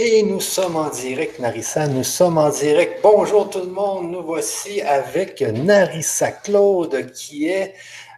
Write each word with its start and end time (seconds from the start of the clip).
Et 0.00 0.22
nous 0.22 0.38
sommes 0.38 0.76
en 0.76 0.90
direct, 0.90 1.40
Narissa. 1.40 1.88
Nous 1.88 2.04
sommes 2.04 2.38
en 2.38 2.50
direct. 2.50 3.00
Bonjour 3.02 3.50
tout 3.50 3.58
le 3.58 3.72
monde. 3.72 4.12
Nous 4.12 4.22
voici 4.22 4.80
avec 4.80 5.40
Narissa 5.40 6.30
Claude 6.30 7.10
qui 7.10 7.48
est 7.48 7.74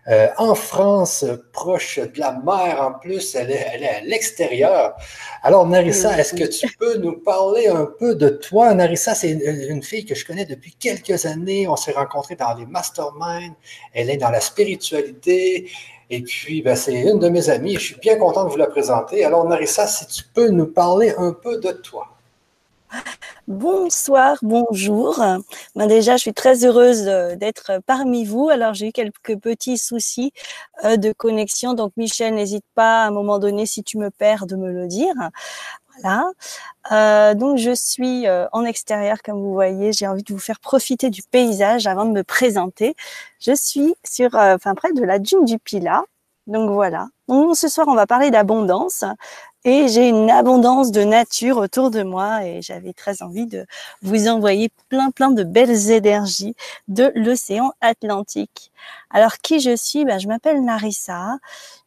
euh, 0.06 0.28
en 0.37 0.54
France, 0.54 1.24
proche 1.54 1.98
de 1.98 2.21
la 2.21 2.32
mer 2.32 2.82
en 2.82 2.98
plus. 2.98 3.35
Elle 3.35 3.51
est, 3.51 3.66
elle 3.72 3.82
est 3.82 3.88
à 3.88 4.01
l'extérieur. 4.03 4.94
Alors, 5.42 5.66
Narissa, 5.66 6.19
est-ce 6.19 6.35
que 6.35 6.44
tu 6.44 6.69
peux 6.76 6.98
nous 6.98 7.19
parler 7.19 7.69
un 7.69 7.88
peu 7.99 8.15
de 8.15 8.28
toi? 8.28 8.74
Narissa, 8.74 9.15
c'est 9.15 9.31
une, 9.31 9.83
fille 9.83 10.04
que 10.04 10.15
je 10.15 10.26
connais 10.26 10.44
depuis 10.44 10.74
quelques 10.78 11.24
années. 11.24 11.67
On 11.67 11.76
s'est 11.76 11.92
rencontrés 11.92 12.37
dans 12.37 12.53
les 12.56 12.67
masterminds. 12.67 13.54
Elle 13.94 14.10
est 14.10 14.19
dans 14.19 14.31
la 14.31 14.40
spiritualité. 14.40 15.71
Et 16.11 16.23
puis, 16.23 16.61
ben, 16.61 16.74
c'est 16.74 17.01
une 17.01 17.20
de 17.20 17.29
mes 17.29 17.51
amies. 17.51 17.74
Je 17.74 17.79
suis 17.79 17.95
bien 17.97 18.16
content 18.16 18.45
de 18.45 18.51
vous 18.51 18.56
la 18.56 18.66
présenter. 18.66 19.24
Alors, 19.24 19.45
Narissa, 19.45 19.87
si 19.87 20.06
tu 20.06 20.24
peux 20.24 20.48
nous 20.48 20.66
parler 20.66 21.15
un 21.16 21.33
peu 21.33 21.59
de 21.59 21.70
toi. 21.70 22.09
Bonsoir, 23.46 24.37
bonjour. 24.42 25.23
Ben 25.77 25.87
déjà, 25.87 26.16
je 26.16 26.23
suis 26.23 26.32
très 26.32 26.65
heureuse 26.65 27.06
euh, 27.06 27.37
d'être 27.37 27.80
parmi 27.87 28.24
vous. 28.24 28.48
Alors, 28.48 28.74
j'ai 28.74 28.88
eu 28.88 28.92
quelques 28.92 29.37
petits 29.38 29.78
soucis 29.78 30.32
euh, 30.84 30.96
de 30.96 31.12
connexion. 31.12 31.74
Donc, 31.74 31.92
Michel, 31.96 32.34
n'hésite 32.34 32.65
pas 32.74 33.04
à 33.04 33.06
un 33.06 33.10
moment 33.12 33.38
donné, 33.38 33.65
si 33.66 33.84
tu 33.84 33.96
me 33.98 34.10
perds, 34.10 34.46
de 34.46 34.56
me 34.56 34.73
le 34.73 34.88
dire. 34.88 35.15
Voilà. 36.02 36.30
Euh, 36.92 37.34
donc, 37.34 37.59
je 37.59 37.74
suis 37.74 38.27
en 38.52 38.64
extérieur, 38.64 39.18
comme 39.22 39.40
vous 39.40 39.52
voyez. 39.52 39.92
J'ai 39.92 40.06
envie 40.06 40.23
de 40.23 40.32
vous 40.32 40.38
faire 40.40 40.60
profiter 40.60 41.10
du 41.10 41.23
paysage 41.23 41.86
avant 41.86 42.04
de 42.04 42.12
me 42.12 42.24
présenter. 42.24 42.95
Je 43.40 43.54
suis 43.54 43.95
sur, 44.04 44.34
enfin, 44.34 44.74
près 44.74 44.92
de 44.92 45.02
la 45.04 45.18
dune 45.18 45.45
du 45.45 45.59
Pilat. 45.59 46.04
Donc 46.46 46.70
voilà. 46.70 47.09
Donc, 47.28 47.56
ce 47.56 47.68
soir, 47.68 47.86
on 47.88 47.95
va 47.95 48.06
parler 48.06 48.30
d'abondance 48.30 49.04
et 49.64 49.88
j'ai 49.88 50.09
une 50.09 50.30
abondance 50.30 50.91
de 50.92 51.02
nature 51.05 51.59
autour 51.59 51.91
de 51.91 52.02
moi 52.02 52.45
et 52.46 52.62
j'avais 52.62 52.92
très 52.92 53.23
envie 53.23 53.46
de 53.46 53.66
vous 54.02 54.29
envoyer 54.29 54.71
plein 54.88 55.10
plein 55.10 55.30
de 55.30 55.45
belles 55.45 55.90
énergies 55.90 56.54
de 56.88 57.12
l'océan 57.15 57.73
Atlantique. 57.80 58.73
Alors 59.10 59.38
qui 59.38 59.60
je 59.60 59.76
suis? 59.76 60.04
Ben, 60.04 60.18
Je 60.18 60.29
m'appelle 60.29 60.65
Narissa. 60.65 61.38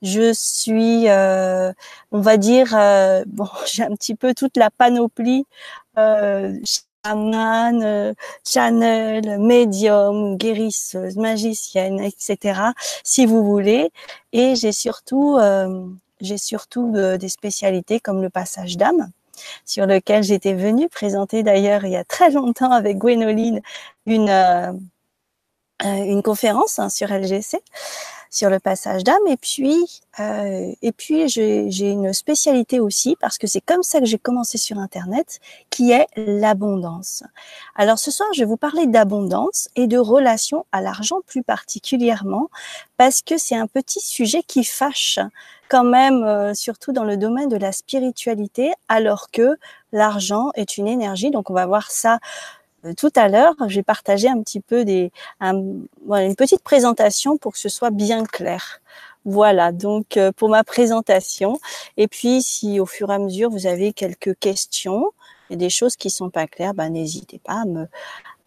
Je 0.02 0.34
suis, 0.34 1.10
euh, 1.10 1.72
on 2.12 2.22
va 2.22 2.38
dire, 2.38 2.76
euh, 2.78 3.24
bon, 3.28 3.48
j'ai 3.66 3.84
un 3.84 3.96
petit 3.96 4.16
peu 4.16 4.34
toute 4.34 4.58
la 4.58 4.70
panoplie. 4.70 5.46
Euh, 5.98 6.56
chaman, 7.06 7.84
euh, 7.84 8.14
channel, 8.46 9.38
médium, 9.40 10.38
guérisseuse, 10.38 11.18
magicienne, 11.18 12.00
etc. 12.00 12.74
Si 13.04 13.26
vous 13.26 13.44
voulez. 13.44 13.92
Et 14.34 14.56
j'ai 14.56 14.72
surtout 14.72 15.38
euh, 15.38 15.88
j'ai 16.22 16.38
surtout 16.38 16.94
euh, 16.96 17.18
des 17.18 17.30
spécialités 17.30 18.00
comme 18.00 18.22
le 18.22 18.30
passage 18.30 18.78
d'âme, 18.78 19.10
sur 19.66 19.86
lequel 19.86 20.24
j'étais 20.24 20.54
venue 20.54 20.90
présenter 20.90 21.44
d'ailleurs 21.44 21.86
il 21.86 21.92
y 21.92 21.98
a 21.98 22.04
très 22.04 22.32
longtemps 22.32 22.72
avec 22.72 22.98
Gwénoline 22.98 23.62
une, 24.06 24.30
euh, 24.30 24.72
euh, 25.84 26.04
une 26.06 26.24
conférence 26.24 26.80
hein, 26.80 26.90
sur 26.90 27.10
LGC 27.10 27.62
sur 28.34 28.50
le 28.50 28.60
passage 28.60 29.04
d'âme. 29.04 29.26
Et 29.28 29.38
puis, 29.38 30.02
euh, 30.20 30.74
et 30.82 30.92
puis 30.92 31.30
j'ai 31.30 31.90
une 31.90 32.14
spécialité 32.14 32.80
aussi 32.80 33.16
parce 33.22 33.38
que 33.38 33.46
c'est 33.46 33.62
comme 33.62 33.84
ça 33.84 34.00
que 34.00 34.06
j'ai 34.06 34.18
commencé 34.18 34.58
sur 34.58 34.80
Internet, 34.80 35.40
qui 35.70 35.92
est 35.92 36.08
l'abondance. 36.18 37.24
Alors 37.76 38.00
ce 38.00 38.10
soir, 38.10 38.28
je 38.34 38.40
vais 38.40 38.48
vous 38.48 38.58
parler 38.58 38.88
d'abondance 38.88 39.70
et 39.76 39.86
de 39.86 40.00
relation 40.00 40.66
à 40.72 40.82
l'argent 40.82 41.20
plus 41.28 41.44
particulièrement 41.44 42.50
parce 42.98 43.22
que 43.22 43.38
c'est 43.38 43.56
un 43.56 43.68
petit 43.68 44.02
sujet 44.02 44.42
qui 44.42 44.64
fâche 44.64 45.20
quand 45.70 45.84
même, 45.84 46.24
euh, 46.24 46.54
surtout 46.54 46.92
dans 46.92 47.04
le 47.04 47.18
domaine 47.18 47.50
de 47.50 47.58
la 47.58 47.72
spiritualité, 47.72 48.74
alors 48.88 49.32
que 49.32 49.58
l'argent 49.92 50.52
est 50.56 50.78
une 50.78 50.88
énergie. 50.88 51.32
Donc 51.32 51.50
on 51.50 51.54
va 51.54 51.66
voir 51.66 51.92
ça 51.92 52.20
euh, 52.86 52.94
tout 52.94 53.12
à 53.16 53.30
l'heure, 53.30 53.56
j'ai 53.68 53.84
partagé 53.84 54.28
un 54.30 54.42
petit 54.42 54.60
peu 54.60 54.86
des, 54.86 55.12
une 55.42 56.36
petite 56.38 56.64
présentation 56.64 57.38
pour 57.38 57.54
que 57.54 57.60
ce 57.60 57.70
soit 57.70 57.92
bien 57.92 58.26
clair. 58.26 58.82
Voilà, 59.26 59.72
donc 59.72 60.18
euh, 60.18 60.32
pour 60.34 60.50
ma 60.50 60.64
présentation. 60.64 61.60
Et 61.98 62.08
puis, 62.08 62.42
si 62.42 62.80
au 62.80 62.86
fur 62.86 63.10
et 63.10 63.14
à 63.16 63.20
mesure 63.20 63.50
vous 63.50 63.68
avez 63.68 63.94
quelques 63.94 64.38
questions 64.40 65.12
et 65.50 65.56
des 65.56 65.70
choses 65.70 65.96
qui 65.96 66.10
sont 66.10 66.30
pas 66.30 66.48
claires, 66.48 66.74
ben, 66.74 66.90
n'hésitez 66.90 67.40
pas 67.40 67.62
à 67.62 67.66
me, 67.66 67.88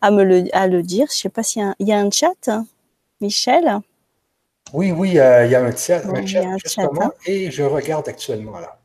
à 0.02 0.10
me 0.10 0.24
le, 0.24 0.44
à 0.52 0.66
le 0.68 0.82
dire. 0.82 1.08
Je 1.10 1.16
sais 1.16 1.28
pas 1.30 1.42
s'il 1.42 1.62
y, 1.80 1.84
y, 1.86 1.92
a 1.92 1.98
un 1.98 2.10
chat, 2.10 2.48
hein. 2.48 2.66
Michel? 3.20 3.80
Oui, 4.72 4.90
oui, 4.90 5.18
euh, 5.18 5.46
il 5.46 5.52
y 5.52 5.54
a 5.54 5.64
un 5.64 5.74
chat, 5.74 6.02
un 6.06 6.26
chat, 6.26 6.42
justement, 6.58 7.02
hein. 7.02 7.12
et 7.24 7.50
je 7.50 7.62
regarde 7.62 8.08
actuellement 8.08 8.58
là. 8.58 8.78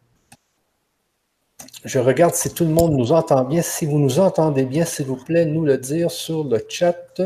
Je 1.83 1.97
regarde 1.97 2.35
si 2.35 2.53
tout 2.53 2.63
le 2.63 2.69
monde 2.69 2.93
nous 2.93 3.11
entend 3.11 3.43
bien. 3.43 3.63
Si 3.63 3.87
vous 3.87 3.97
nous 3.97 4.19
entendez 4.19 4.65
bien, 4.65 4.85
s'il 4.85 5.07
vous 5.07 5.15
plaît, 5.15 5.45
nous 5.45 5.65
le 5.65 5.79
dire 5.79 6.11
sur 6.11 6.43
le 6.43 6.63
chat. 6.69 7.21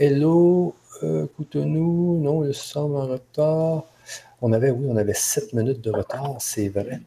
Hello, 0.00 0.74
euh, 1.04 1.26
écoutez-nous. 1.26 2.20
Non, 2.20 2.44
il 2.44 2.54
semble 2.54 2.96
en 2.96 3.06
retard. 3.06 3.84
On 4.42 4.52
avait, 4.52 4.70
oui, 4.70 4.86
on 4.88 4.96
avait 4.96 5.14
7 5.14 5.52
minutes 5.52 5.80
de 5.80 5.92
retard, 5.92 6.36
c'est 6.40 6.68
vrai. 6.68 7.00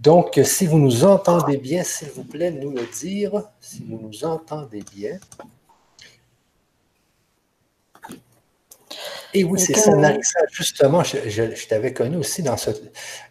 Donc, 0.00 0.40
si 0.42 0.66
vous 0.66 0.78
nous 0.78 1.04
entendez 1.04 1.58
bien, 1.58 1.84
s'il 1.84 2.08
vous 2.08 2.24
plaît, 2.24 2.50
nous 2.50 2.70
le 2.70 2.86
dire. 2.98 3.44
Si 3.60 3.84
vous 3.88 4.00
nous 4.00 4.24
entendez 4.24 4.82
bien. 4.92 5.18
Et 9.34 9.44
oui, 9.44 9.60
c'est 9.60 9.74
ça, 9.74 9.92
Justement, 10.50 11.02
je, 11.04 11.66
t'avais 11.68 11.92
connu 11.92 12.16
aussi 12.16 12.42
dans, 12.42 12.56
ce, 12.56 12.70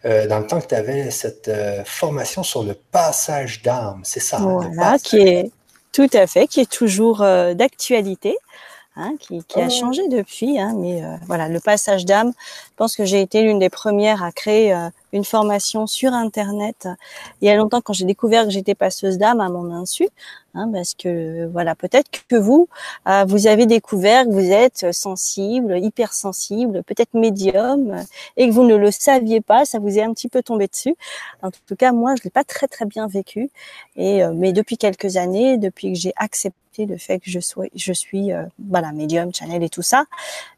euh, 0.04 0.26
dans 0.26 0.38
le 0.38 0.46
temps 0.46 0.60
que 0.60 0.66
tu 0.66 0.74
avais 0.74 1.10
cette 1.10 1.48
euh, 1.48 1.84
formation 1.84 2.42
sur 2.42 2.62
le 2.62 2.74
passage 2.74 3.62
d'âme. 3.62 4.00
C'est 4.04 4.20
ça. 4.20 4.38
Hein, 4.38 4.70
voilà, 4.74 4.98
qui 4.98 5.18
est 5.18 5.50
tout 5.92 6.08
à 6.12 6.26
fait, 6.26 6.46
qui 6.46 6.60
est 6.60 6.70
toujours 6.70 7.22
euh, 7.22 7.54
d'actualité. 7.54 8.36
Hein, 8.96 9.14
qui, 9.20 9.42
qui, 9.44 9.60
a 9.60 9.68
changé 9.68 10.08
depuis, 10.08 10.58
hein, 10.58 10.74
mais 10.76 11.00
voilà, 11.26 11.48
le 11.48 11.60
passage 11.60 12.04
d'âme. 12.04 12.32
Je 12.36 12.76
pense 12.76 12.96
que 12.96 13.04
j'ai 13.04 13.20
été 13.20 13.42
l'une 13.42 13.60
des 13.60 13.70
premières 13.70 14.22
à 14.24 14.32
créer 14.32 14.74
une 15.12 15.24
formation 15.24 15.86
sur 15.86 16.12
Internet 16.12 16.88
il 17.40 17.48
y 17.48 17.50
a 17.50 17.56
longtemps 17.56 17.80
quand 17.80 17.92
j'ai 17.92 18.04
découvert 18.04 18.44
que 18.44 18.50
j'étais 18.50 18.74
passeuse 18.74 19.18
d'âme 19.18 19.40
à 19.40 19.48
mon 19.48 19.72
insu. 19.72 20.08
Hein, 20.54 20.68
parce 20.72 20.94
que 20.94 21.46
voilà, 21.46 21.76
peut-être 21.76 22.10
que 22.28 22.34
vous, 22.34 22.68
euh, 23.08 23.24
vous 23.24 23.46
avez 23.46 23.66
découvert 23.66 24.24
que 24.24 24.30
vous 24.30 24.50
êtes 24.50 24.92
sensible, 24.92 25.78
hypersensible, 25.78 26.82
peut-être 26.82 27.14
médium, 27.14 28.04
et 28.36 28.48
que 28.48 28.52
vous 28.52 28.64
ne 28.64 28.74
le 28.74 28.90
saviez 28.90 29.40
pas, 29.40 29.64
ça 29.64 29.78
vous 29.78 29.96
est 29.96 30.02
un 30.02 30.12
petit 30.12 30.28
peu 30.28 30.42
tombé 30.42 30.66
dessus. 30.66 30.96
En 31.42 31.52
tout 31.52 31.76
cas, 31.76 31.92
moi, 31.92 32.16
je 32.16 32.24
l'ai 32.24 32.30
pas 32.30 32.42
très 32.42 32.66
très 32.66 32.84
bien 32.84 33.06
vécu, 33.06 33.48
et 33.94 34.24
euh, 34.24 34.32
mais 34.34 34.52
depuis 34.52 34.76
quelques 34.76 35.16
années, 35.16 35.56
depuis 35.56 35.92
que 35.92 35.98
j'ai 35.98 36.12
accepté 36.16 36.86
le 36.86 36.96
fait 36.96 37.20
que 37.20 37.30
je 37.30 37.40
sois, 37.40 37.66
je 37.74 37.92
suis, 37.92 38.32
euh, 38.32 38.44
voilà, 38.58 38.90
médium, 38.92 39.32
channel 39.32 39.62
et 39.62 39.68
tout 39.68 39.82
ça, 39.82 40.04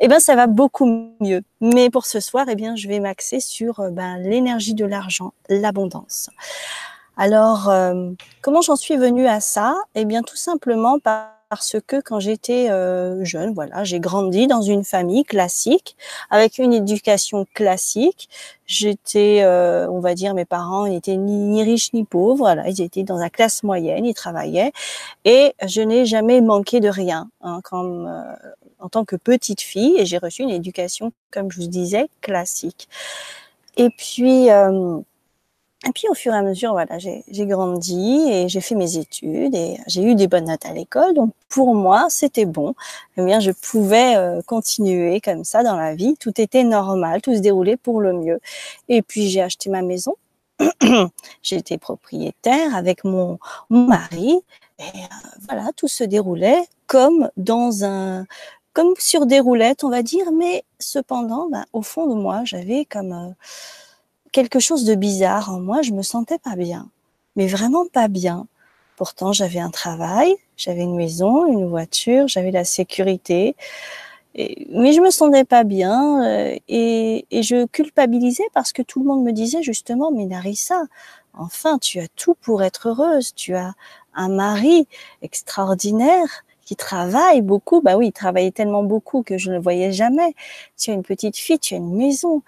eh 0.01 0.09
ben 0.09 0.21
ça 0.21 0.37
va 0.37 0.47
beaucoup 0.47 1.11
mieux. 1.21 1.43
Mais 1.61 1.91
pour 1.91 2.07
ce 2.07 2.21
soir, 2.21 2.47
eh 2.49 2.55
bien, 2.55 2.77
je 2.77 2.89
vais 2.89 3.01
m'axer 3.01 3.41
sur 3.41 3.83
ben, 3.91 4.17
l'énergie 4.43 4.75
de 4.75 4.85
l'argent, 4.85 5.33
l'abondance. 5.49 6.31
Alors, 7.17 7.69
euh, 7.69 8.11
comment 8.41 8.61
j'en 8.61 8.77
suis 8.77 8.97
venue 8.97 9.27
à 9.27 9.41
ça? 9.41 9.77
Eh 9.95 10.05
bien, 10.05 10.23
tout 10.23 10.37
simplement 10.37 10.99
parce 10.99 11.77
que 11.87 12.01
quand 12.01 12.19
j'étais 12.19 12.71
euh, 12.71 13.23
jeune, 13.23 13.53
voilà, 13.53 13.85
j'ai 13.85 14.01
grandi 14.01 14.47
dans 14.47 14.63
une 14.63 14.83
famille 14.83 15.23
classique, 15.23 15.97
avec 16.31 16.59
une 16.59 16.73
éducation 16.73 17.47
classique. 17.55 18.29
J'étais, 18.67 19.43
euh, 19.43 19.87
on 19.91 20.01
va 20.01 20.15
dire, 20.15 20.35
mes 20.35 20.47
parents 20.47 20.89
n'étaient 20.89 21.17
ni, 21.17 21.63
riches 21.63 21.93
ni 21.93 22.05
pauvres, 22.05 22.37
voilà, 22.39 22.69
ils 22.69 22.81
étaient 22.81 23.05
dans 23.05 23.19
la 23.19 23.29
classe 23.29 23.63
moyenne, 23.63 24.07
ils 24.07 24.15
travaillaient, 24.15 24.73
et 25.25 25.55
je 25.65 25.83
n'ai 25.83 26.07
jamais 26.07 26.41
manqué 26.41 26.81
de 26.81 26.89
rien, 26.89 27.29
hein, 27.43 27.61
comme 27.63 28.11
en 28.81 28.89
tant 28.89 29.05
que 29.05 29.17
petite 29.17 29.61
fille, 29.61 29.97
et 29.99 30.07
j'ai 30.07 30.19
reçu 30.19 30.43
une 30.43 30.51
éducation, 30.51 31.13
comme 31.31 31.53
je 31.53 31.61
vous 31.61 31.69
disais, 31.69 32.09
classique. 32.23 32.89
Et 33.77 33.91
puis 33.91 34.49
et 35.85 35.91
puis 35.93 36.09
au 36.09 36.15
fur 36.15 36.33
et 36.33 36.37
à 36.37 36.43
mesure, 36.43 36.73
voilà, 36.73 36.99
j'ai 36.99 37.47
grandi 37.47 38.29
et 38.31 38.49
j'ai 38.49 38.61
fait 38.61 38.77
mes 38.77 38.99
études 38.99 39.55
et 39.57 39.79
j'ai 39.89 40.05
eu 40.05 40.15
des 40.15 40.29
bonnes 40.29 40.45
notes 40.45 40.65
à 40.65 40.73
l'école. 40.73 41.13
Donc 41.13 41.33
pour 41.49 41.75
moi, 41.75 42.07
c'était 42.09 42.45
bon. 42.45 42.75
Eh 43.17 43.25
bien, 43.25 43.41
je 43.41 43.51
pouvais 43.51 44.17
euh, 44.17 44.43
continuer 44.43 45.21
comme 45.21 45.43
ça 45.43 45.65
dans 45.65 45.77
la 45.77 45.97
vie. 45.97 46.15
Tout 46.21 46.41
était 46.41 46.63
normal, 46.63 47.21
tout 47.21 47.35
se 47.35 47.41
déroulait 47.41 47.77
pour 47.77 48.01
le 48.01 48.13
mieux. 48.13 48.39
Et 48.89 49.03
puis 49.03 49.29
j'ai 49.29 49.43
acheté 49.43 49.71
ma 49.71 49.83
maison. 49.83 50.15
J'étais 51.43 51.79
propriétaire 51.79 52.77
avec 52.77 53.03
mon, 53.03 53.41
mon 53.69 53.87
mari 53.87 54.41
et 54.79 54.83
euh, 54.83 55.39
voilà, 55.49 55.71
tout 55.77 55.89
se 55.89 56.05
déroulait 56.05 56.63
comme 56.87 57.29
dans 57.37 57.85
un 57.85 58.25
comme 58.73 58.95
sur 58.99 59.27
des 59.27 59.41
roulettes, 59.41 59.85
on 59.85 59.91
va 59.91 60.03
dire. 60.03 60.33
Mais 60.33 60.65
cependant, 60.79 61.49
ben, 61.51 61.65
au 61.73 61.83
fond 61.83 62.07
de 62.07 62.15
moi, 62.15 62.43
j'avais 62.45 62.85
comme 62.85 63.13
euh, 63.13 63.33
quelque 64.33 64.61
chose 64.61 64.85
de 64.85 64.95
bizarre 64.95 65.51
en 65.53 65.61
moi, 65.61 65.83
je 65.83 65.93
me 65.93 66.03
sentais 66.03 66.39
pas 66.39 66.57
bien, 66.57 66.89
mais 67.37 67.47
vraiment 67.47 67.87
pas 67.87 68.09
bien. 68.09 68.47
Pourtant, 68.97 69.33
j'avais 69.33 69.59
un 69.59 69.71
travail, 69.71 70.37
j'avais 70.57 70.83
une 70.83 70.97
maison, 70.97 71.47
une 71.47 71.67
voiture, 71.69 72.29
j'avais 72.29 72.51
la 72.51 72.65
sécurité. 72.65 73.57
mais 74.35 74.93
je 74.93 75.01
me 75.01 75.11
sentais 75.11 75.45
pas 75.45 75.65
bien 75.65 76.25
euh, 76.25 76.57
et, 76.69 77.27
et, 77.31 77.43
je 77.43 77.67
culpabilisais 77.67 78.49
parce 78.55 78.73
que 78.73 78.83
tout 78.83 79.01
le 79.01 79.07
monde 79.07 79.25
me 79.25 79.33
disait 79.33 79.63
justement, 79.63 80.11
mais 80.11 80.25
Narissa, 80.27 80.83
enfin, 81.35 81.79
tu 81.79 82.01
as 82.01 82.09
tout 82.17 82.35
pour 82.41 82.63
être 82.63 82.89
heureuse, 82.89 83.35
tu 83.35 83.55
as 83.55 83.75
un 84.15 84.29
mari 84.29 84.87
extraordinaire 85.23 86.45
qui 86.73 86.77
travaille 86.77 87.43
beaucoup. 87.43 87.83
Bah 87.83 87.97
oui, 87.97 88.09
il 88.09 88.13
travaillait 88.13 88.51
tellement 88.51 88.83
beaucoup 88.83 89.23
que 89.23 89.37
je 89.37 89.51
ne 89.51 89.57
le 89.57 89.61
voyais 89.61 89.93
jamais. 89.93 90.35
Tu 90.79 90.91
as 90.91 90.95
une 90.95 91.03
petite 91.03 91.37
fille, 91.37 91.59
tu 91.59 91.75
as 91.75 91.77
une 91.77 91.95
maison. 91.95 92.43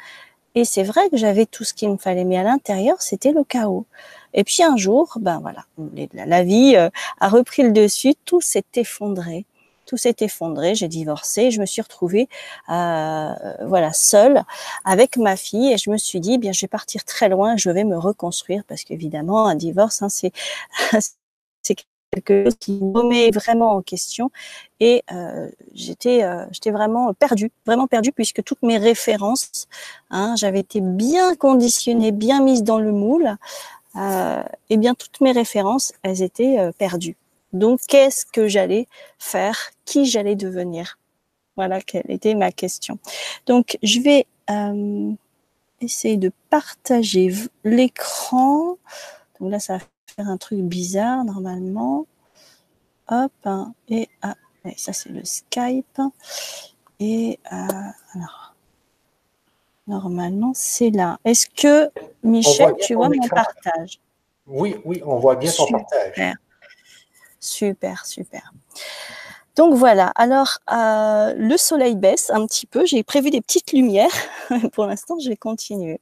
Et 0.54 0.64
c'est 0.64 0.84
vrai 0.84 1.10
que 1.10 1.16
j'avais 1.18 1.46
tout 1.46 1.64
ce 1.64 1.74
qu'il 1.74 1.90
me 1.90 1.98
fallait, 1.98 2.24
mais 2.24 2.38
à 2.38 2.42
l'intérieur, 2.44 3.02
c'était 3.02 3.32
le 3.32 3.44
chaos. 3.44 3.86
Et 4.34 4.44
puis 4.44 4.62
un 4.62 4.76
jour, 4.76 5.18
ben 5.20 5.40
voilà, 5.40 5.64
la 6.14 6.42
vie 6.42 6.74
euh, 6.76 6.88
a 7.20 7.28
repris 7.28 7.62
le 7.64 7.72
dessus, 7.72 8.14
tout 8.24 8.40
s'est 8.40 8.64
effondré 8.76 9.46
tout 9.86 9.98
s'est 9.98 10.16
effondré, 10.20 10.74
j'ai 10.74 10.88
divorcé, 10.88 11.50
je 11.50 11.60
me 11.60 11.66
suis 11.66 11.82
retrouvée 11.82 12.26
euh, 12.70 13.34
voilà 13.66 13.92
seule 13.92 14.42
avec 14.86 15.18
ma 15.18 15.36
fille 15.36 15.70
et 15.72 15.76
je 15.76 15.90
me 15.90 15.98
suis 15.98 16.20
dit 16.20 16.38
bien 16.38 16.52
je 16.52 16.62
vais 16.62 16.68
partir 16.68 17.04
très 17.04 17.28
loin, 17.28 17.58
je 17.58 17.68
vais 17.68 17.84
me 17.84 17.98
reconstruire 17.98 18.62
parce 18.66 18.82
qu'évidemment 18.84 19.46
un 19.46 19.56
divorce 19.56 20.00
hein, 20.00 20.08
c'est 20.08 20.32
c'est 21.62 21.74
quelque 22.20 22.44
chose 22.44 22.56
qui 22.58 22.72
me 22.72 22.98
remet 22.98 23.30
vraiment 23.30 23.72
en 23.72 23.82
question 23.82 24.30
et 24.80 25.02
euh, 25.12 25.48
j'étais 25.74 26.22
euh, 26.22 26.44
j'étais 26.52 26.70
vraiment 26.70 27.12
perdue, 27.14 27.50
vraiment 27.66 27.86
perdue 27.86 28.12
puisque 28.12 28.42
toutes 28.42 28.62
mes 28.62 28.78
références, 28.78 29.66
hein, 30.10 30.34
j'avais 30.36 30.60
été 30.60 30.80
bien 30.80 31.34
conditionnée, 31.34 32.12
bien 32.12 32.42
mise 32.42 32.62
dans 32.62 32.78
le 32.78 32.92
moule, 32.92 33.36
euh, 33.96 34.42
et 34.70 34.76
bien 34.76 34.94
toutes 34.94 35.20
mes 35.20 35.32
références 35.32 35.92
elles 36.02 36.22
étaient 36.22 36.58
euh, 36.58 36.72
perdues. 36.72 37.16
Donc, 37.52 37.80
qu'est-ce 37.86 38.26
que 38.26 38.48
j'allais 38.48 38.88
faire? 39.18 39.56
Qui 39.84 40.06
j'allais 40.06 40.34
devenir? 40.34 40.98
Voilà 41.56 41.80
quelle 41.80 42.10
était 42.10 42.34
ma 42.34 42.50
question. 42.50 42.98
Donc, 43.46 43.78
je 43.84 44.00
vais 44.00 44.26
euh, 44.50 45.12
essayer 45.80 46.16
de 46.16 46.32
partager 46.50 47.32
l'écran. 47.62 48.76
Donc 49.38 49.52
là, 49.52 49.60
ça 49.60 49.78
faire 50.06 50.28
un 50.28 50.36
truc 50.36 50.60
bizarre 50.60 51.24
normalement. 51.24 52.06
Hop, 53.08 53.32
hein, 53.44 53.74
et, 53.88 54.08
ah, 54.22 54.34
ça 54.76 54.92
c'est 54.92 55.10
le 55.10 55.24
Skype. 55.24 56.00
Et 57.00 57.38
euh, 57.52 57.56
alors, 58.14 58.54
normalement, 59.86 60.52
c'est 60.54 60.90
là. 60.90 61.18
Est-ce 61.24 61.48
que, 61.48 61.90
Michel, 62.22 62.74
tu 62.80 62.94
vois 62.94 63.08
mon 63.08 63.28
partage? 63.28 64.00
Oui, 64.46 64.76
oui, 64.84 65.02
on 65.04 65.16
voit 65.16 65.36
bien 65.36 65.50
ton 65.50 65.66
partage. 65.66 66.34
Super, 67.40 68.06
super. 68.06 68.52
Donc 69.56 69.74
voilà, 69.74 70.08
alors 70.16 70.58
euh, 70.72 71.32
le 71.36 71.56
soleil 71.56 71.94
baisse 71.94 72.30
un 72.30 72.44
petit 72.46 72.66
peu, 72.66 72.84
j'ai 72.86 73.04
prévu 73.04 73.30
des 73.30 73.40
petites 73.40 73.72
lumières, 73.72 74.10
pour 74.72 74.86
l'instant 74.86 75.18
je 75.20 75.28
vais 75.28 75.36
continuer. 75.36 76.00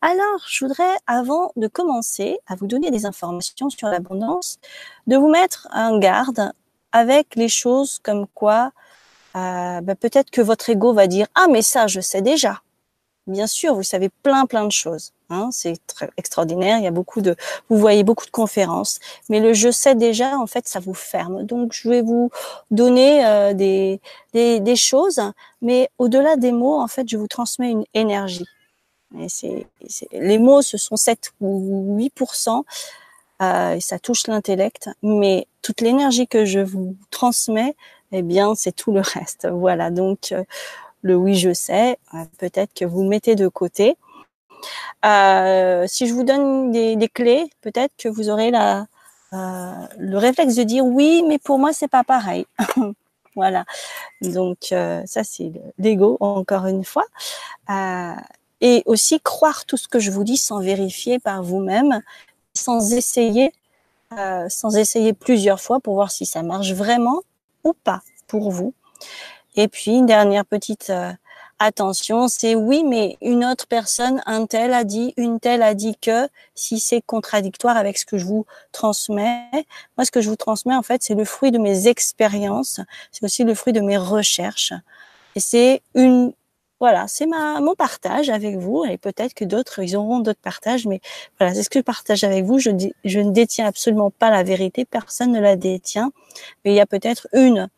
Alors, 0.00 0.40
je 0.48 0.64
voudrais, 0.64 0.96
avant 1.06 1.52
de 1.56 1.66
commencer 1.66 2.38
à 2.46 2.54
vous 2.54 2.66
donner 2.66 2.90
des 2.90 3.06
informations 3.06 3.70
sur 3.70 3.88
l'abondance, 3.88 4.58
de 5.06 5.16
vous 5.16 5.28
mettre 5.28 5.68
en 5.72 5.98
garde 5.98 6.52
avec 6.92 7.34
les 7.36 7.48
choses 7.48 7.98
comme 8.02 8.26
quoi 8.28 8.72
euh, 9.36 9.80
ben, 9.82 9.94
peut-être 9.96 10.30
que 10.30 10.40
votre 10.40 10.70
ego 10.70 10.92
va 10.94 11.06
dire 11.06 11.26
ah 11.34 11.46
mais 11.50 11.62
ça 11.62 11.86
je 11.86 12.00
sais 12.00 12.22
déjà. 12.22 12.62
Bien 13.26 13.46
sûr, 13.46 13.74
vous 13.74 13.82
savez 13.82 14.08
plein 14.22 14.46
plein 14.46 14.64
de 14.64 14.72
choses. 14.72 15.12
Hein, 15.30 15.50
c'est 15.52 15.74
extraordinaire. 16.16 16.78
Il 16.78 16.84
y 16.84 16.86
a 16.86 16.90
beaucoup 16.90 17.20
de, 17.20 17.36
vous 17.68 17.76
voyez 17.76 18.02
beaucoup 18.02 18.24
de 18.24 18.30
conférences, 18.30 18.98
mais 19.28 19.40
le 19.40 19.52
je 19.52 19.70
sais 19.70 19.94
déjà, 19.94 20.38
en 20.38 20.46
fait, 20.46 20.66
ça 20.66 20.80
vous 20.80 20.94
ferme. 20.94 21.44
Donc, 21.44 21.72
je 21.74 21.88
vais 21.90 22.00
vous 22.00 22.30
donner 22.70 23.26
euh, 23.26 23.52
des, 23.52 24.00
des, 24.32 24.60
des, 24.60 24.76
choses, 24.76 25.20
mais 25.60 25.90
au-delà 25.98 26.36
des 26.36 26.52
mots, 26.52 26.80
en 26.80 26.88
fait, 26.88 27.06
je 27.08 27.18
vous 27.18 27.28
transmets 27.28 27.70
une 27.70 27.84
énergie. 27.92 28.46
Et 29.16 29.28
les 30.12 30.38
mots, 30.38 30.62
ce 30.62 30.76
sont 30.76 30.96
7 30.96 31.32
ou 31.40 31.96
8 31.96 32.12
euh, 33.40 33.74
et 33.74 33.80
ça 33.80 33.98
touche 33.98 34.26
l'intellect, 34.26 34.90
mais 35.02 35.46
toute 35.62 35.80
l'énergie 35.80 36.26
que 36.26 36.44
je 36.44 36.58
vous 36.60 36.96
transmets, 37.10 37.76
eh 38.12 38.22
bien, 38.22 38.54
c'est 38.54 38.72
tout 38.72 38.92
le 38.92 39.00
reste. 39.00 39.48
Voilà. 39.48 39.90
Donc, 39.90 40.32
euh, 40.32 40.42
le 41.02 41.16
oui, 41.16 41.34
je 41.34 41.52
sais, 41.52 41.98
euh, 42.14 42.18
peut-être 42.38 42.74
que 42.74 42.84
vous 42.84 43.04
mettez 43.04 43.36
de 43.36 43.48
côté. 43.48 43.96
Euh, 45.04 45.84
si 45.86 46.06
je 46.06 46.14
vous 46.14 46.24
donne 46.24 46.72
des, 46.72 46.96
des 46.96 47.08
clés, 47.08 47.48
peut-être 47.60 47.92
que 47.96 48.08
vous 48.08 48.28
aurez 48.30 48.50
la, 48.50 48.86
euh, 49.32 49.86
le 49.98 50.18
réflexe 50.18 50.56
de 50.56 50.64
dire 50.64 50.84
oui, 50.84 51.22
mais 51.28 51.38
pour 51.38 51.58
moi 51.58 51.72
c'est 51.72 51.88
pas 51.88 52.02
pareil. 52.02 52.46
voilà. 53.36 53.64
Donc 54.22 54.58
ça 54.70 55.22
c'est 55.24 55.52
l'ego 55.78 56.16
encore 56.20 56.66
une 56.66 56.84
fois. 56.84 57.04
Euh, 58.62 58.66
et 58.66 58.82
aussi 58.86 59.20
croire 59.20 59.64
tout 59.64 59.76
ce 59.76 59.88
que 59.88 59.98
je 59.98 60.10
vous 60.10 60.24
dis 60.24 60.36
sans 60.36 60.60
vérifier 60.60 61.18
par 61.18 61.42
vous-même, 61.42 62.02
sans 62.54 62.92
essayer, 62.92 63.52
euh, 64.18 64.48
sans 64.48 64.76
essayer 64.76 65.12
plusieurs 65.12 65.60
fois 65.60 65.80
pour 65.80 65.94
voir 65.94 66.10
si 66.10 66.26
ça 66.26 66.42
marche 66.42 66.72
vraiment 66.72 67.20
ou 67.64 67.72
pas 67.72 68.02
pour 68.26 68.50
vous. 68.50 68.74
Et 69.56 69.68
puis 69.68 69.92
une 69.92 70.06
dernière 70.06 70.44
petite 70.44 70.92
attention, 71.58 72.28
c'est 72.28 72.54
oui, 72.54 72.84
mais 72.84 73.16
une 73.20 73.44
autre 73.44 73.66
personne, 73.66 74.22
un 74.26 74.46
tel 74.46 74.72
a 74.72 74.84
dit, 74.84 75.12
une 75.16 75.40
telle 75.40 75.62
a 75.62 75.74
dit 75.74 75.96
que, 76.00 76.28
si 76.54 76.78
c'est 76.78 77.00
contradictoire 77.00 77.76
avec 77.76 77.98
ce 77.98 78.06
que 78.06 78.18
je 78.18 78.24
vous 78.24 78.46
transmets, 78.72 79.50
moi, 79.96 80.04
ce 80.04 80.10
que 80.10 80.20
je 80.20 80.28
vous 80.28 80.36
transmets, 80.36 80.74
en 80.74 80.82
fait, 80.82 81.02
c'est 81.02 81.14
le 81.14 81.24
fruit 81.24 81.50
de 81.50 81.58
mes 81.58 81.88
expériences, 81.88 82.80
c'est 83.12 83.24
aussi 83.24 83.44
le 83.44 83.54
fruit 83.54 83.72
de 83.72 83.80
mes 83.80 83.96
recherches. 83.96 84.72
Et 85.34 85.40
c'est 85.40 85.82
une, 85.94 86.32
voilà, 86.80 87.08
c'est 87.08 87.26
ma, 87.26 87.60
mon 87.60 87.74
partage 87.74 88.30
avec 88.30 88.56
vous, 88.56 88.84
et 88.84 88.98
peut-être 88.98 89.34
que 89.34 89.44
d'autres, 89.44 89.82
ils 89.82 89.96
auront 89.96 90.20
d'autres 90.20 90.40
partages, 90.40 90.86
mais 90.86 91.00
voilà, 91.38 91.54
c'est 91.54 91.62
ce 91.64 91.70
que 91.70 91.80
je 91.80 91.84
partage 91.84 92.24
avec 92.24 92.44
vous. 92.44 92.58
Je, 92.58 92.70
ne 92.70 93.30
détiens 93.30 93.66
absolument 93.66 94.10
pas 94.10 94.30
la 94.30 94.42
vérité, 94.44 94.84
personne 94.84 95.32
ne 95.32 95.40
la 95.40 95.56
détient, 95.56 96.12
mais 96.64 96.72
il 96.72 96.76
y 96.76 96.80
a 96.80 96.86
peut-être 96.86 97.26
une, 97.32 97.68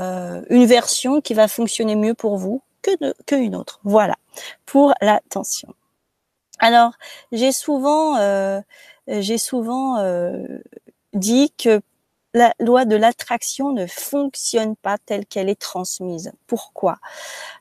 euh, 0.00 0.42
une 0.48 0.64
version 0.64 1.20
qui 1.20 1.34
va 1.34 1.48
fonctionner 1.48 1.96
mieux 1.96 2.14
pour 2.14 2.36
vous 2.38 2.62
que, 2.82 2.90
que 3.26 3.34
une 3.34 3.56
autre. 3.56 3.80
Voilà, 3.84 4.16
pour 4.64 4.94
l'attention. 5.02 5.74
Alors, 6.60 6.92
j'ai 7.32 7.52
souvent, 7.52 8.16
euh, 8.18 8.60
j'ai 9.06 9.38
souvent 9.38 9.98
euh, 9.98 10.58
dit 11.14 11.52
que 11.58 11.80
la 12.34 12.54
loi 12.60 12.84
de 12.84 12.96
l'attraction 12.96 13.72
ne 13.72 13.86
fonctionne 13.86 14.76
pas 14.76 14.98
telle 14.98 15.26
qu'elle 15.26 15.48
est 15.48 15.60
transmise. 15.60 16.32
Pourquoi? 16.46 16.98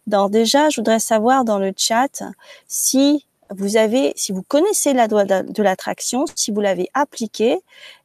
Donc 0.07 0.31
déjà, 0.31 0.69
je 0.69 0.77
voudrais 0.77 0.99
savoir 0.99 1.45
dans 1.45 1.59
le 1.59 1.73
chat 1.75 2.23
si 2.67 3.25
vous 3.51 3.77
avez, 3.77 4.13
si 4.15 4.31
vous 4.31 4.43
connaissez 4.43 4.93
la 4.93 5.07
loi 5.07 5.25
de 5.25 5.63
l'attraction, 5.63 6.25
si 6.35 6.51
vous 6.51 6.61
l'avez 6.61 6.89
appliquée 6.93 7.59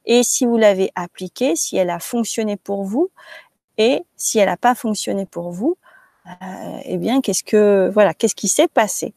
et 0.07 0.23
si 0.23 0.47
vous 0.47 0.57
l'avez 0.57 0.91
appliquée, 0.95 1.55
si 1.57 1.77
elle 1.77 1.91
a 1.91 1.99
fonctionné 1.99 2.57
pour 2.57 2.85
vous 2.85 3.11
et 3.77 4.05
si 4.17 4.39
elle 4.39 4.49
n'a 4.49 4.57
pas 4.57 4.75
fonctionné 4.75 5.27
pour 5.27 5.51
vous, 5.51 5.77
euh, 6.27 6.79
eh 6.85 6.97
bien, 6.97 7.21
qu'est-ce 7.21 7.45
que 7.45 7.91
voilà, 7.93 8.15
qu'est-ce 8.15 8.35
qui 8.35 8.49
s'est 8.49 8.69
passé? 8.69 9.13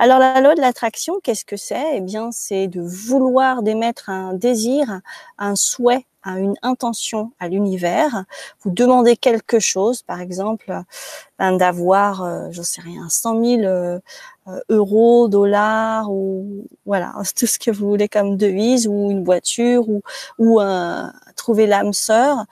Alors 0.00 0.20
la 0.20 0.40
loi 0.40 0.54
de 0.54 0.60
l'attraction, 0.60 1.14
qu'est-ce 1.24 1.44
que 1.44 1.56
c'est? 1.56 1.96
Eh 1.96 2.00
bien, 2.00 2.30
c'est 2.30 2.68
de 2.68 2.80
vouloir 2.80 3.62
d'émettre 3.64 4.08
un 4.10 4.32
désir, 4.32 5.00
un 5.38 5.56
souhait, 5.56 6.06
une 6.24 6.54
intention 6.62 7.32
à 7.40 7.48
l'univers. 7.48 8.24
Vous 8.62 8.70
demandez 8.70 9.16
quelque 9.16 9.58
chose, 9.58 10.02
par 10.02 10.20
exemple, 10.20 10.82
ben, 11.38 11.56
d'avoir, 11.56 12.22
euh, 12.22 12.48
je 12.52 12.62
sais 12.62 12.80
rien, 12.80 13.08
100 13.08 13.42
000 13.42 13.62
euh, 13.62 13.98
euros, 14.68 15.26
dollars 15.28 16.10
ou 16.12 16.66
voilà, 16.86 17.14
tout 17.36 17.46
ce 17.46 17.58
que 17.58 17.70
vous 17.72 17.88
voulez 17.88 18.08
comme 18.08 18.36
devise 18.36 18.86
ou 18.86 19.10
une 19.10 19.24
voiture 19.24 19.88
ou 19.88 20.02
ou 20.38 20.60
trouver 21.36 21.66
l'âme 21.66 21.92
sœur, 21.92 22.44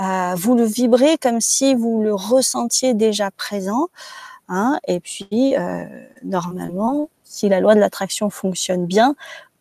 euh, 0.00 0.34
vous 0.36 0.54
le 0.54 0.64
vibrez 0.64 1.16
comme 1.18 1.40
si 1.40 1.74
vous 1.74 2.02
le 2.02 2.14
ressentiez 2.14 2.94
déjà 2.94 3.30
présent. 3.30 3.88
Hein, 4.48 4.78
et 4.86 5.00
puis, 5.00 5.56
euh, 5.56 5.84
normalement, 6.22 7.08
si 7.24 7.48
la 7.48 7.60
loi 7.60 7.74
de 7.74 7.80
l'attraction 7.80 8.30
fonctionne 8.30 8.86
bien, 8.86 9.14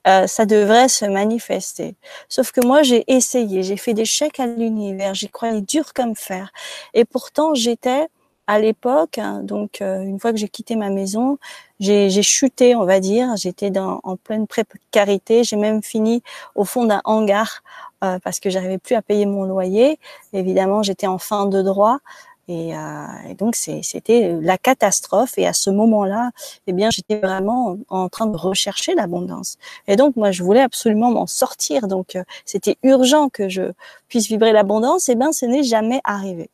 euh, 0.08 0.28
ça 0.28 0.46
devrait 0.46 0.90
se 0.90 1.06
manifester. 1.06 1.96
Sauf 2.28 2.52
que 2.52 2.66
moi, 2.66 2.84
j'ai 2.84 3.04
essayé, 3.08 3.64
j'ai 3.64 3.78
fait 3.78 3.94
des 3.94 4.06
chèques 4.06 4.40
à 4.40 4.48
l'univers, 4.48 5.14
j'y 5.14 5.30
croyais 5.30 5.62
dur 5.62 5.94
comme 5.94 6.16
fer. 6.16 6.52
Et 6.94 7.06
pourtant, 7.06 7.54
j'étais 7.54 8.08
à 8.48 8.60
l'époque, 8.60 9.18
hein, 9.20 9.42
donc 9.44 9.80
une 9.82 10.20
fois 10.20 10.32
que 10.34 10.38
j'ai 10.38 10.50
quitté 10.50 10.76
ma 10.76 10.90
maison, 10.90 11.38
j'ai 11.82 12.22
chuté, 12.22 12.76
on 12.76 12.86
va 12.86 13.00
dire. 13.00 13.36
J'étais 13.38 13.72
en 13.80 14.16
pleine 14.16 14.46
précarité. 14.46 15.44
J'ai 15.44 15.56
même 15.56 15.82
fini 15.82 16.22
au 16.54 16.64
fond 16.64 16.86
d'un 16.86 17.02
hangar 17.06 17.64
euh, 18.04 18.20
parce 18.20 18.40
que 18.40 18.52
j'arrivais 18.52 18.78
plus 18.78 18.96
à 18.96 19.02
payer 19.02 19.26
mon 19.26 19.44
loyer. 19.44 19.98
Évidemment, 20.32 20.84
j'étais 20.84 21.08
en 21.08 21.18
fin 21.18 21.48
de 21.48 21.62
droit. 21.64 21.98
Et, 22.52 22.76
euh, 22.76 23.06
et 23.30 23.34
donc 23.36 23.56
c'était 23.56 24.38
la 24.42 24.58
catastrophe. 24.58 25.38
Et 25.38 25.48
à 25.48 25.54
ce 25.54 25.70
moment-là, 25.70 26.32
eh 26.68 26.74
bien, 26.74 26.90
j'étais 26.90 27.18
vraiment 27.18 27.78
en 27.88 28.10
train 28.10 28.28
de 28.28 28.36
rechercher 28.36 28.94
l'abondance. 28.94 29.58
Et 29.88 29.96
donc 29.96 30.18
moi, 30.18 30.32
je 30.32 30.44
voulais 30.44 30.60
absolument 30.60 31.12
m'en 31.12 31.28
sortir. 31.28 31.88
Donc 31.88 32.18
euh, 32.18 32.24
c'était 32.44 32.78
urgent 32.84 33.30
que 33.30 33.48
je 33.48 33.72
puisse 34.10 34.28
vibrer 34.28 34.52
l'abondance. 34.52 35.08
Et 35.08 35.14
eh 35.14 35.16
bien, 35.16 35.32
ce 35.32 35.46
n'est 35.46 35.64
jamais 35.64 36.02
arrivé. 36.04 36.50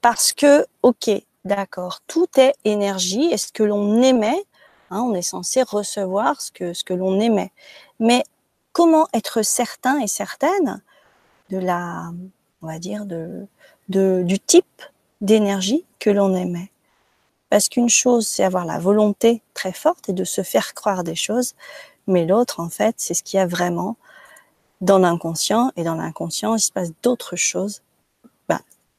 Parce 0.00 0.32
que, 0.32 0.64
ok, 0.82 1.10
d'accord, 1.44 2.00
tout 2.06 2.28
est 2.38 2.54
énergie 2.64 3.28
et 3.30 3.36
ce 3.36 3.52
que 3.52 3.62
l'on 3.62 4.00
émet, 4.00 4.42
hein, 4.90 5.02
on 5.02 5.14
est 5.14 5.22
censé 5.22 5.62
recevoir 5.62 6.40
ce 6.40 6.50
que, 6.50 6.72
ce 6.72 6.82
que 6.82 6.94
l'on 6.94 7.20
émet. 7.20 7.52
Mais 8.00 8.24
comment 8.72 9.06
être 9.12 9.42
certain 9.42 9.98
et 9.98 10.06
certaine 10.06 10.80
de 11.50 11.58
la, 11.58 12.10
on 12.62 12.68
va 12.68 12.78
dire, 12.78 13.04
de, 13.04 13.46
de 13.88 14.22
du 14.24 14.38
type 14.38 14.82
d'énergie 15.20 15.84
que 15.98 16.10
l'on 16.10 16.34
émet 16.34 16.70
Parce 17.50 17.68
qu'une 17.68 17.88
chose, 17.88 18.26
c'est 18.26 18.44
avoir 18.44 18.64
la 18.64 18.78
volonté 18.78 19.42
très 19.54 19.72
forte 19.72 20.08
et 20.08 20.12
de 20.12 20.24
se 20.24 20.42
faire 20.42 20.74
croire 20.74 21.04
des 21.04 21.16
choses, 21.16 21.54
mais 22.06 22.26
l'autre, 22.26 22.60
en 22.60 22.68
fait, 22.68 22.94
c'est 22.98 23.14
ce 23.14 23.22
qu'il 23.22 23.38
y 23.38 23.40
a 23.40 23.46
vraiment 23.46 23.96
dans 24.80 24.98
l'inconscient, 24.98 25.72
et 25.76 25.82
dans 25.82 25.96
l'inconscient, 25.96 26.54
il 26.54 26.60
se 26.60 26.70
passe 26.70 26.92
d'autres 27.02 27.34
choses 27.34 27.82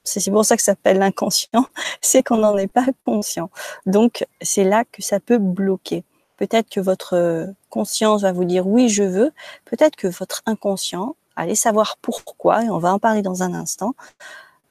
c'est 0.04 0.32
pour 0.32 0.46
ça 0.46 0.56
que 0.56 0.64
ça 0.64 0.74
s'appelle 0.74 1.00
l'inconscient, 1.00 1.66
c'est 2.02 2.24
qu'on 2.24 2.38
n'en 2.38 2.58
est 2.58 2.68
pas 2.68 2.86
conscient. 3.06 3.50
Donc, 3.86 4.26
c'est 4.42 4.64
là 4.64 4.84
que 4.92 5.02
ça 5.02 5.20
peut 5.20 5.38
bloquer. 5.38 6.04
Peut-être 6.38 6.70
que 6.70 6.80
votre 6.80 7.48
conscience 7.70 8.22
va 8.22 8.32
vous 8.32 8.46
dire 8.46 8.66
oui, 8.66 8.90
je 8.90 9.04
veux. 9.04 9.32
Peut-être 9.66 9.96
que 9.96 10.08
votre 10.08 10.42
inconscient, 10.46 11.16
allez 11.36 11.56
savoir 11.56 11.98
pourquoi, 12.02 12.64
et 12.64 12.70
on 12.70 12.80
va 12.80 12.94
en 12.94 13.00
parler 13.00 13.22
dans 13.22 13.44
un 13.44 13.54
instant, 13.54 13.94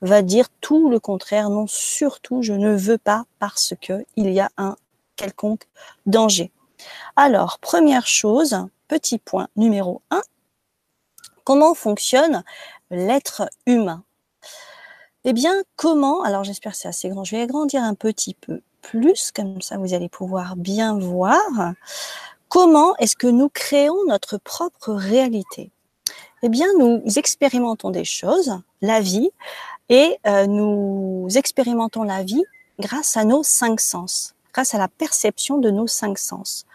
va 0.00 0.22
dire 0.22 0.48
tout 0.60 0.88
le 0.88 1.00
contraire. 1.00 1.50
Non, 1.50 1.66
surtout, 1.66 2.42
je 2.42 2.52
ne 2.52 2.74
veux 2.74 2.98
pas 2.98 3.24
parce 3.38 3.74
que 3.80 4.04
il 4.16 4.30
y 4.32 4.40
a 4.40 4.50
un 4.56 4.76
quelconque 5.16 5.68
danger. 6.06 6.52
Alors, 7.16 7.58
première 7.58 8.06
chose, 8.06 8.56
petit 8.86 9.18
point 9.18 9.48
numéro 9.56 10.02
un, 10.10 10.22
comment 11.44 11.74
fonctionne 11.74 12.44
l'être 12.90 13.48
humain? 13.66 14.04
Eh 15.24 15.32
bien, 15.32 15.54
comment 15.76 16.22
Alors, 16.22 16.44
j'espère 16.44 16.72
que 16.72 16.78
c'est 16.78 16.88
assez 16.88 17.08
grand. 17.08 17.24
Je 17.24 17.36
vais 17.36 17.42
agrandir 17.42 17.82
un 17.82 17.94
petit 17.94 18.34
peu 18.34 18.62
plus, 18.82 19.32
comme 19.32 19.60
ça 19.60 19.76
vous 19.76 19.92
allez 19.92 20.08
pouvoir 20.08 20.56
bien 20.56 20.98
voir. 20.98 21.74
Comment 22.48 22.96
est-ce 22.96 23.16
que 23.16 23.26
nous 23.26 23.48
créons 23.48 24.06
notre 24.06 24.38
propre 24.38 24.94
réalité? 24.94 25.70
Eh 26.42 26.48
bien, 26.48 26.68
nous 26.78 27.02
expérimentons 27.16 27.90
des 27.90 28.04
choses, 28.04 28.52
la 28.80 29.00
vie, 29.00 29.30
et 29.88 30.18
euh, 30.26 30.46
nous 30.46 31.26
expérimentons 31.34 32.02
la 32.02 32.22
vie 32.22 32.44
grâce 32.78 33.16
à 33.16 33.24
nos 33.24 33.42
cinq 33.42 33.80
sens, 33.80 34.34
grâce 34.52 34.74
à 34.74 34.78
la 34.78 34.88
perception 34.88 35.58
de 35.58 35.70
nos 35.70 35.86
cinq 35.86 36.18
sens. 36.18 36.66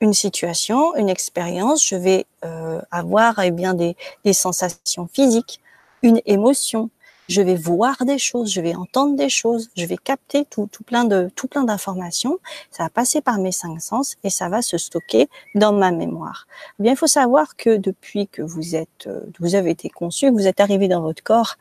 Une 0.00 0.12
situation, 0.12 0.94
une 0.96 1.08
expérience, 1.08 1.86
je 1.86 1.96
vais 1.96 2.26
euh, 2.44 2.80
avoir 2.90 3.38
eh 3.38 3.50
bien 3.50 3.74
des, 3.74 3.96
des 4.24 4.32
sensations 4.32 5.08
physiques, 5.12 5.60
une 6.02 6.20
émotion, 6.26 6.90
je 7.28 7.40
vais 7.40 7.54
voir 7.54 8.04
des 8.04 8.18
choses, 8.18 8.50
je 8.52 8.60
vais 8.60 8.74
entendre 8.74 9.16
des 9.16 9.28
choses, 9.28 9.70
je 9.76 9.86
vais 9.86 9.96
capter 9.96 10.44
tout, 10.44 10.68
tout 10.70 10.82
plein 10.82 11.04
de 11.04 11.30
tout 11.34 11.46
plein 11.46 11.64
d'informations. 11.64 12.38
Ça 12.70 12.84
va 12.84 12.90
passer 12.90 13.20
par 13.20 13.38
mes 13.38 13.52
cinq 13.52 13.80
sens 13.80 14.16
et 14.24 14.30
ça 14.30 14.48
va 14.48 14.62
se 14.62 14.76
stocker 14.78 15.28
dans 15.54 15.72
ma 15.72 15.90
mémoire. 15.90 16.46
Eh 16.78 16.82
bien, 16.82 16.92
il 16.92 16.96
faut 16.96 17.06
savoir 17.06 17.56
que 17.56 17.76
depuis 17.76 18.28
que 18.28 18.42
vous 18.42 18.74
êtes, 18.74 19.06
euh, 19.06 19.20
vous 19.40 19.54
avez 19.54 19.70
été 19.70 19.88
conçu, 19.88 20.30
vous 20.30 20.46
êtes 20.46 20.60
arrivé 20.60 20.88
dans 20.88 21.00
votre 21.00 21.22
corps, 21.22 21.56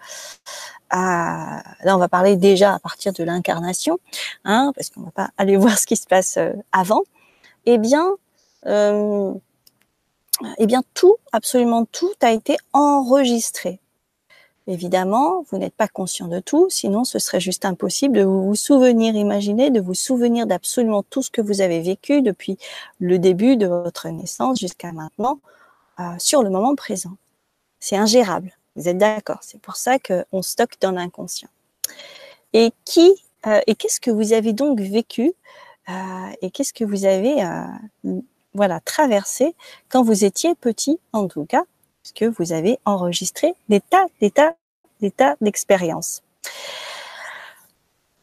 à, 0.90 1.64
là 1.84 1.96
on 1.96 2.00
va 2.00 2.10
parler 2.10 2.36
déjà 2.36 2.76
à 2.76 2.80
partir 2.80 3.14
de 3.14 3.24
l'incarnation, 3.24 4.00
hein, 4.44 4.72
parce 4.76 4.90
qu'on 4.90 5.02
va 5.02 5.12
pas 5.12 5.30
aller 5.38 5.58
voir 5.58 5.78
ce 5.78 5.86
qui 5.86 5.96
se 5.96 6.08
passe 6.08 6.38
euh, 6.38 6.52
avant. 6.72 7.04
Eh 7.66 7.78
bien, 7.78 8.10
euh, 8.66 9.34
eh 10.58 10.66
bien 10.66 10.82
tout, 10.94 11.18
absolument 11.32 11.86
tout 11.86 12.14
a 12.22 12.32
été 12.32 12.58
enregistré. 12.74 13.80
Évidemment, 14.72 15.44
vous 15.52 15.58
n'êtes 15.58 15.76
pas 15.76 15.90
conscient 15.90 16.30
de 16.30 16.40
tout, 16.40 16.70
sinon 16.70 17.04
ce 17.04 17.20
serait 17.20 17.42
juste 17.42 17.66
impossible 17.66 18.16
de 18.16 18.24
vous 18.24 18.56
souvenir, 18.56 19.16
imaginer, 19.16 19.70
de 19.70 19.82
vous 19.82 19.94
souvenir 19.94 20.48
d'absolument 20.48 21.04
tout 21.04 21.22
ce 21.22 21.30
que 21.30 21.42
vous 21.42 21.60
avez 21.60 21.82
vécu 21.82 22.22
depuis 22.22 22.58
le 23.02 23.20
début 23.20 23.58
de 23.58 23.68
votre 23.68 24.08
naissance 24.08 24.62
jusqu'à 24.62 24.94
maintenant, 24.94 25.42
euh, 26.00 26.04
sur 26.20 26.42
le 26.42 26.50
moment 26.50 26.74
présent. 26.76 27.18
C'est 27.82 27.98
ingérable. 27.98 28.58
Vous 28.78 28.88
êtes 28.88 28.98
d'accord 28.98 29.40
C'est 29.42 29.60
pour 29.60 29.76
ça 29.76 30.00
qu'on 30.00 30.42
stocke 30.42 30.80
dans 30.80 30.92
l'inconscient. 30.92 31.50
Et 32.54 32.72
qui 32.86 33.12
euh, 33.48 33.60
et 33.68 33.76
qu'est-ce 33.76 34.00
que 34.00 34.12
vous 34.12 34.32
avez 34.32 34.54
donc 34.54 34.80
vécu 34.80 35.34
euh, 35.90 35.94
et 36.42 36.50
qu'est-ce 36.50 36.72
que 36.72 36.86
vous 36.86 37.04
avez 37.04 37.44
voilà 38.54 38.80
traversé 38.80 39.54
quand 39.90 40.02
vous 40.02 40.24
étiez 40.24 40.56
petit, 40.56 40.98
en 41.12 41.28
tout 41.28 41.44
cas, 41.44 41.66
que 42.16 42.26
vous 42.26 42.54
avez 42.54 42.80
enregistré 42.86 43.54
des 43.70 43.82
tas, 43.82 44.06
des 44.22 44.32
tas, 44.32 44.56
des 45.02 45.12
tas 45.12 45.36
d'expériences. 45.42 46.22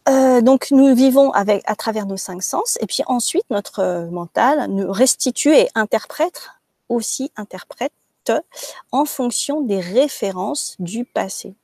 Euh, 0.09 0.41
donc 0.41 0.71
nous 0.71 0.95
vivons 0.95 1.33
avec 1.33 1.63
à 1.67 1.77
travers 1.77 2.07
nos 2.07 2.17
cinq 2.17 2.43
sens 2.43 2.79
et 2.81 2.87
puis 2.87 3.03
ensuite 3.07 3.45
notre 3.51 4.09
mental 4.11 4.67
nous 4.71 4.91
restitue 4.91 5.55
et 5.55 5.69
interprète 5.75 6.51
aussi 6.89 7.31
interprète 7.37 7.93
en 8.93 9.05
fonction 9.05 9.63
des 9.63 9.81
références 9.81 10.77
du 10.79 11.05
passé. 11.05 11.55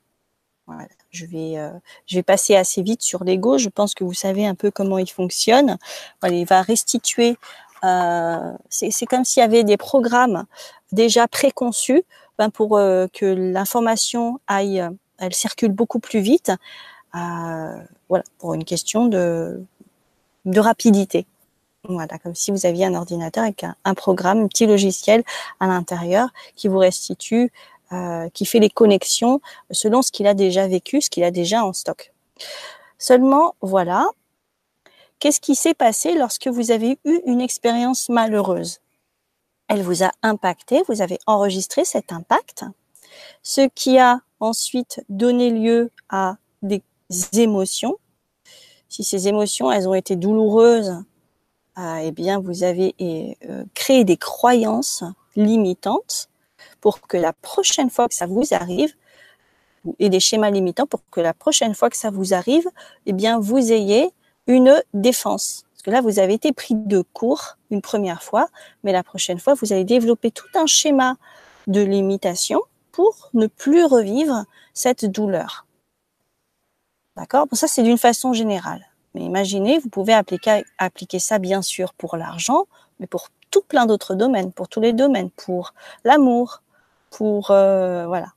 Je 1.11 1.27
vais, 1.27 1.59
euh, 1.59 1.71
je 2.07 2.17
vais 2.17 2.23
passer 2.23 2.57
assez 2.57 2.83
vite 2.83 3.03
sur 3.03 3.23
l'ego. 3.23 3.59
Je 3.59 3.69
pense 3.69 3.95
que 3.95 4.03
vous 4.03 4.15
savez 4.15 4.47
un 4.47 4.55
peu 4.55 4.71
comment 4.71 4.99
il 4.99 5.11
fonctionne. 5.11 5.77
Il 6.25 6.47
va 6.47 6.63
restituer. 6.63 7.37
Euh, 7.85 8.53
c'est 8.71 9.07
comme 9.07 9.25
s'il 9.25 9.43
y 9.43 9.45
avait 9.45 9.63
des 9.63 9.77
programmes 9.77 10.47
déjà 10.91 11.29
préconçu 11.29 12.03
ben 12.39 12.51
pour 12.51 12.79
euh, 12.79 13.07
que 13.13 13.27
l'information 13.27 14.41
aille, 14.47 14.81
euh, 14.81 14.91
elle 15.19 15.35
circule 15.35 15.73
beaucoup 15.73 15.99
plus 15.99 16.21
vite. 16.21 16.53
Euh, 17.15 17.79
voilà, 18.09 18.25
pour 18.39 18.55
une 18.55 18.65
question 18.65 19.07
de, 19.07 19.65
rapidité. 20.57 21.27
Voilà, 21.85 22.19
comme 22.19 22.35
si 22.35 22.51
vous 22.51 22.67
aviez 22.67 22.87
un 22.87 22.95
ordinateur 22.95 23.45
avec 23.45 23.65
un, 23.85 23.95
programme, 23.95 24.41
un 24.41 24.49
petit 24.49 24.67
logiciel 24.67 25.23
à 25.61 25.67
l'intérieur 25.67 26.31
qui 26.57 26.69
vous 26.69 26.79
restitue, 26.79 27.53
euh, 27.93 28.29
qui 28.31 28.47
fait 28.47 28.59
les 28.59 28.71
connexions 28.71 29.41
selon 29.71 30.01
ce 30.01 30.11
qu'il 30.11 30.27
a 30.27 30.35
déjà 30.35 30.67
vécu, 30.67 31.03
ce 31.03 31.11
qu'il 31.11 31.25
a 31.25 31.31
déjà 31.31 31.65
en 31.65 31.73
stock. 31.73 32.13
Seulement, 32.99 33.55
voilà, 33.61 34.09
qu'est-ce 35.19 35.41
qui 35.41 35.55
s'est 35.55 35.75
passé 35.75 36.15
lorsque 36.15 36.49
vous 36.49 36.71
avez 36.71 36.99
eu 37.05 37.21
une 37.27 37.43
expérience 37.43 38.09
malheureuse? 38.09 38.81
Elle 39.69 39.83
vous 39.83 40.03
a 40.03 40.11
impacté, 40.23 40.83
vous 40.89 41.03
avez 41.03 41.19
enregistré 41.27 41.85
cet 41.85 42.13
impact, 42.13 42.65
ce 43.43 43.69
qui 43.75 43.99
a 43.99 44.21
ensuite 44.45 45.05
donné 45.09 45.51
lieu 45.51 45.91
à 46.09 46.37
des 46.63 46.83
émotions. 47.33 47.97
Si 48.89 49.03
ces 49.03 49.29
émotions, 49.29 49.73
elles 49.73 49.89
ont 49.89 49.95
été 49.95 50.17
douloureuses, 50.17 51.03
euh, 51.79 51.97
eh 52.03 52.13
bien, 52.13 52.41
vous 52.41 52.63
avez 52.63 52.95
euh, 53.01 53.65
créé 53.75 54.05
des 54.05 54.17
croyances 54.17 55.03
limitantes 55.35 56.29
pour 56.81 57.01
que 57.01 57.17
la 57.17 57.33
prochaine 57.33 57.91
fois 57.91 58.09
que 58.09 58.15
ça 58.15 58.27
vous 58.27 58.53
arrive, 58.53 58.95
et 59.99 60.09
des 60.09 60.21
schémas 60.21 60.51
limitants 60.51 60.87
pour 60.87 61.01
que 61.11 61.21
la 61.21 61.35
prochaine 61.35 61.75
fois 61.75 61.91
que 61.91 61.97
ça 61.97 62.11
vous 62.11 62.33
arrive, 62.33 62.67
eh 63.05 63.13
bien, 63.13 63.39
vous 63.39 63.71
ayez 63.71 64.11
une 64.47 64.83
défense 64.95 65.67
que 65.85 65.91
là, 65.91 66.01
vous 66.01 66.19
avez 66.19 66.35
été 66.35 66.53
pris 66.53 66.75
de 66.75 67.03
court 67.13 67.59
une 67.71 67.83
première 67.83 68.23
fois, 68.23 68.49
mais 68.83 68.93
la 68.93 69.03
prochaine 69.03 69.39
fois, 69.39 69.55
vous 69.55 69.73
allez 69.73 69.85
développer 69.85 70.31
tout 70.31 70.49
un 70.55 70.67
schéma 70.67 71.17
de 71.67 71.83
limitation 71.83 72.63
pour 72.95 73.29
ne 73.35 73.49
plus 73.49 73.85
revivre 73.85 74.45
cette 74.73 75.05
douleur. 75.05 75.67
D'accord? 77.17 77.49
Bon, 77.49 77.57
ça, 77.57 77.67
c'est 77.67 77.83
d'une 77.83 77.99
façon 77.99 78.33
générale. 78.33 78.87
Mais 79.15 79.23
imaginez, 79.23 79.81
vous 79.81 79.89
pouvez 79.89 80.13
appliquer, 80.13 81.19
ça, 81.19 81.39
bien 81.41 81.61
sûr, 81.61 81.93
pour 81.93 82.17
l'argent, 82.17 82.67
mais 83.01 83.09
pour 83.09 83.31
tout 83.51 83.63
plein 83.63 83.87
d'autres 83.87 84.15
domaines, 84.15 84.53
pour 84.53 84.69
tous 84.69 84.81
les 84.81 84.93
domaines, 84.93 85.31
pour 85.31 85.75
l'amour, 86.05 86.63
pour, 87.11 87.51
euh, 87.51 88.07
voilà, 88.07 88.33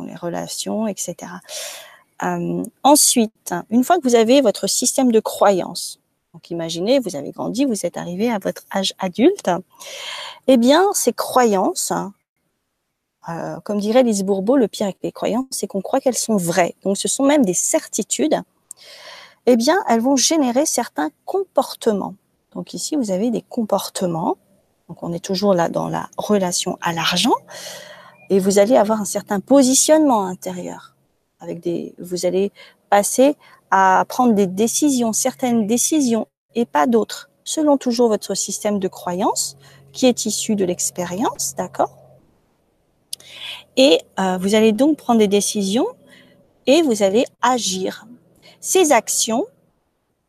les 0.00 0.14
relations, 0.14 0.86
etc. 0.86 1.16
Euh, 2.22 2.62
ensuite, 2.84 3.52
une 3.70 3.82
fois 3.82 3.98
que 3.98 4.04
vous 4.04 4.14
avez 4.14 4.40
votre 4.42 4.68
système 4.68 5.10
de 5.10 5.20
croyance, 5.20 5.98
donc 6.34 6.50
imaginez, 6.50 7.00
vous 7.00 7.16
avez 7.16 7.32
grandi, 7.32 7.64
vous 7.64 7.84
êtes 7.84 7.96
arrivé 7.96 8.30
à 8.30 8.38
votre 8.38 8.62
âge 8.72 8.94
adulte. 9.00 9.50
Eh 10.46 10.56
bien, 10.56 10.86
ces 10.92 11.12
croyances, 11.12 11.92
euh, 13.28 13.60
comme 13.60 13.78
dirait 13.78 14.02
Lise 14.02 14.22
Bourbeau, 14.24 14.56
le 14.56 14.68
pire 14.68 14.86
avec 14.86 14.98
les 15.02 15.12
croyances, 15.12 15.46
c'est 15.50 15.66
qu'on 15.66 15.82
croit 15.82 16.00
qu'elles 16.00 16.16
sont 16.16 16.36
vraies. 16.36 16.74
Donc 16.82 16.96
ce 16.96 17.08
sont 17.08 17.24
même 17.24 17.44
des 17.44 17.54
certitudes. 17.54 18.40
Eh 19.46 19.56
bien, 19.56 19.82
elles 19.88 20.00
vont 20.00 20.16
générer 20.16 20.66
certains 20.66 21.10
comportements. 21.24 22.14
Donc 22.54 22.74
ici, 22.74 22.96
vous 22.96 23.10
avez 23.10 23.30
des 23.30 23.42
comportements. 23.42 24.36
Donc 24.88 25.02
on 25.02 25.12
est 25.12 25.24
toujours 25.24 25.54
là 25.54 25.68
dans 25.68 25.88
la 25.88 26.08
relation 26.16 26.78
à 26.80 26.92
l'argent. 26.92 27.34
Et 28.30 28.38
vous 28.40 28.58
allez 28.58 28.76
avoir 28.76 29.00
un 29.00 29.06
certain 29.06 29.40
positionnement 29.40 30.26
intérieur. 30.26 30.94
Avec 31.40 31.60
des, 31.60 31.94
vous 31.98 32.26
allez 32.26 32.52
passer 32.90 33.36
à 33.70 34.04
prendre 34.08 34.34
des 34.34 34.46
décisions, 34.46 35.12
certaines 35.12 35.66
décisions 35.66 36.26
et 36.54 36.64
pas 36.64 36.86
d'autres, 36.86 37.30
selon 37.44 37.76
toujours 37.76 38.08
votre 38.08 38.34
système 38.34 38.78
de 38.78 38.88
croyance 38.88 39.56
qui 39.92 40.06
est 40.06 40.26
issu 40.26 40.56
de 40.56 40.64
l'expérience, 40.64 41.54
d'accord? 41.56 41.97
Et 43.76 44.00
euh, 44.18 44.38
vous 44.40 44.54
allez 44.54 44.72
donc 44.72 44.96
prendre 44.96 45.18
des 45.18 45.28
décisions 45.28 45.86
et 46.66 46.82
vous 46.82 47.02
allez 47.02 47.24
agir. 47.42 48.06
Ces 48.60 48.92
actions, 48.92 49.46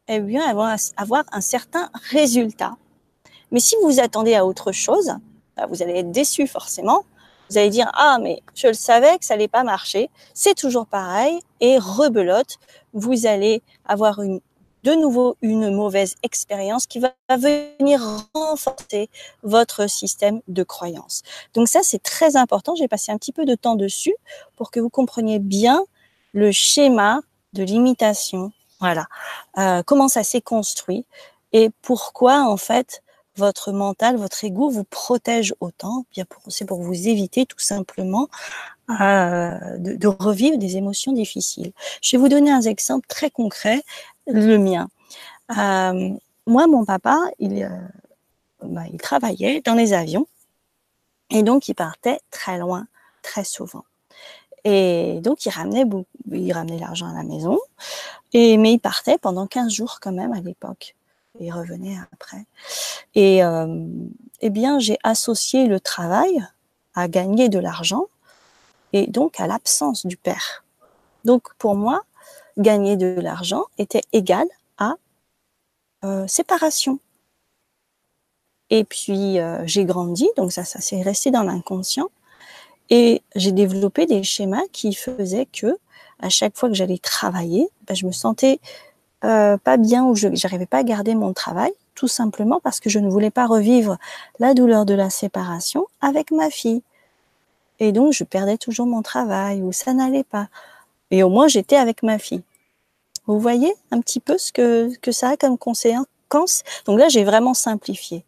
eh 0.07 0.19
bien, 0.19 0.47
elles 0.47 0.55
vont 0.55 0.75
avoir 0.97 1.23
un 1.31 1.41
certain 1.41 1.89
résultat. 2.11 2.75
Mais 3.51 3.59
si 3.59 3.75
vous 3.81 3.89
vous 3.89 3.99
attendez 3.99 4.35
à 4.35 4.45
autre 4.45 4.71
chose, 4.71 5.13
bah, 5.57 5.65
vous 5.67 5.81
allez 5.81 5.99
être 5.99 6.11
déçu 6.11 6.47
forcément. 6.47 7.03
Vous 7.49 7.57
allez 7.57 7.71
dire 7.71 7.89
ah 7.95 8.19
mais 8.21 8.43
je 8.53 8.67
le 8.67 8.73
savais 8.73 9.17
que 9.17 9.25
ça 9.25 9.33
allait 9.33 9.47
pas 9.47 9.63
marcher. 9.63 10.09
C'est 10.35 10.53
toujours 10.53 10.85
pareil 10.85 11.39
et 11.59 11.79
rebelote. 11.79 12.57
Vous 12.93 13.25
allez 13.25 13.63
avoir 13.85 14.21
une 14.21 14.39
de 14.83 14.93
nouveau 14.93 15.35
une 15.41 15.73
mauvaise 15.73 16.15
expérience 16.23 16.87
qui 16.87 16.99
va 16.99 17.13
venir 17.29 18.01
renforcer 18.33 19.09
votre 19.43 19.89
système 19.89 20.41
de 20.47 20.63
croyance. 20.63 21.23
Donc 21.53 21.67
ça, 21.67 21.81
c'est 21.83 22.01
très 22.01 22.35
important. 22.35 22.75
J'ai 22.75 22.87
passé 22.87 23.11
un 23.11 23.17
petit 23.17 23.33
peu 23.33 23.45
de 23.45 23.55
temps 23.55 23.75
dessus 23.75 24.15
pour 24.55 24.71
que 24.71 24.79
vous 24.79 24.89
compreniez 24.89 25.39
bien 25.39 25.83
le 26.33 26.51
schéma 26.51 27.21
de 27.53 27.63
l'imitation. 27.63 28.51
Voilà, 28.79 29.07
euh, 29.57 29.83
comment 29.85 30.07
ça 30.07 30.23
s'est 30.23 30.41
construit 30.41 31.05
et 31.51 31.69
pourquoi 31.81 32.43
en 32.43 32.57
fait 32.57 33.03
votre 33.35 33.71
mental, 33.71 34.17
votre 34.17 34.43
ego 34.43 34.69
vous 34.69 34.83
protège 34.83 35.53
autant. 35.59 36.05
Bien 36.11 36.25
c'est 36.47 36.65
pour 36.65 36.81
vous 36.81 37.07
éviter 37.07 37.45
tout 37.45 37.59
simplement 37.59 38.27
euh, 39.01 39.77
de, 39.77 39.95
de, 39.95 40.07
revivre 40.07 40.57
des 40.57 40.77
émotions 40.77 41.13
difficiles. 41.13 41.71
Je 42.01 42.15
vais 42.15 42.21
vous 42.21 42.29
donner 42.29 42.51
un 42.51 42.61
exemple 42.61 43.07
très 43.07 43.29
concret 43.29 43.81
le 44.31 44.57
mien. 44.57 44.87
Euh, 45.57 46.11
moi, 46.47 46.67
mon 46.67 46.85
papa, 46.85 47.19
il, 47.39 47.63
euh, 47.63 47.69
bah, 48.63 48.83
il 48.91 48.99
travaillait 48.99 49.61
dans 49.61 49.75
les 49.75 49.93
avions 49.93 50.27
et 51.29 51.43
donc 51.43 51.67
il 51.67 51.75
partait 51.75 52.19
très 52.31 52.57
loin, 52.57 52.87
très 53.21 53.43
souvent. 53.43 53.85
Et 54.63 55.19
donc 55.21 55.45
il 55.45 55.49
ramenait, 55.49 55.85
il 56.31 56.51
ramenait 56.51 56.79
l'argent 56.79 57.07
à 57.07 57.13
la 57.13 57.23
maison, 57.23 57.57
et, 58.33 58.57
mais 58.57 58.73
il 58.73 58.79
partait 58.79 59.17
pendant 59.17 59.47
15 59.47 59.71
jours 59.71 59.99
quand 60.01 60.11
même 60.11 60.33
à 60.33 60.41
l'époque. 60.41 60.95
Il 61.39 61.53
revenait 61.53 61.97
après. 62.11 62.45
Et 63.15 63.43
euh, 63.43 63.85
eh 64.41 64.49
bien, 64.49 64.79
j'ai 64.79 64.97
associé 65.03 65.67
le 65.67 65.79
travail 65.79 66.43
à 66.95 67.07
gagner 67.07 67.47
de 67.47 67.59
l'argent 67.59 68.07
et 68.91 69.07
donc 69.07 69.39
à 69.39 69.47
l'absence 69.47 70.05
du 70.05 70.17
père. 70.17 70.65
Donc 71.23 71.53
pour 71.57 71.75
moi, 71.75 72.01
gagner 72.59 72.97
de 72.97 73.19
l'argent 73.19 73.65
était 73.77 74.01
égal 74.13 74.47
à 74.77 74.95
euh, 76.03 76.27
séparation. 76.27 76.99
Et 78.69 78.83
puis 78.83 79.39
euh, 79.39 79.65
j'ai 79.65 79.85
grandi, 79.85 80.29
donc 80.37 80.51
ça, 80.51 80.63
ça 80.63 80.79
s'est 80.79 81.01
resté 81.01 81.31
dans 81.31 81.43
l'inconscient, 81.43 82.09
et 82.89 83.23
j'ai 83.35 83.51
développé 83.51 84.05
des 84.05 84.23
schémas 84.23 84.67
qui 84.71 84.93
faisaient 84.93 85.47
que 85.47 85.77
à 86.19 86.29
chaque 86.29 86.57
fois 86.57 86.69
que 86.69 86.75
j'allais 86.75 86.97
travailler, 86.97 87.69
ben, 87.87 87.95
je 87.95 88.05
me 88.05 88.11
sentais 88.11 88.59
euh, 89.23 89.57
pas 89.57 89.77
bien 89.77 90.05
ou 90.05 90.15
je 90.15 90.27
n'arrivais 90.27 90.65
pas 90.65 90.79
à 90.79 90.83
garder 90.83 91.15
mon 91.15 91.33
travail, 91.33 91.71
tout 91.95 92.07
simplement 92.07 92.59
parce 92.61 92.79
que 92.79 92.89
je 92.89 92.99
ne 92.99 93.09
voulais 93.09 93.31
pas 93.31 93.47
revivre 93.47 93.97
la 94.39 94.53
douleur 94.53 94.85
de 94.85 94.93
la 94.93 95.09
séparation 95.09 95.87
avec 96.01 96.31
ma 96.31 96.49
fille. 96.49 96.83
Et 97.79 97.91
donc 97.91 98.13
je 98.13 98.23
perdais 98.23 98.57
toujours 98.57 98.85
mon 98.85 99.01
travail 99.01 99.61
ou 99.61 99.71
ça 99.71 99.93
n'allait 99.93 100.23
pas. 100.23 100.49
Et 101.11 101.23
au 101.23 101.29
moins 101.29 101.47
j'étais 101.47 101.77
avec 101.77 102.03
ma 102.03 102.19
fille. 102.19 102.43
Vous 103.29 103.39
voyez 103.39 103.71
un 103.91 104.01
petit 104.01 104.19
peu 104.19 104.39
ce 104.39 104.51
que, 104.51 104.91
que 105.01 105.11
ça 105.11 105.29
a 105.29 105.37
comme 105.37 105.59
conséquence? 105.59 106.63
Donc 106.85 106.99
là, 106.99 107.09
j'ai 107.09 107.23
vraiment 107.23 107.53
simplifié. 107.53 108.25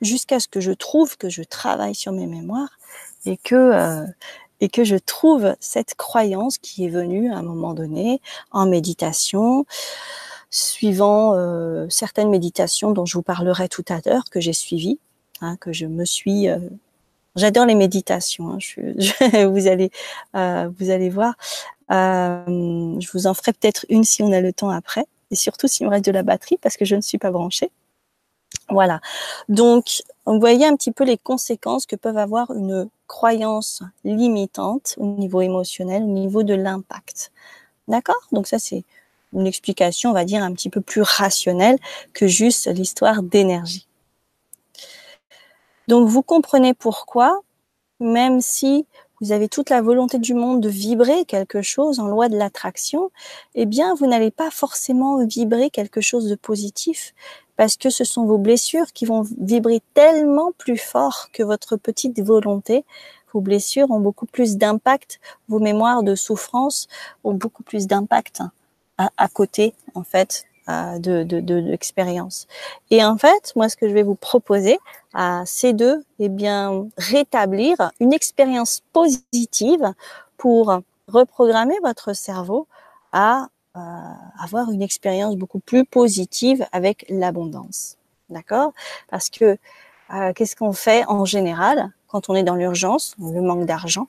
Jusqu'à 0.00 0.40
ce 0.40 0.48
que 0.48 0.60
je 0.60 0.72
trouve 0.72 1.16
que 1.16 1.28
je 1.28 1.44
travaille 1.44 1.94
sur 1.94 2.10
mes 2.10 2.26
mémoires 2.26 2.76
et 3.24 3.36
que, 3.36 3.54
euh, 3.54 4.04
et 4.60 4.68
que 4.68 4.82
je 4.82 4.96
trouve 4.96 5.54
cette 5.60 5.94
croyance 5.94 6.58
qui 6.58 6.84
est 6.84 6.88
venue 6.88 7.32
à 7.32 7.36
un 7.36 7.42
moment 7.42 7.72
donné 7.72 8.20
en 8.50 8.66
méditation, 8.66 9.64
suivant 10.50 11.34
euh, 11.36 11.86
certaines 11.88 12.28
méditations 12.28 12.90
dont 12.90 13.06
je 13.06 13.14
vous 13.16 13.22
parlerai 13.22 13.68
tout 13.68 13.84
à 13.88 14.00
l'heure, 14.04 14.24
que 14.28 14.40
j'ai 14.40 14.52
suivies, 14.52 14.98
hein, 15.40 15.56
que 15.56 15.72
je 15.72 15.86
me 15.86 16.04
suis... 16.04 16.48
Euh, 16.48 16.58
J'adore 17.34 17.64
les 17.64 17.74
méditations. 17.74 18.50
Hein, 18.50 19.46
vous 19.46 19.66
allez, 19.66 19.90
vous 20.34 20.90
allez 20.90 21.08
voir. 21.08 21.34
Euh, 21.92 23.00
je 23.00 23.10
vous 23.12 23.26
en 23.26 23.34
ferai 23.34 23.52
peut-être 23.52 23.84
une 23.88 24.04
si 24.04 24.22
on 24.22 24.32
a 24.32 24.40
le 24.40 24.52
temps 24.52 24.70
après, 24.70 25.06
et 25.30 25.36
surtout 25.36 25.68
s'il 25.68 25.86
me 25.86 25.90
reste 25.90 26.04
de 26.04 26.12
la 26.12 26.22
batterie 26.22 26.58
parce 26.60 26.76
que 26.76 26.84
je 26.84 26.96
ne 26.96 27.00
suis 27.00 27.18
pas 27.18 27.30
branchée. 27.30 27.70
Voilà. 28.68 29.00
Donc, 29.48 30.02
vous 30.26 30.40
voyez 30.40 30.66
un 30.66 30.76
petit 30.76 30.92
peu 30.92 31.04
les 31.04 31.18
conséquences 31.18 31.86
que 31.86 31.96
peuvent 31.96 32.18
avoir 32.18 32.50
une 32.52 32.88
croyance 33.06 33.82
limitante 34.04 34.94
au 34.96 35.04
niveau 35.04 35.40
émotionnel, 35.40 36.02
au 36.02 36.06
niveau 36.06 36.42
de 36.42 36.54
l'impact. 36.54 37.32
D'accord? 37.88 38.28
Donc 38.30 38.46
ça, 38.46 38.58
c'est 38.58 38.84
une 39.32 39.46
explication, 39.46 40.10
on 40.10 40.14
va 40.14 40.24
dire, 40.24 40.42
un 40.42 40.52
petit 40.52 40.70
peu 40.70 40.80
plus 40.80 41.02
rationnelle 41.02 41.78
que 42.12 42.26
juste 42.26 42.68
l'histoire 42.68 43.22
d'énergie. 43.22 43.86
Donc 45.88 46.08
vous 46.08 46.22
comprenez 46.22 46.74
pourquoi, 46.74 47.40
même 48.00 48.40
si 48.40 48.86
vous 49.22 49.30
avez 49.30 49.48
toute 49.48 49.70
la 49.70 49.80
volonté 49.80 50.18
du 50.18 50.34
monde 50.34 50.60
de 50.60 50.68
vibrer 50.68 51.24
quelque 51.24 51.62
chose 51.62 52.00
en 52.00 52.08
loi 52.08 52.28
de 52.28 52.36
l'attraction, 52.36 53.12
eh 53.54 53.66
bien, 53.66 53.94
vous 53.94 54.06
n'allez 54.06 54.32
pas 54.32 54.50
forcément 54.50 55.24
vibrer 55.24 55.70
quelque 55.70 56.00
chose 56.00 56.28
de 56.28 56.34
positif 56.34 57.14
parce 57.56 57.76
que 57.76 57.88
ce 57.88 58.02
sont 58.02 58.26
vos 58.26 58.38
blessures 58.38 58.92
qui 58.92 59.06
vont 59.06 59.22
vibrer 59.38 59.80
tellement 59.94 60.50
plus 60.58 60.76
fort 60.76 61.28
que 61.32 61.44
votre 61.44 61.76
petite 61.76 62.20
volonté. 62.20 62.84
Vos 63.32 63.40
blessures 63.40 63.92
ont 63.92 64.00
beaucoup 64.00 64.26
plus 64.26 64.56
d'impact, 64.56 65.20
vos 65.46 65.60
mémoires 65.60 66.02
de 66.02 66.16
souffrance 66.16 66.88
ont 67.22 67.34
beaucoup 67.34 67.62
plus 67.62 67.86
d'impact 67.86 68.42
à, 68.98 69.10
à, 69.16 69.28
côté, 69.28 69.72
en 69.94 70.02
fait, 70.02 70.46
de, 70.68 71.22
de, 71.24 71.40
de, 71.40 71.54
l'expérience. 71.54 72.46
Et 72.90 73.04
en 73.04 73.16
fait, 73.16 73.52
moi, 73.56 73.68
ce 73.68 73.76
que 73.76 73.88
je 73.88 73.94
vais 73.94 74.02
vous 74.02 74.14
proposer, 74.14 74.78
à 75.14 75.42
ces 75.44 75.72
deux, 75.72 76.04
eh 76.18 76.28
bien, 76.28 76.86
rétablir 76.96 77.76
une 78.00 78.12
expérience 78.12 78.82
positive 78.92 79.92
pour 80.36 80.80
reprogrammer 81.08 81.76
votre 81.82 82.14
cerveau 82.14 82.66
à 83.12 83.48
euh, 83.76 83.80
avoir 84.38 84.70
une 84.70 84.82
expérience 84.82 85.36
beaucoup 85.36 85.60
plus 85.60 85.84
positive 85.84 86.66
avec 86.72 87.06
l'abondance. 87.08 87.96
D'accord? 88.30 88.72
Parce 89.08 89.30
que 89.30 89.58
euh, 90.12 90.32
qu'est-ce 90.34 90.56
qu'on 90.56 90.72
fait 90.72 91.04
en 91.06 91.24
général 91.24 91.92
quand 92.08 92.28
on 92.28 92.34
est 92.34 92.42
dans 92.42 92.56
l'urgence, 92.56 93.14
le 93.18 93.40
manque 93.40 93.64
d'argent, 93.64 94.06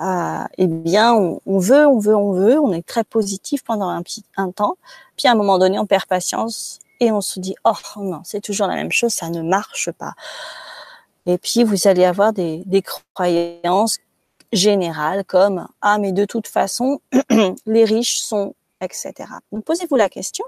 euh, 0.00 0.44
eh 0.56 0.66
bien, 0.66 1.12
on, 1.12 1.58
veut, 1.58 1.86
on 1.86 1.98
veut, 1.98 2.16
on 2.16 2.32
veut, 2.32 2.58
on 2.58 2.72
est 2.72 2.86
très 2.86 3.04
positif 3.04 3.62
pendant 3.64 3.90
un, 3.90 4.02
un 4.38 4.50
temps, 4.50 4.78
puis 5.18 5.28
à 5.28 5.32
un 5.32 5.34
moment 5.34 5.58
donné, 5.58 5.78
on 5.78 5.84
perd 5.84 6.06
patience 6.06 6.78
et 7.00 7.12
on 7.12 7.20
se 7.20 7.38
dit, 7.40 7.54
oh 7.64 7.72
non, 7.96 8.22
c'est 8.24 8.40
toujours 8.40 8.66
la 8.66 8.76
même 8.76 8.90
chose, 8.90 9.12
ça 9.12 9.28
ne 9.28 9.42
marche 9.42 9.90
pas. 9.92 10.14
Et 11.26 11.36
puis, 11.36 11.64
vous 11.64 11.86
allez 11.86 12.06
avoir 12.06 12.32
des, 12.32 12.62
des 12.64 12.82
croyances 13.14 13.98
générales 14.52 15.24
comme, 15.24 15.68
ah, 15.82 15.98
mais 15.98 16.12
de 16.12 16.24
toute 16.24 16.46
façon, 16.46 17.00
les 17.66 17.84
riches 17.84 18.20
sont, 18.20 18.54
etc. 18.80 19.12
Donc, 19.52 19.64
posez-vous 19.64 19.96
la 19.96 20.08
question, 20.08 20.44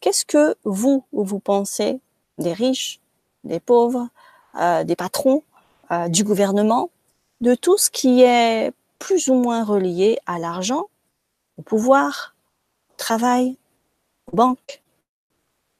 qu'est-ce 0.00 0.24
que 0.24 0.54
vous, 0.64 1.04
vous 1.12 1.40
pensez 1.40 2.00
des 2.38 2.52
riches, 2.52 3.00
des 3.44 3.60
pauvres, 3.60 4.08
euh, 4.56 4.84
des 4.84 4.96
patrons, 4.96 5.42
euh, 5.90 6.08
du 6.08 6.24
gouvernement, 6.24 6.90
de 7.40 7.54
tout 7.54 7.76
ce 7.76 7.90
qui 7.90 8.22
est 8.22 8.72
plus 8.98 9.28
ou 9.28 9.34
moins 9.34 9.64
relié 9.64 10.18
à 10.26 10.38
l'argent, 10.38 10.88
au 11.58 11.62
pouvoir, 11.62 12.34
au 12.90 12.96
travail, 12.96 13.56
aux 14.32 14.36
banques, 14.36 14.82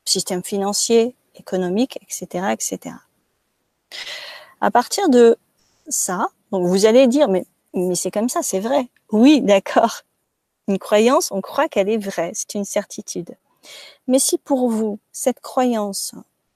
au 0.07 0.11
système 0.11 0.42
financier, 0.42 1.14
économique, 1.35 1.98
etc., 2.03 2.53
etc. 2.53 2.96
À 4.61 4.70
partir 4.70 5.09
de 5.09 5.37
ça, 5.88 6.29
vous 6.50 6.87
allez 6.87 7.07
dire, 7.07 7.29
mais 7.29 7.44
c'est 7.94 8.11
comme 8.11 8.29
ça, 8.29 8.42
c'est 8.42 8.61
vrai. 8.61 8.88
Oui, 9.11 9.40
d'accord. 9.42 10.03
Une 10.68 10.79
croyance, 10.79 11.31
on 11.31 11.40
croit 11.40 11.68
qu'elle 11.68 11.88
est 11.88 11.98
vraie, 11.98 12.33
c'est 12.35 12.55
une 12.55 12.64
certitude. 12.64 13.37
Mais 14.07 14.18
si 14.18 14.38
pour 14.38 14.70
vous, 14.70 14.98
cette 15.12 15.40
croyance 15.40 16.14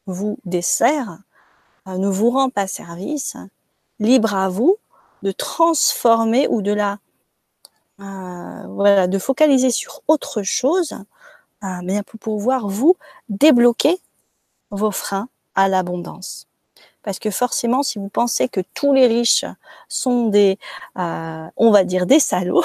vous 0.09 0.39
dessert, 0.45 1.19
euh, 1.87 1.97
ne 1.97 2.09
vous 2.09 2.31
rend 2.31 2.51
pas 2.51 2.67
service, 2.67 3.37
libre 4.01 4.35
à 4.35 4.49
vous 4.49 4.77
de 5.23 5.33
transformer 5.33 6.49
ou 6.49 6.63
de 6.63 6.73
la 6.73 6.99
euh, 8.01 8.67
voilà 8.69 9.09
de 9.09 9.19
focaliser 9.19 9.71
sur 9.71 10.03
autre 10.07 10.43
chose 10.43 10.97
euh, 11.65 11.83
bien 11.83 12.03
pour 12.05 12.21
pouvoir 12.21 12.69
vous 12.69 12.97
débloquer 13.29 13.99
vos 14.71 14.93
freins 14.93 15.29
à 15.55 15.69
l'abondance. 15.69 16.47
Parce 17.03 17.19
que 17.19 17.31
forcément, 17.31 17.83
si 17.83 17.99
vous 17.99 18.09
pensez 18.09 18.49
que 18.49 18.61
tous 18.75 18.93
les 18.93 19.07
riches 19.07 19.45
sont 19.89 20.29
des, 20.29 20.59
euh, 20.99 21.47
on 21.57 21.71
va 21.71 21.85
dire 21.85 22.07
des 22.07 22.21
salauds, 22.21 22.63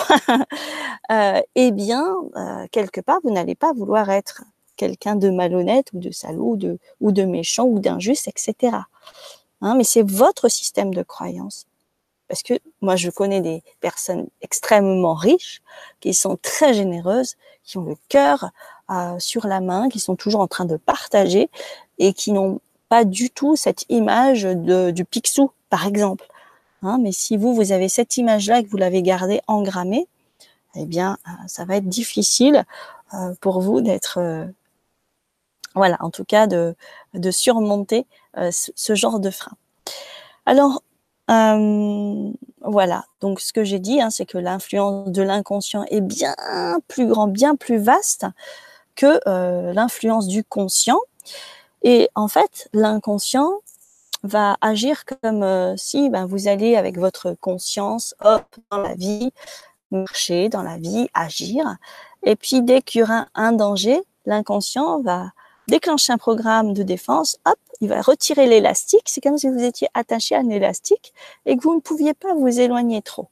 euh, 1.12 1.41
eh 1.56 1.71
bien, 1.71 2.06
euh, 2.36 2.67
quelque 2.71 3.01
part, 3.01 3.19
vous 3.23 3.32
n'allez 3.32 3.56
pas 3.56 3.73
vouloir 3.73 4.10
être 4.10 4.43
quelqu'un 4.84 5.15
de 5.15 5.30
malhonnête 5.30 5.88
ou 5.93 6.00
de 6.00 6.12
salaud 6.12 6.52
ou 6.52 6.58
de, 6.58 6.78
ou 7.00 7.13
de 7.13 7.24
méchant 7.24 7.63
ou 7.63 7.80
d'injuste, 7.80 8.28
etc. 8.28 8.76
Hein, 9.62 9.76
mais 9.78 9.86
c'est 9.86 10.04
votre 10.04 10.50
système 10.50 10.93
de 10.93 11.04
croyance. 11.04 11.67
Parce 12.28 12.43
que 12.43 12.56
moi, 12.82 12.98
je 12.98 13.10
connais 13.10 13.39
des 13.39 13.63
personnes 13.80 14.28
extrêmement 14.41 15.13
riches, 15.13 15.62
qui 16.02 16.13
sont 16.13 16.38
très 16.41 16.74
généreuses, 16.74 17.36
qui 17.63 17.78
ont 17.78 17.86
le 17.86 17.96
cœur 18.10 18.50
euh, 18.91 19.17
sur 19.19 19.48
la 19.48 19.62
main, 19.62 19.88
qui 19.88 20.00
sont 20.00 20.17
toujours 20.17 20.41
en 20.41 20.48
train 20.48 20.65
de 20.65 20.76
partager 20.76 21.50
et 21.98 22.12
qui 22.12 22.34
n'ont 22.34 22.60
pas 22.89 23.06
du 23.06 23.30
tout 23.30 23.56
cette 23.56 23.86
image 23.88 24.43
de, 24.43 24.91
du 24.91 25.06
Picsou, 25.06 25.52
par 25.69 25.88
exemple. 25.88 26.28
Hein, 26.82 26.98
mais 27.00 27.13
si 27.13 27.38
vous, 27.38 27.56
vous 27.56 27.72
avez 27.72 27.88
cette 27.88 28.17
image-là 28.17 28.60
et 28.60 28.63
que 28.65 28.69
vous 28.69 28.78
l'avez 28.78 29.02
gardée 29.02 29.39
engrammée, 29.48 30.08
eh 30.76 30.86
bien, 30.86 31.17
euh, 31.28 31.32
ça 31.48 31.63
va 31.63 31.78
être 31.78 31.88
difficile 31.88 32.65
euh, 33.13 33.34
pour 33.39 33.62
vous 33.62 33.80
d'être, 33.80 34.19
voilà, 35.76 35.98
en 36.02 36.10
tout 36.10 36.26
cas, 36.26 36.48
de, 36.48 36.76
de 37.14 37.32
surmonter 37.32 38.06
ce, 38.36 38.72
ce, 38.76 38.96
genre 38.96 39.20
de 39.20 39.30
frein. 39.30 39.58
Alors, 40.46 40.84
voilà. 42.62 43.06
Donc, 43.22 43.40
ce 43.40 43.54
que 43.54 43.64
j'ai 43.64 43.80
dit, 43.80 44.02
hein, 44.02 44.10
c'est 44.10 44.26
que 44.26 44.38
l'influence 44.38 45.10
de 45.10 45.22
l'inconscient 45.22 45.84
est 45.90 46.02
bien 46.02 46.36
plus 46.88 47.08
grand, 47.08 47.28
bien 47.28 47.56
plus 47.56 47.78
vaste 47.78 48.26
que 48.96 49.20
l'influence 49.74 50.28
du 50.28 50.44
conscient. 50.44 51.00
Et 51.84 52.10
en 52.16 52.28
fait, 52.28 52.70
l'inconscient 52.74 53.60
va 54.24 54.58
agir 54.62 55.04
comme 55.06 55.44
euh, 55.44 55.76
si 55.78 56.10
ben, 56.10 56.26
vous 56.26 56.48
allez 56.48 56.76
avec 56.76 56.98
votre 56.98 57.34
conscience, 57.34 58.16
hop, 58.24 58.46
dans 58.72 58.78
la 58.78 58.96
vie, 58.96 59.32
marcher 59.92 60.50
dans 60.50 60.64
la 60.64 60.78
vie, 60.78 61.10
agir. 61.14 61.78
Et 62.24 62.36
puis 62.36 62.62
dès 62.62 62.82
qu'il 62.82 63.00
y 63.00 63.04
aura 63.04 63.28
un 63.36 63.52
danger, 63.52 64.02
l'inconscient 64.26 65.02
va 65.02 65.32
déclencher 65.67 66.13
un 66.13 66.17
programme 66.17 66.73
de 66.73 66.84
défense, 66.84 67.38
hop, 67.45 67.58
il 67.82 67.89
va 67.89 68.02
retirer 68.02 68.47
l'élastique. 68.47 69.04
C'est 69.06 69.21
comme 69.21 69.38
si 69.38 69.49
vous 69.49 69.63
étiez 69.63 69.88
attaché 69.93 70.36
à 70.36 70.39
un 70.39 70.49
élastique 70.49 71.13
et 71.45 71.58
que 71.58 71.63
vous 71.63 71.76
ne 71.76 71.82
pouviez 71.82 72.13
pas 72.13 72.34
vous 72.34 72.60
éloigner 72.60 73.02
trop. 73.02 73.28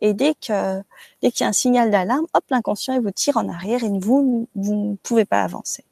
Et 0.00 0.14
dès 0.14 0.34
que 0.34 0.80
dès 1.22 1.30
qu'il 1.30 1.44
y 1.44 1.46
a 1.46 1.48
un 1.48 1.52
signal 1.52 1.90
d'alarme, 1.90 2.26
hop, 2.32 2.44
l'inconscient 2.50 2.94
il 2.94 3.00
vous 3.00 3.10
tire 3.10 3.36
en 3.36 3.48
arrière 3.48 3.84
et 3.84 3.88
vous, 3.88 4.48
vous 4.54 4.74
ne 4.74 4.96
pouvez 4.96 5.24
pas 5.24 5.42
avancer. 5.42 5.84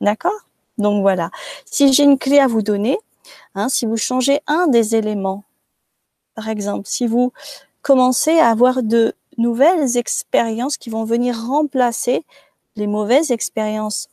D'accord? 0.00 0.32
Donc 0.78 1.02
voilà. 1.02 1.30
Si 1.66 1.92
j'ai 1.92 2.04
une 2.04 2.18
clé 2.18 2.38
à 2.38 2.46
vous 2.46 2.62
donner, 2.62 2.98
Hein, 3.54 3.68
si 3.68 3.86
vous 3.86 3.96
changez 3.96 4.40
un 4.46 4.66
des 4.66 4.96
éléments, 4.96 5.44
par 6.34 6.48
exemple, 6.48 6.88
si 6.88 7.06
vous 7.06 7.32
commencez 7.82 8.38
à 8.38 8.48
avoir 8.48 8.82
de 8.82 9.14
nouvelles 9.38 9.96
expériences 9.96 10.76
qui 10.76 10.90
vont 10.90 11.04
venir 11.04 11.36
remplacer 11.36 12.24
les 12.76 12.86
mauvaises 12.86 13.30
expériences 13.30 14.08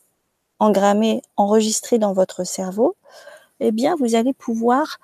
engrammées, 0.59 1.21
enregistrées 1.37 1.97
dans 1.97 2.13
votre 2.13 2.43
cerveau, 2.43 2.95
eh 3.59 3.71
bien, 3.71 3.95
vous 3.95 4.15
allez 4.15 4.33
pouvoir 4.33 4.99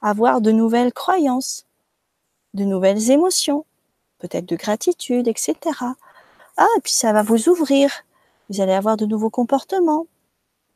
avoir 0.00 0.40
de 0.40 0.50
nouvelles 0.50 0.92
croyances, 0.92 1.66
de 2.54 2.64
nouvelles 2.64 3.10
émotions, 3.10 3.64
peut-être 4.18 4.46
de 4.46 4.56
gratitude, 4.56 5.28
etc. 5.28 5.56
Ah, 6.56 6.66
et 6.76 6.80
puis 6.80 6.92
ça 6.92 7.12
va 7.12 7.22
vous 7.22 7.48
ouvrir. 7.48 7.90
Vous 8.48 8.60
allez 8.60 8.72
avoir 8.72 8.96
de 8.96 9.06
nouveaux 9.06 9.30
comportements, 9.30 10.06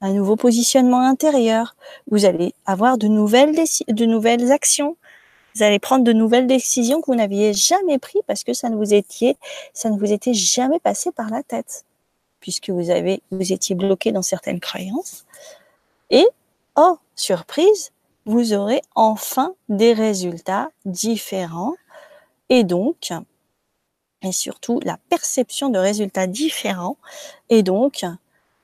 un 0.01 0.13
nouveau 0.13 0.37
positionnement 0.37 1.01
intérieur. 1.01 1.77
Vous 2.11 2.25
allez 2.25 2.55
avoir 2.65 2.99
de 2.99 3.09
nouvelles, 3.09 3.55
de 3.89 4.05
nouvelles 4.05 4.53
actions. 4.53 4.97
Vous 5.55 5.63
allez 5.63 5.79
prendre 5.79 6.05
de 6.05 6.13
nouvelles 6.13 6.47
décisions 6.47 7.01
que 7.01 7.07
vous 7.07 7.15
n'aviez 7.15 7.55
jamais 7.55 7.99
prises 7.99 8.23
parce 8.27 8.45
que 8.45 8.53
ça 8.53 8.69
ne 8.69 8.77
vous 8.77 8.93
étiez, 8.93 9.39
ça 9.73 9.89
ne 9.89 9.99
vous 9.99 10.13
était 10.13 10.35
jamais 10.35 10.81
passé 10.81 11.13
par 11.13 11.31
la 11.31 11.43
tête, 11.43 11.86
puisque 12.41 12.71
vous 12.71 12.91
étiez 13.53 13.75
bloqué 13.75 14.13
dans 14.13 14.23
certaines 14.23 14.61
croyances. 14.61 15.25
Et, 16.11 16.27
oh, 16.77 16.99
surprise, 17.15 17.93
vous 18.25 18.53
aurez 18.53 18.83
enfin 18.95 19.55
des 19.69 19.93
résultats 19.93 20.71
différents 20.85 21.75
et 22.49 22.65
donc, 22.65 23.13
et 24.23 24.33
surtout 24.33 24.81
la 24.85 24.99
perception 25.09 25.69
de 25.69 25.79
résultats 25.79 26.27
différents 26.27 26.97
et 27.49 27.63
donc, 27.63 28.05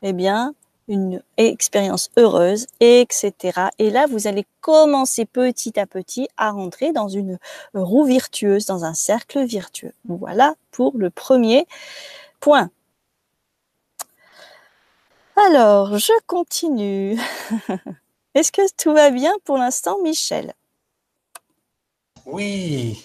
eh 0.02 0.12
bien, 0.12 0.54
une 0.88 1.22
expérience 1.36 2.10
heureuse, 2.16 2.66
etc. 2.80 3.68
Et 3.78 3.90
là, 3.90 4.06
vous 4.06 4.26
allez 4.26 4.44
commencer 4.60 5.24
petit 5.24 5.78
à 5.78 5.86
petit 5.86 6.28
à 6.36 6.50
rentrer 6.50 6.92
dans 6.92 7.08
une 7.08 7.38
roue 7.72 8.04
virtueuse, 8.04 8.66
dans 8.66 8.84
un 8.84 8.94
cercle 8.94 9.44
virtueux. 9.44 9.92
Voilà 10.06 10.54
pour 10.70 10.92
le 10.96 11.10
premier 11.10 11.66
point. 12.40 12.70
Alors, 15.36 15.98
je 15.98 16.12
continue. 16.26 17.18
Est-ce 18.34 18.52
que 18.52 18.62
tout 18.76 18.92
va 18.92 19.10
bien 19.10 19.32
pour 19.44 19.58
l'instant, 19.58 20.00
Michel? 20.02 20.52
Oui, 22.24 23.02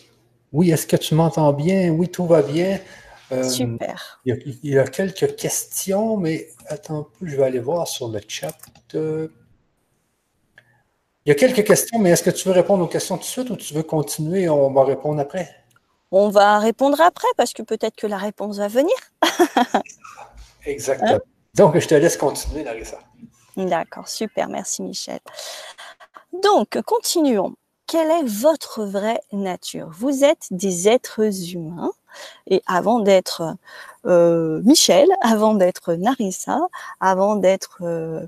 oui, 0.54 0.72
est-ce 0.72 0.88
que 0.88 0.96
tu 0.96 1.16
m'entends 1.16 1.52
bien? 1.52 1.90
Oui, 1.90 2.08
tout 2.08 2.26
va 2.26 2.42
bien. 2.42 2.80
Euh, 3.32 3.44
Super. 3.44 4.22
Il 4.26 4.60
y, 4.64 4.78
a, 4.78 4.86
quelques 4.86 5.36
questions, 5.36 6.18
mais 6.18 6.48
attends 6.68 7.00
un 7.00 7.04
peu, 7.04 7.28
je 7.28 7.36
vais 7.36 7.44
aller 7.44 7.60
voir 7.60 7.88
sur 7.88 8.08
le 8.08 8.22
chat. 8.26 8.56
Il 8.94 9.30
y 11.26 11.32
a 11.32 11.36
quelques 11.36 11.66
questions, 11.66 12.00
mais 12.00 12.12
est-ce 12.12 12.24
que 12.24 12.30
tu 12.30 12.48
veux 12.48 12.54
répondre 12.54 12.84
aux 12.84 12.88
questions 12.88 13.18
tout 13.18 13.24
de 13.24 13.28
suite 13.28 13.50
ou 13.50 13.56
tu 13.58 13.74
veux 13.74 13.84
continuer? 13.84 14.44
Et 14.44 14.50
on 14.50 14.72
va 14.72 14.86
répondre 14.86 15.20
après? 15.20 15.50
On 16.12 16.30
va 16.30 16.60
répondre 16.60 17.02
après 17.02 17.28
parce 17.36 17.52
que 17.52 17.64
peut-être 17.64 17.96
que 17.98 18.08
la 18.08 18.18
réponse 18.18 18.60
va 18.60 18.70
venir. 18.70 18.96
Exactement. 20.66 21.20
Donc, 21.58 21.76
je 21.80 21.88
te 21.88 21.96
laisse 21.96 22.18
continuer, 22.18 22.64
Larissa. 22.64 23.00
D'accord, 23.58 24.08
super, 24.08 24.48
merci 24.48 24.84
Michel. 24.84 25.20
Donc, 26.44 26.80
continuons. 26.86 27.56
Quelle 27.88 28.12
est 28.12 28.24
votre 28.26 28.84
vraie 28.84 29.22
nature? 29.32 29.90
Vous 29.92 30.24
êtes 30.24 30.46
des 30.52 30.88
êtres 30.88 31.22
humains 31.56 31.92
et 32.46 32.62
avant 32.68 33.00
d'être 33.00 33.56
euh, 34.06 34.62
Michel, 34.66 35.08
avant 35.22 35.56
d'être 35.56 35.94
Narissa, 35.96 36.60
avant 37.00 37.38
d'être 37.38 37.80
euh, 37.82 38.28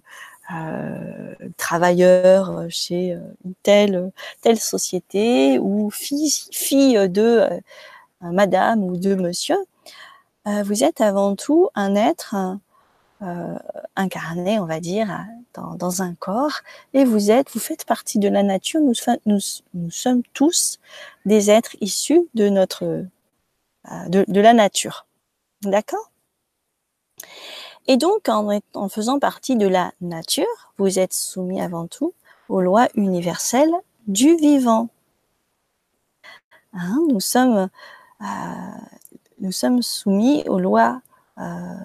euh, 0.55 1.35
travailleur 1.57 2.65
chez 2.69 3.15
telle 3.61 4.11
société 4.55 5.59
ou 5.59 5.91
fille, 5.91 6.33
fille 6.51 7.07
de 7.09 7.47
madame 8.21 8.83
ou 8.83 8.97
de 8.97 9.13
monsieur, 9.13 9.57
vous 10.45 10.83
êtes 10.83 11.01
avant 11.01 11.35
tout 11.35 11.69
un 11.75 11.95
être 11.95 12.33
incarné, 13.95 14.59
on 14.59 14.65
va 14.65 14.79
dire, 14.79 15.25
dans, 15.53 15.75
dans, 15.75 16.01
un 16.01 16.13
corps, 16.13 16.61
et 16.93 17.03
vous 17.03 17.31
êtes, 17.31 17.51
vous 17.51 17.59
faites 17.59 17.85
partie 17.85 18.19
de 18.19 18.29
la 18.29 18.43
nature. 18.43 18.79
Nous, 18.81 19.89
sommes 19.89 20.23
tous 20.33 20.79
des 21.25 21.51
êtres 21.51 21.75
issus 21.81 22.21
de 22.33 22.49
notre 22.49 23.05
euh, 23.91 24.09
de, 24.09 24.41
la 24.41 24.53
nature. 24.53 25.07
D'accord? 25.61 26.11
Et 27.87 27.97
donc, 27.97 28.27
en, 28.27 28.89
faisant 28.89 29.19
partie 29.19 29.55
de 29.55 29.67
la 29.67 29.93
nature, 30.01 30.73
vous 30.77 30.99
êtes 30.99 31.13
soumis 31.13 31.61
avant 31.61 31.87
tout 31.87 32.13
aux 32.49 32.61
lois 32.61 32.87
universelles 32.95 33.73
du 34.07 34.35
vivant. 34.35 34.89
Hein, 36.73 36.99
nous, 37.09 37.19
sommes, 37.19 37.69
euh, 38.21 38.25
nous 39.39 39.51
sommes 39.51 39.81
soumis 39.81 40.43
aux 40.47 40.59
lois 40.59 41.01
euh, 41.39 41.75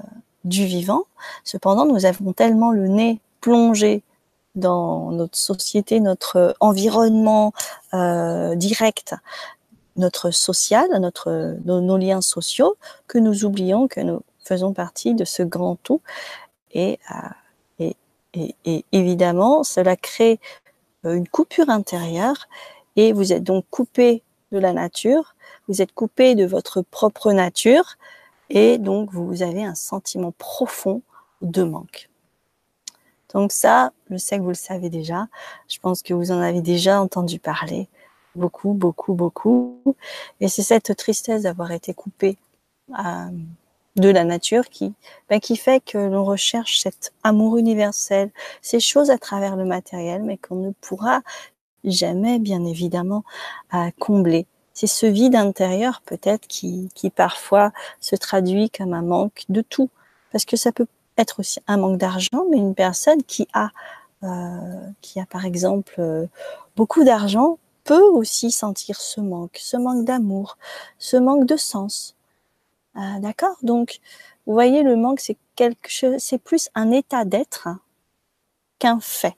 du 0.45 0.67
vivant. 0.67 1.05
Cependant, 1.43 1.87
nous 1.87 2.07
avons 2.07 2.33
tellement 2.33 2.71
le 2.71 2.89
nez 2.89 3.21
plongé 3.41 4.03
dans 4.55 5.11
notre 5.11 5.37
société, 5.37 5.99
notre 6.01 6.55
environnement 6.61 7.53
direct, 7.93 9.17
notre 9.97 10.31
social, 10.31 10.89
nos, 11.65 11.97
liens 11.97 12.21
sociaux, 12.21 12.77
que 13.07 13.19
nous 13.19 13.45
oublions 13.45 13.89
que 13.89 14.01
nous 14.01 14.23
faisons 14.45 14.73
partie 14.73 15.15
de 15.15 15.25
ce 15.25 15.43
grand 15.43 15.77
tout. 15.77 16.01
Et, 16.73 16.99
euh, 17.81 17.91
et, 18.65 18.85
évidemment, 18.93 19.63
cela 19.63 19.97
crée 19.97 20.41
euh, 21.05 21.15
une 21.15 21.29
coupure 21.29 21.71
intérieure 21.71 22.49
et 22.97 23.13
vous 23.13 23.33
êtes 23.33 23.45
donc 23.45 23.65
coupé 23.71 24.23
de 24.53 24.59
la 24.59 24.73
nature, 24.73 25.35
vous 25.69 25.83
êtes 25.83 25.93
coupé 25.93 26.35
de 26.35 26.45
votre 26.45 26.83
propre 26.83 27.33
nature 27.33 27.97
et 28.55 28.79
donc 28.79 29.13
vous 29.13 29.43
avez 29.43 29.65
un 29.65 29.75
sentiment 29.75 30.33
profond 30.33 31.03
de 31.43 31.63
manque. 31.63 32.09
Donc 33.35 33.53
ça, 33.53 33.93
je 34.11 34.17
sais 34.17 34.39
que 34.39 34.43
vous 34.43 34.49
le 34.49 34.55
savez 34.55 34.89
déjà, 34.89 35.27
je 35.69 35.79
pense 35.81 36.03
que 36.03 36.15
vous 36.15 36.31
en 36.31 36.41
avez 36.41 36.63
déjà 36.63 37.03
entendu 37.03 37.39
parler 37.41 37.89
beaucoup, 38.37 38.73
beaucoup, 38.73 39.15
beaucoup. 39.15 39.97
Et 40.41 40.49
c'est 40.49 40.63
cette 40.63 40.97
tristesse 40.97 41.43
d'avoir 41.43 41.73
été 41.73 41.95
coupé 41.95 42.39
euh, 42.91 43.29
de 43.97 44.09
la 44.09 44.25
nature 44.25 44.69
qui, 44.69 44.95
ben, 45.29 45.41
qui 45.41 45.57
fait 45.57 45.85
que 45.85 45.99
l'on 45.99 46.25
recherche 46.25 46.79
cet 46.81 47.13
amour 47.25 47.59
universel, 47.59 48.31
ces 48.63 48.81
choses 48.81 49.11
à 49.11 49.19
travers 49.19 49.57
le 49.57 49.65
matériel, 49.65 50.23
mais 50.23 50.39
qu'on 50.39 50.57
ne 50.57 50.71
pourra 50.81 51.23
jamais, 51.85 52.39
bien 52.39 52.65
évidemment, 52.65 53.25
à 53.71 53.91
combler. 53.99 54.47
C'est 54.75 54.87
ce 54.87 55.07
vide 55.07 55.37
intérieur 55.37 56.03
peut-être 56.05 56.47
qui, 56.47 56.91
qui 56.95 57.11
parfois 57.11 57.73
se 58.01 58.17
traduit 58.17 58.71
comme 58.71 58.93
un 58.93 59.03
manque 59.03 59.45
de 59.49 59.63
tout, 59.63 59.91
parce 60.33 60.45
que 60.45 60.57
ça 60.57 60.73
peut 60.73 60.87
être 61.17 61.41
aussi 61.41 61.61
un 61.67 61.77
manque 61.77 61.99
d'argent, 61.99 62.45
mais 62.51 62.59
une 62.59 62.75
personne 62.75 63.23
qui 63.23 63.49
a, 63.53 63.71
euh, 64.25 64.89
qui 65.01 65.21
a 65.21 65.27
par 65.27 65.45
exemple 65.45 65.95
euh, 65.99 66.27
beaucoup 66.77 67.05
d'argent 67.05 67.59
peut 67.85 68.03
aussi 68.03 68.51
sentir 68.51 69.01
ce 69.01 69.21
manque, 69.21 69.59
ce 69.61 69.77
manque 69.77 70.05
d'amour, 70.05 70.59
ce 70.99 71.17
manque 71.17 71.47
de 71.47 71.57
sens. 71.57 72.17
Euh, 72.97 73.19
d'accord? 73.21 73.57
Donc, 73.63 74.01
vous 74.47 74.55
voyez, 74.55 74.83
le 74.83 74.97
manque, 74.97 75.21
c'est 75.21 75.37
quelque 75.57 75.89
chose, 75.89 76.17
c'est 76.19 76.39
plus 76.39 76.69
un 76.75 76.91
état 76.91 77.25
d'être 77.25 77.69
qu'un 78.79 79.01
fait. 79.01 79.37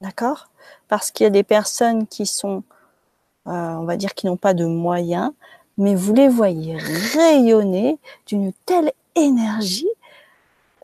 D'accord? 0.00 0.48
Parce 0.88 1.10
qu'il 1.10 1.24
y 1.24 1.26
a 1.26 1.30
des 1.30 1.42
personnes 1.42 2.06
qui 2.06 2.26
sont, 2.26 2.62
on 3.52 3.84
va 3.84 3.96
dire, 3.96 4.14
qui 4.14 4.26
n'ont 4.26 4.36
pas 4.36 4.54
de 4.54 4.64
moyens, 4.64 5.32
mais 5.78 5.94
vous 5.94 6.12
les 6.12 6.28
voyez 6.28 6.76
rayonner 6.76 7.98
d'une 8.26 8.52
telle 8.66 8.92
énergie, 9.14 9.88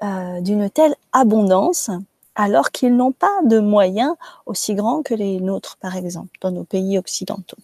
euh, 0.03 0.41
d'une 0.41 0.71
telle 0.71 0.95
abondance, 1.13 1.91
alors 2.35 2.71
qu'ils 2.71 2.97
n'ont 2.97 3.13
pas 3.13 3.41
de 3.45 3.61
moyens 3.61 4.15
aussi 4.47 4.75
grands 4.75 5.03
que 5.03 5.15
les 5.15 5.41
nôtres, 5.41 5.77
par 5.79 5.97
exemple, 5.97 6.37
dans 6.41 6.51
nos 6.51 6.65
pays 6.65 6.99
occidentaux. 6.99 7.59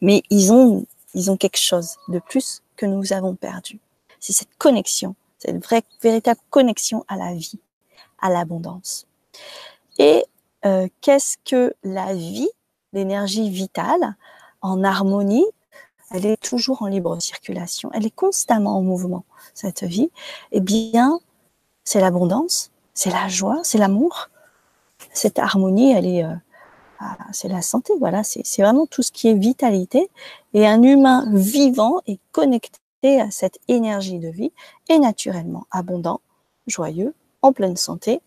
Mais 0.00 0.22
ils 0.30 0.52
ont, 0.52 0.86
ils 1.14 1.30
ont 1.30 1.36
quelque 1.36 1.58
chose 1.58 1.96
de 2.08 2.18
plus 2.18 2.62
que 2.76 2.86
nous 2.86 3.12
avons 3.12 3.34
perdu. 3.34 3.80
C'est 4.20 4.32
cette 4.32 4.56
connexion, 4.58 5.14
cette 5.38 5.62
vraie, 5.64 5.82
véritable 6.02 6.40
connexion 6.50 7.04
à 7.08 7.16
la 7.16 7.34
vie, 7.34 7.58
à 8.20 8.30
l'abondance. 8.30 9.06
Et 9.98 10.24
euh, 10.64 10.88
qu'est-ce 11.00 11.36
que 11.44 11.74
la 11.82 12.14
vie, 12.14 12.48
l'énergie 12.92 13.50
vitale, 13.50 14.16
en 14.60 14.82
harmonie, 14.82 15.46
elle 16.10 16.26
est 16.26 16.42
toujours 16.42 16.82
en 16.82 16.86
libre 16.86 17.20
circulation, 17.20 17.90
elle 17.92 18.06
est 18.06 18.14
constamment 18.14 18.78
en 18.78 18.82
mouvement, 18.82 19.24
cette 19.54 19.84
vie, 19.84 20.10
eh 20.52 20.60
bien, 20.60 21.20
c'est 21.84 22.00
l'abondance, 22.00 22.70
c'est 22.94 23.10
la 23.10 23.28
joie, 23.28 23.60
c'est 23.62 23.78
l'amour. 23.78 24.28
Cette 25.12 25.38
harmonie, 25.38 25.92
elle 25.92 26.06
est, 26.06 26.24
euh, 26.24 26.34
ah, 26.98 27.16
c'est 27.32 27.48
la 27.48 27.62
santé, 27.62 27.92
voilà, 27.98 28.24
c'est 28.24 28.42
vraiment 28.60 28.86
tout 28.86 29.02
ce 29.02 29.12
qui 29.12 29.28
est 29.28 29.34
vitalité. 29.34 30.10
Et 30.54 30.66
un 30.66 30.82
humain 30.82 31.26
vivant 31.32 32.00
et 32.06 32.18
connecté 32.32 33.20
à 33.20 33.30
cette 33.30 33.58
énergie 33.68 34.18
de 34.18 34.28
vie 34.28 34.52
est 34.88 34.98
naturellement 34.98 35.66
abondant, 35.70 36.20
joyeux, 36.66 37.14
en 37.42 37.52
pleine 37.52 37.76
santé, 37.76 38.20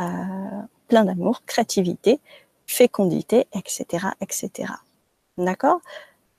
euh, 0.00 0.04
plein 0.88 1.04
d'amour, 1.04 1.42
créativité, 1.46 2.20
fécondité, 2.66 3.46
etc., 3.52 4.08
etc. 4.20 4.72
D'accord? 5.38 5.80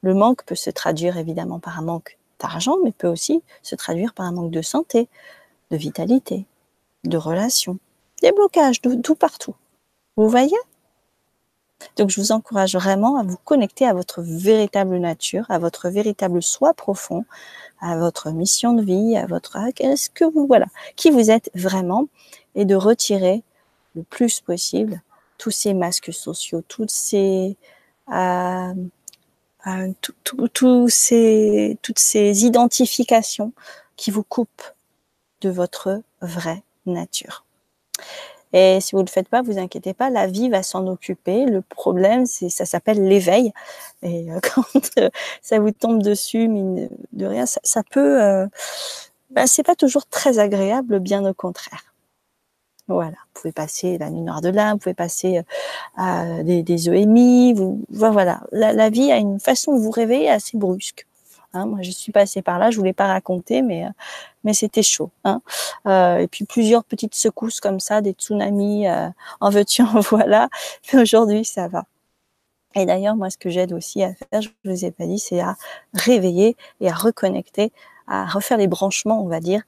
Le 0.01 0.13
manque 0.13 0.43
peut 0.43 0.55
se 0.55 0.69
traduire 0.69 1.17
évidemment 1.17 1.59
par 1.59 1.79
un 1.79 1.83
manque 1.83 2.17
d'argent, 2.39 2.75
mais 2.83 2.91
peut 2.91 3.07
aussi 3.07 3.41
se 3.63 3.75
traduire 3.75 4.13
par 4.13 4.25
un 4.25 4.31
manque 4.31 4.51
de 4.51 4.61
santé, 4.61 5.07
de 5.71 5.77
vitalité, 5.77 6.45
de 7.03 7.17
relations, 7.17 7.79
des 8.21 8.31
blocages 8.31 8.81
de 8.81 8.95
tout 8.95 9.15
partout. 9.15 9.55
Vous 10.15 10.29
voyez? 10.29 10.57
Donc 11.97 12.09
je 12.09 12.19
vous 12.19 12.31
encourage 12.31 12.75
vraiment 12.75 13.17
à 13.17 13.23
vous 13.23 13.37
connecter 13.43 13.85
à 13.85 13.93
votre 13.93 14.21
véritable 14.21 14.97
nature, 14.97 15.45
à 15.49 15.59
votre 15.59 15.89
véritable 15.89 16.41
soi 16.41 16.73
profond, 16.73 17.25
à 17.79 17.97
votre 17.97 18.31
mission 18.31 18.73
de 18.73 18.81
vie, 18.81 19.17
à 19.17 19.25
votre 19.25 19.57
ce 19.95 20.09
que 20.09 20.25
vous 20.25 20.47
voilà, 20.47 20.67
qui 20.95 21.11
vous 21.11 21.31
êtes 21.31 21.51
vraiment 21.53 22.07
et 22.55 22.65
de 22.65 22.75
retirer 22.75 23.43
le 23.95 24.03
plus 24.03 24.39
possible 24.39 25.01
tous 25.37 25.51
ces 25.51 25.73
masques 25.73 26.13
sociaux, 26.13 26.63
toutes 26.67 26.91
ces 26.91 27.57
euh, 28.11 28.73
euh, 29.67 29.91
toutes 30.01 31.99
ces 31.99 32.45
identifications 32.45 33.51
qui 33.95 34.11
vous 34.11 34.23
coupent 34.23 34.73
de 35.41 35.49
votre 35.49 36.01
vraie 36.21 36.63
nature. 36.85 37.45
Et 38.53 38.79
si 38.79 38.91
vous 38.91 39.01
ne 39.01 39.07
le 39.07 39.11
faites 39.11 39.27
pas, 39.27 39.41
vous 39.41 39.57
inquiétez 39.57 39.93
pas, 39.93 40.09
la 40.09 40.27
vie 40.27 40.49
va 40.49 40.63
s'en 40.63 40.87
occuper. 40.87 41.45
Le 41.45 41.61
problème, 41.61 42.25
c'est 42.25 42.49
ça 42.49 42.65
s'appelle 42.65 43.05
l'éveil. 43.07 43.51
Et 44.03 44.31
euh, 44.31 44.39
quand 44.55 44.99
euh, 44.99 45.09
ça 45.41 45.59
vous 45.59 45.71
tombe 45.71 46.01
dessus, 46.01 46.47
mine 46.47 46.89
de 47.13 47.25
rien, 47.25 47.45
ça, 47.45 47.59
ça 47.63 47.81
peut, 47.83 48.47
ben, 49.31 49.47
c'est 49.47 49.63
pas 49.63 49.75
toujours 49.75 50.05
très 50.05 50.39
agréable, 50.39 50.99
bien 50.99 51.25
au 51.25 51.33
contraire. 51.33 51.94
Voilà, 52.87 53.11
vous 53.11 53.41
pouvez 53.41 53.51
passer 53.51 53.97
la 53.97 54.11
nuit 54.11 54.21
noire 54.21 54.41
de 54.41 54.49
l'âme, 54.49 54.73
vous 54.73 54.79
pouvez 54.79 54.93
passer 54.93 55.41
à 55.97 56.43
des, 56.43 56.61
des 56.61 56.89
EMI, 56.89 57.53
vous, 57.53 57.83
voilà. 57.89 58.41
La, 58.51 58.89
vie 58.89 59.11
a 59.11 59.17
une 59.17 59.39
façon 59.39 59.75
de 59.75 59.79
vous 59.79 59.89
réveiller 59.89 60.29
assez 60.29 60.57
brusque. 60.57 61.07
Hein. 61.53 61.65
moi, 61.65 61.79
je 61.81 61.89
suis 61.89 62.11
passée 62.11 62.43
par 62.43 62.59
là, 62.59 62.69
je 62.69 62.77
voulais 62.77 62.93
pas 62.93 63.07
raconter, 63.07 63.63
mais 63.63 63.87
mais 64.45 64.53
c'était 64.53 64.83
chaud. 64.83 65.11
Hein. 65.25 65.41
Euh, 65.87 66.19
et 66.19 66.27
puis 66.27 66.45
plusieurs 66.45 66.85
petites 66.85 67.15
secousses 67.15 67.59
comme 67.59 67.81
ça, 67.81 68.01
des 68.01 68.11
tsunamis 68.11 68.87
euh, 68.87 69.09
en 69.41 69.49
veux-tu, 69.49 69.81
en 69.83 69.99
voilà. 69.99 70.49
Mais 70.93 71.01
aujourd'hui, 71.01 71.43
ça 71.43 71.67
va. 71.67 71.85
Et 72.75 72.85
d'ailleurs, 72.85 73.15
moi, 73.15 73.29
ce 73.29 73.37
que 73.37 73.49
j'aide 73.49 73.73
aussi 73.73 74.03
à 74.03 74.13
faire, 74.13 74.41
je 74.41 74.49
ne 74.65 74.71
vous 74.73 74.85
ai 74.85 74.91
pas 74.91 75.05
dit, 75.05 75.19
c'est 75.19 75.39
à 75.41 75.55
réveiller 75.93 76.55
et 76.81 76.89
à 76.89 76.93
reconnecter, 76.93 77.71
à 78.07 78.25
refaire 78.25 78.57
les 78.57 78.67
branchements, 78.67 79.23
on 79.23 79.27
va 79.27 79.39
dire, 79.39 79.63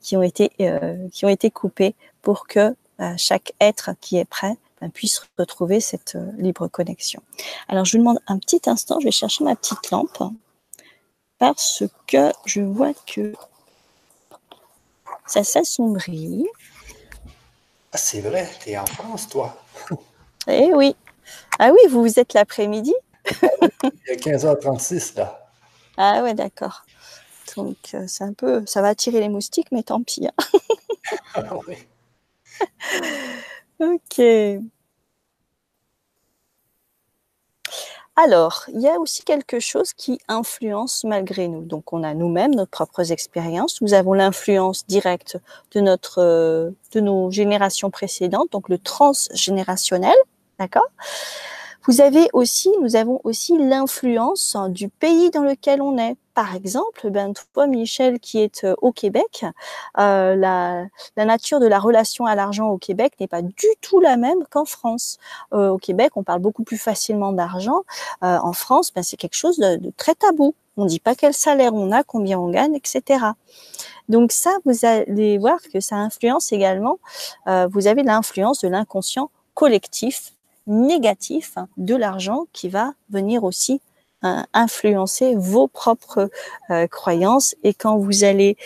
qui 0.00 0.16
ont 0.16 0.22
été 0.22 0.50
euh, 0.60 1.08
qui 1.10 1.24
ont 1.26 1.28
été 1.28 1.50
coupés 1.50 1.94
pour 2.22 2.46
que 2.46 2.74
euh, 3.00 3.14
chaque 3.16 3.52
être 3.60 3.90
qui 4.00 4.16
est 4.16 4.24
prêt 4.24 4.56
ben, 4.80 4.90
puisse 4.90 5.22
retrouver 5.38 5.80
cette 5.80 6.14
euh, 6.14 6.30
libre 6.38 6.68
connexion. 6.68 7.22
Alors, 7.68 7.84
je 7.84 7.92
vous 7.92 7.98
demande 7.98 8.20
un 8.26 8.38
petit 8.38 8.62
instant, 8.66 9.00
je 9.00 9.06
vais 9.06 9.12
chercher 9.12 9.44
ma 9.44 9.56
petite 9.56 9.90
lampe 9.90 10.22
parce 11.38 11.82
que 12.06 12.32
je 12.46 12.60
vois 12.60 12.92
que 13.06 13.32
ça 15.26 15.44
s'assombrit. 15.44 16.46
Ah, 17.92 17.98
c'est 17.98 18.20
vrai, 18.20 18.48
tu 18.62 18.70
es 18.70 18.78
en 18.78 18.86
France, 18.86 19.28
toi. 19.28 19.56
Eh 20.48 20.72
oui. 20.74 20.96
Ah 21.58 21.70
oui, 21.70 21.78
vous, 21.88 22.00
vous 22.02 22.18
êtes 22.18 22.34
l'après-midi 22.34 22.94
Il 23.42 23.90
est 24.08 24.24
15h36 24.24 25.16
là. 25.16 25.48
Ah 25.96 26.22
ouais, 26.22 26.34
d'accord. 26.34 26.84
Donc 27.56 27.76
euh, 27.94 28.04
c'est 28.08 28.24
un 28.24 28.32
peu, 28.32 28.64
ça 28.66 28.82
va 28.82 28.88
attirer 28.88 29.20
les 29.20 29.28
moustiques, 29.28 29.70
mais 29.72 29.82
tant 29.82 30.02
pis. 30.02 30.26
Hein. 30.26 30.58
ah, 31.34 31.56
oui. 31.68 31.76
ok. 33.80 34.62
Alors, 38.14 38.64
il 38.68 38.80
y 38.82 38.88
a 38.88 38.98
aussi 38.98 39.22
quelque 39.22 39.58
chose 39.58 39.94
qui 39.94 40.18
influence 40.28 41.04
malgré 41.04 41.48
nous. 41.48 41.62
Donc, 41.64 41.94
on 41.94 42.02
a 42.02 42.12
nous-mêmes 42.12 42.54
nos 42.54 42.66
propres 42.66 43.10
expériences. 43.10 43.80
Nous 43.80 43.94
avons 43.94 44.12
l'influence 44.12 44.86
directe 44.86 45.38
de 45.74 45.80
notre, 45.80 46.74
de 46.92 47.00
nos 47.00 47.30
générations 47.30 47.90
précédentes, 47.90 48.52
donc 48.52 48.68
le 48.68 48.76
transgénérationnel, 48.78 50.14
d'accord? 50.58 50.88
Vous 51.86 52.02
avez 52.02 52.28
aussi, 52.34 52.70
nous 52.82 52.96
avons 52.96 53.20
aussi 53.24 53.56
l'influence 53.56 54.56
du 54.68 54.88
pays 54.88 55.30
dans 55.30 55.42
lequel 55.42 55.80
on 55.80 55.96
est. 55.96 56.16
Par 56.34 56.54
exemple, 56.54 57.10
ben 57.10 57.34
toi, 57.34 57.66
Michel, 57.66 58.18
qui 58.18 58.40
est 58.40 58.64
euh, 58.64 58.74
au 58.80 58.90
Québec, 58.90 59.44
euh, 59.98 60.34
la, 60.34 60.86
nature 61.16 61.60
de 61.60 61.66
la 61.66 61.78
relation 61.78 62.24
à 62.24 62.34
l'argent 62.34 62.68
au 62.70 62.78
Québec 62.78 63.12
n'est 63.20 63.28
pas 63.28 63.42
du 63.42 63.54
tout 63.82 64.00
la 64.00 64.16
même 64.16 64.44
qu'en 64.50 64.64
France. 64.64 65.18
Euh, 65.52 65.68
au 65.68 65.78
Québec, 65.78 66.12
on 66.16 66.22
parle 66.22 66.40
beaucoup 66.40 66.62
plus 66.64 66.78
facilement 66.78 67.32
d'argent. 67.32 67.82
En 68.22 68.52
France, 68.52 68.92
ben, 68.94 69.02
c'est 69.02 69.16
quelque 69.16 69.36
chose 69.36 69.58
de, 69.58 69.92
très 69.96 70.14
tabou. 70.14 70.54
On 70.78 70.84
ne 70.84 70.88
dit 70.88 71.00
pas 71.00 71.14
quel 71.14 71.34
salaire 71.34 71.74
on 71.74 71.92
a, 71.92 72.02
combien 72.02 72.38
on 72.38 72.48
gagne, 72.48 72.74
etc. 72.74 73.24
Donc 74.08 74.32
ça, 74.32 74.50
vous 74.64 74.86
allez 74.86 75.36
voir 75.36 75.58
que 75.72 75.80
ça 75.80 75.96
influence 75.96 76.52
également. 76.52 76.98
Vous 77.46 77.86
avez 77.86 78.02
l'influence 78.02 78.60
de 78.60 78.68
l'inconscient 78.68 79.30
collectif 79.54 80.32
négatif 80.66 81.56
de 81.76 81.94
l'argent 81.94 82.46
qui 82.52 82.68
va 82.68 82.94
venir 83.10 83.44
aussi 83.44 83.80
influencer 84.52 85.34
vos 85.36 85.68
propres 85.68 86.30
euh, 86.70 86.86
croyances 86.86 87.54
et 87.62 87.74
quand 87.74 87.98
vous 87.98 88.24
allez 88.24 88.56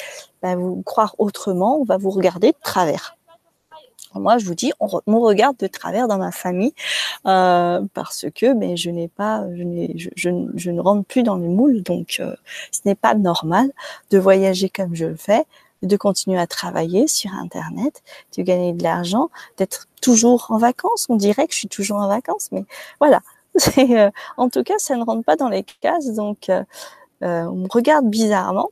bah, 0.42 0.57
vous 0.57 0.83
croire 0.83 1.14
autrement, 1.19 1.81
on 1.81 1.85
va 1.85 1.97
vous 1.97 2.11
regarder 2.11 2.49
de 2.49 2.59
travers. 2.62 3.16
Moi, 4.14 4.38
je 4.38 4.47
vous 4.47 4.55
dis, 4.55 4.73
on, 4.81 5.21
regarde 5.21 5.59
de 5.59 5.66
travers 5.66 6.09
dans 6.09 6.16
ma 6.16 6.33
famille 6.33 6.73
euh, 7.27 7.83
parce 7.92 8.25
que, 8.35 8.55
mais 8.55 8.77
je 8.77 8.88
n'ai 8.88 9.09
pas, 9.09 9.45
je, 9.55 10.09
je, 10.16 10.31
je, 10.55 10.71
ne 10.71 10.81
rentre 10.81 11.05
plus 11.05 11.23
dans 11.23 11.37
le 11.37 11.49
moule, 11.49 11.83
donc 11.83 12.23
ce 12.23 12.81
n'est 12.87 12.95
pas 12.95 13.14
normal 13.14 13.71
de 14.11 14.19
voyager 14.19 14.71
comme 14.71 14.95
je 14.95 15.05
le 15.05 15.16
fais, 15.16 15.45
de 15.83 15.97
continuer 15.97 16.38
à 16.38 16.47
travailler 16.47 17.07
sur 17.09 17.33
Internet, 17.35 18.03
de 18.37 18.42
gagner 18.42 18.73
de 18.73 18.83
l'argent, 18.83 19.31
d'être 19.59 19.87
toujours 20.01 20.47
en 20.51 20.59
vacances. 20.59 21.07
On 21.09 21.16
dirait 21.16 21.47
que 21.47 21.53
je 21.53 21.59
suis 21.59 21.69
toujours 21.69 21.99
en 21.99 22.09
vacances, 22.09 22.49
mais 22.53 22.64
voilà. 23.01 23.21
Euh, 23.79 24.11
en 24.37 24.49
tout 24.49 24.62
cas, 24.62 24.75
ça 24.79 24.97
ne 24.97 25.05
rentre 25.05 25.25
pas 25.25 25.37
dans 25.37 25.49
les 25.49 25.62
cases, 25.62 26.12
donc 26.12 26.49
euh, 26.49 26.64
euh, 27.23 27.45
on 27.45 27.55
me 27.57 27.69
regarde 27.71 28.09
bizarrement. 28.09 28.71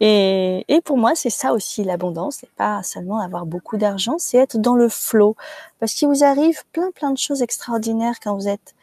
Et, 0.00 0.64
et 0.68 0.80
pour 0.80 0.98
moi, 0.98 1.12
c'est 1.14 1.30
ça 1.30 1.52
aussi 1.52 1.84
l'abondance, 1.84 2.38
c'est 2.40 2.50
pas 2.50 2.82
seulement 2.82 3.20
avoir 3.20 3.46
beaucoup 3.46 3.76
d'argent, 3.76 4.16
c'est 4.18 4.38
être 4.38 4.58
dans 4.58 4.74
le 4.74 4.88
flot. 4.88 5.36
Parce 5.80 5.94
qu'il 5.94 6.08
vous 6.08 6.24
arrive 6.24 6.64
plein 6.72 6.90
plein 6.92 7.12
de 7.12 7.18
choses 7.18 7.42
extraordinaires 7.42 8.16
quand 8.22 8.34
vous 8.34 8.48
êtes 8.48 8.74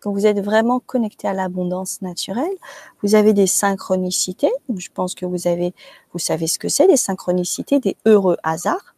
quand 0.00 0.12
vous 0.12 0.26
êtes 0.26 0.40
vraiment 0.40 0.80
connecté 0.80 1.28
à 1.28 1.34
l'abondance 1.34 2.00
naturelle, 2.02 2.56
vous 3.02 3.14
avez 3.14 3.34
des 3.34 3.46
synchronicités. 3.46 4.50
Je 4.74 4.88
pense 4.92 5.14
que 5.14 5.26
vous 5.26 5.46
avez, 5.46 5.74
vous 6.12 6.18
savez 6.18 6.46
ce 6.46 6.58
que 6.58 6.68
c'est, 6.68 6.86
les 6.86 6.96
synchronicités, 6.96 7.80
des 7.80 7.96
heureux 8.06 8.38
hasards. 8.42 8.94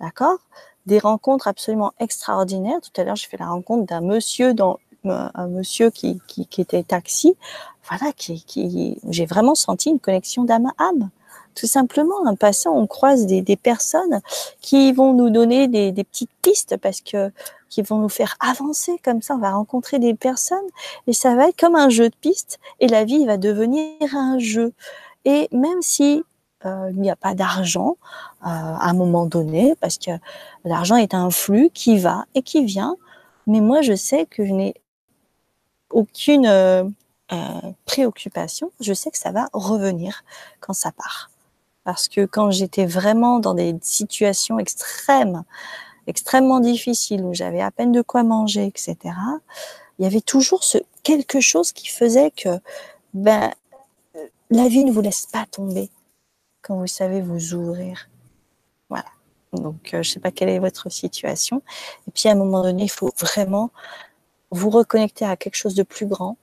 D'accord? 0.00 0.38
Des 0.88 0.98
rencontres 0.98 1.46
absolument 1.46 1.92
extraordinaires. 2.00 2.80
Tout 2.82 3.00
à 3.00 3.04
l'heure, 3.04 3.14
j'ai 3.14 3.28
fait 3.28 3.36
la 3.36 3.48
rencontre 3.48 3.86
d'un 3.86 4.00
monsieur 4.00 4.54
dans 4.54 4.80
un 5.04 5.46
monsieur 5.46 5.90
qui, 5.90 6.20
qui, 6.26 6.46
qui 6.46 6.60
était 6.60 6.82
taxi, 6.82 7.36
voilà, 7.88 8.12
qui, 8.12 8.42
qui 8.44 8.98
j'ai 9.08 9.26
vraiment 9.26 9.54
senti 9.54 9.90
une 9.90 10.00
connexion 10.00 10.44
d'âme 10.44 10.66
à 10.76 10.88
âme. 10.88 11.10
Tout 11.54 11.66
simplement, 11.66 12.16
en 12.24 12.36
passant, 12.36 12.72
on 12.76 12.86
croise 12.86 13.26
des, 13.26 13.42
des 13.42 13.56
personnes 13.56 14.20
qui 14.60 14.92
vont 14.92 15.12
nous 15.12 15.30
donner 15.30 15.68
des, 15.68 15.92
des, 15.92 16.04
petites 16.04 16.30
pistes 16.42 16.76
parce 16.76 17.00
que 17.00 17.30
qui 17.68 17.82
vont 17.82 17.98
nous 17.98 18.08
faire 18.08 18.36
avancer 18.40 18.98
comme 19.04 19.22
ça. 19.22 19.34
On 19.34 19.38
va 19.38 19.52
rencontrer 19.52 19.98
des 19.98 20.14
personnes 20.14 20.68
et 21.06 21.12
ça 21.12 21.34
va 21.34 21.48
être 21.48 21.58
comme 21.58 21.74
un 21.74 21.90
jeu 21.90 22.08
de 22.08 22.14
pistes 22.20 22.58
et 22.80 22.88
la 22.88 23.04
vie 23.04 23.26
va 23.26 23.36
devenir 23.36 24.14
un 24.14 24.38
jeu. 24.38 24.72
Et 25.24 25.48
même 25.52 25.82
si 25.82 26.22
euh, 26.66 26.88
il 26.90 27.00
n'y 27.00 27.10
a 27.10 27.16
pas 27.16 27.34
d'argent 27.34 27.96
euh, 28.42 28.46
à 28.46 28.90
un 28.90 28.94
moment 28.94 29.26
donné, 29.26 29.74
parce 29.80 29.96
que 29.96 30.10
l'argent 30.64 30.96
est 30.96 31.14
un 31.14 31.30
flux 31.30 31.70
qui 31.72 31.98
va 31.98 32.24
et 32.34 32.42
qui 32.42 32.64
vient, 32.64 32.96
mais 33.46 33.60
moi 33.60 33.80
je 33.80 33.94
sais 33.94 34.26
que 34.26 34.44
je 34.44 34.52
n'ai 34.52 34.74
aucune 35.90 36.46
euh, 36.46 36.84
préoccupation, 37.84 38.72
je 38.80 38.92
sais 38.92 39.10
que 39.10 39.18
ça 39.18 39.30
va 39.30 39.48
revenir 39.52 40.24
quand 40.60 40.72
ça 40.72 40.90
part. 40.90 41.30
Parce 41.84 42.08
que 42.08 42.26
quand 42.26 42.50
j'étais 42.50 42.86
vraiment 42.86 43.38
dans 43.38 43.54
des 43.54 43.76
situations 43.80 44.58
extrêmes, 44.58 45.44
extrêmement 46.08 46.58
difficiles, 46.58 47.22
où 47.22 47.34
j'avais 47.34 47.60
à 47.60 47.70
peine 47.70 47.92
de 47.92 48.02
quoi 48.02 48.24
manger, 48.24 48.66
etc., 48.66 48.96
il 49.98 50.04
y 50.04 50.06
avait 50.06 50.20
toujours 50.20 50.64
ce 50.64 50.78
quelque 51.02 51.40
chose 51.40 51.72
qui 51.72 51.88
faisait 51.88 52.30
que 52.30 52.60
ben, 53.14 53.50
la 54.50 54.68
vie 54.68 54.84
ne 54.84 54.92
vous 54.92 55.00
laisse 55.00 55.26
pas 55.26 55.46
tomber 55.50 55.90
quand 56.68 56.76
vous 56.76 56.86
savez 56.86 57.22
vous 57.22 57.54
ouvrir. 57.54 58.10
Voilà. 58.90 59.08
Donc, 59.54 59.94
euh, 59.94 60.02
je 60.02 60.10
ne 60.10 60.12
sais 60.12 60.20
pas 60.20 60.30
quelle 60.30 60.50
est 60.50 60.58
votre 60.58 60.90
situation. 60.90 61.62
Et 62.06 62.10
puis, 62.10 62.28
à 62.28 62.32
un 62.32 62.34
moment 62.34 62.62
donné, 62.62 62.84
il 62.84 62.90
faut 62.90 63.10
vraiment 63.18 63.70
vous 64.50 64.68
reconnecter 64.68 65.24
à 65.24 65.36
quelque 65.36 65.56
chose 65.56 65.74
de 65.74 65.82
plus 65.82 66.06
grand 66.06 66.36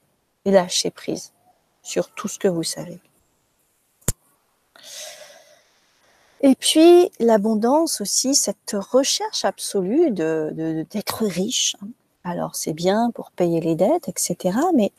et 0.44 0.52
lâcher 0.52 0.90
prise 0.90 1.32
sur 1.84 2.10
tout 2.10 2.28
ce 2.28 2.40
que 2.40 2.48
vous 2.48 2.64
savez. 2.64 3.00
Et 6.42 6.56
puis, 6.56 7.12
l'abondance 7.20 8.02
aussi, 8.02 8.34
cette 8.34 8.76
recherche 8.76 9.46
absolue 9.46 10.10
de, 10.10 10.86
d'être 10.90 11.24
riche. 11.26 11.76
Alors, 12.24 12.56
c'est 12.56 12.74
bien 12.74 13.12
pour 13.12 13.30
payer 13.30 13.62
les 13.62 13.76
dettes, 13.76 14.10
etc. 14.10 14.58
Mais 14.74 14.92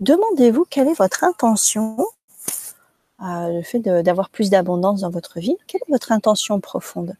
demandez-vous 0.00 0.64
quelle 0.68 0.88
est 0.88 0.98
votre 0.98 1.22
intention 1.22 1.96
le 3.20 3.62
fait 3.62 3.80
d'avoir 3.80 4.30
plus 4.30 4.50
d'abondance 4.50 5.00
dans 5.00 5.10
votre 5.10 5.40
vie, 5.40 5.56
quelle 5.66 5.80
est 5.86 5.92
votre 5.92 6.12
intention 6.12 6.60
profonde? 6.60 7.16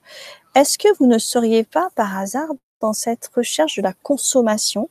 Est-ce 0.54 0.78
que 0.78 0.88
vous 0.98 1.06
ne 1.06 1.18
seriez 1.18 1.64
pas 1.64 1.88
par 1.94 2.18
hasard 2.18 2.48
dans 2.80 2.92
cette 2.92 3.30
recherche 3.34 3.76
de 3.76 3.82
la 3.82 3.92
consommation? 3.92 4.90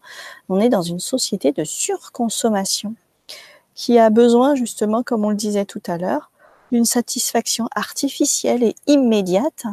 On 0.49 0.59
est 0.59 0.69
dans 0.69 0.81
une 0.81 0.99
société 0.99 1.51
de 1.51 1.63
surconsommation 1.63 2.95
qui 3.75 3.99
a 3.99 4.09
besoin 4.09 4.55
justement, 4.55 5.03
comme 5.03 5.25
on 5.25 5.29
le 5.29 5.35
disait 5.35 5.65
tout 5.65 5.83
à 5.87 5.97
l'heure, 5.97 6.31
d'une 6.71 6.85
satisfaction 6.85 7.67
artificielle 7.75 8.63
et 8.63 8.75
immédiate 8.87 9.65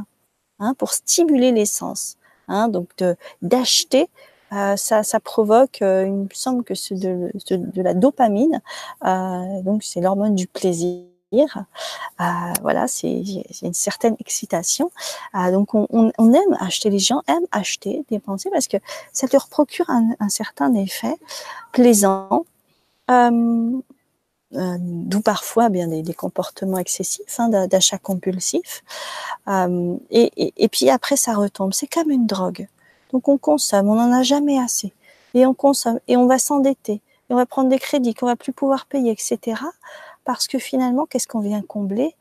hein, 0.59 0.75
pour 0.75 0.93
stimuler 0.93 1.53
l'essence. 1.53 2.17
Hein, 2.49 2.69
donc 2.69 2.91
d'acheter 3.41 4.11
euh, 4.53 4.77
ça, 4.77 5.03
ça, 5.03 5.19
provoque, 5.19 5.81
euh, 5.81 6.05
il 6.07 6.13
me 6.13 6.29
semble 6.35 6.63
que 6.63 6.75
c'est 6.75 6.97
de, 6.97 7.31
de, 7.51 7.57
de, 7.57 7.83
la 7.83 7.95
dopamine, 7.95 8.61
euh, 9.05 9.63
donc 9.63 9.83
c'est 9.83 10.03
l'hormone 10.03 10.35
du 10.35 10.47
plaisir, 10.47 11.05
euh, 11.33 12.25
voilà, 12.63 12.89
c'est 12.89 13.23
une 13.63 13.75
certaine 13.75 14.17
excitation. 14.21 14.91
Euh, 15.35 15.51
donc 15.51 15.75
on, 15.75 16.13
aime 16.19 16.57
acheter, 16.61 16.91
les 16.91 16.99
gens 16.99 17.23
aiment 17.27 17.47
acheter, 17.53 18.05
dépenser 18.11 18.51
parce 18.51 18.69
que 18.69 18.77
ça 19.13 19.27
leur 19.33 19.49
procure 19.49 19.89
un, 19.89 20.29
certain 20.29 20.75
effet 20.75 21.17
plaisant. 21.73 22.45
Euh, 23.11 23.81
d'où 24.79 25.23
parfois 25.23 25.71
bien 25.71 25.89
des, 25.89 26.15
comportements 26.15 26.77
excessifs 26.77 27.41
hein, 27.41 27.49
d'achat 27.67 27.97
compulsif. 27.97 28.85
Et, 30.11 30.69
puis 30.71 30.91
après, 30.91 31.17
ça 31.17 31.35
retombe. 31.35 31.73
C'est 31.73 31.87
comme 31.87 32.11
une 32.11 32.27
drogue. 32.27 32.69
Donc 33.13 33.29
on 33.29 33.39
consomme, 33.39 33.89
on 33.89 33.95
n'en 33.95 34.13
a 34.13 34.23
jamais 34.23 34.59
assez. 34.59 34.93
Et 35.35 35.47
on 35.47 35.55
consomme, 35.55 36.01
et 36.09 36.17
on 36.19 36.27
va 36.27 36.39
s'endetter, 36.39 37.01
et 37.31 37.33
on 37.33 37.37
va 37.37 37.47
prendre 37.47 37.71
des 37.71 37.79
crédits 37.79 38.15
qu'on 38.15 38.27
va 38.27 38.37
plus 38.37 38.53
pouvoir 38.53 38.85
payer, 38.85 39.11
etc. 39.11 39.63
Parce 40.25 40.47
que 40.47 40.59
finalement, 40.59 41.07
qu'est-ce 41.07 41.27
qu'on 41.27 41.41
vient 41.41 41.63
combler? 41.63 42.15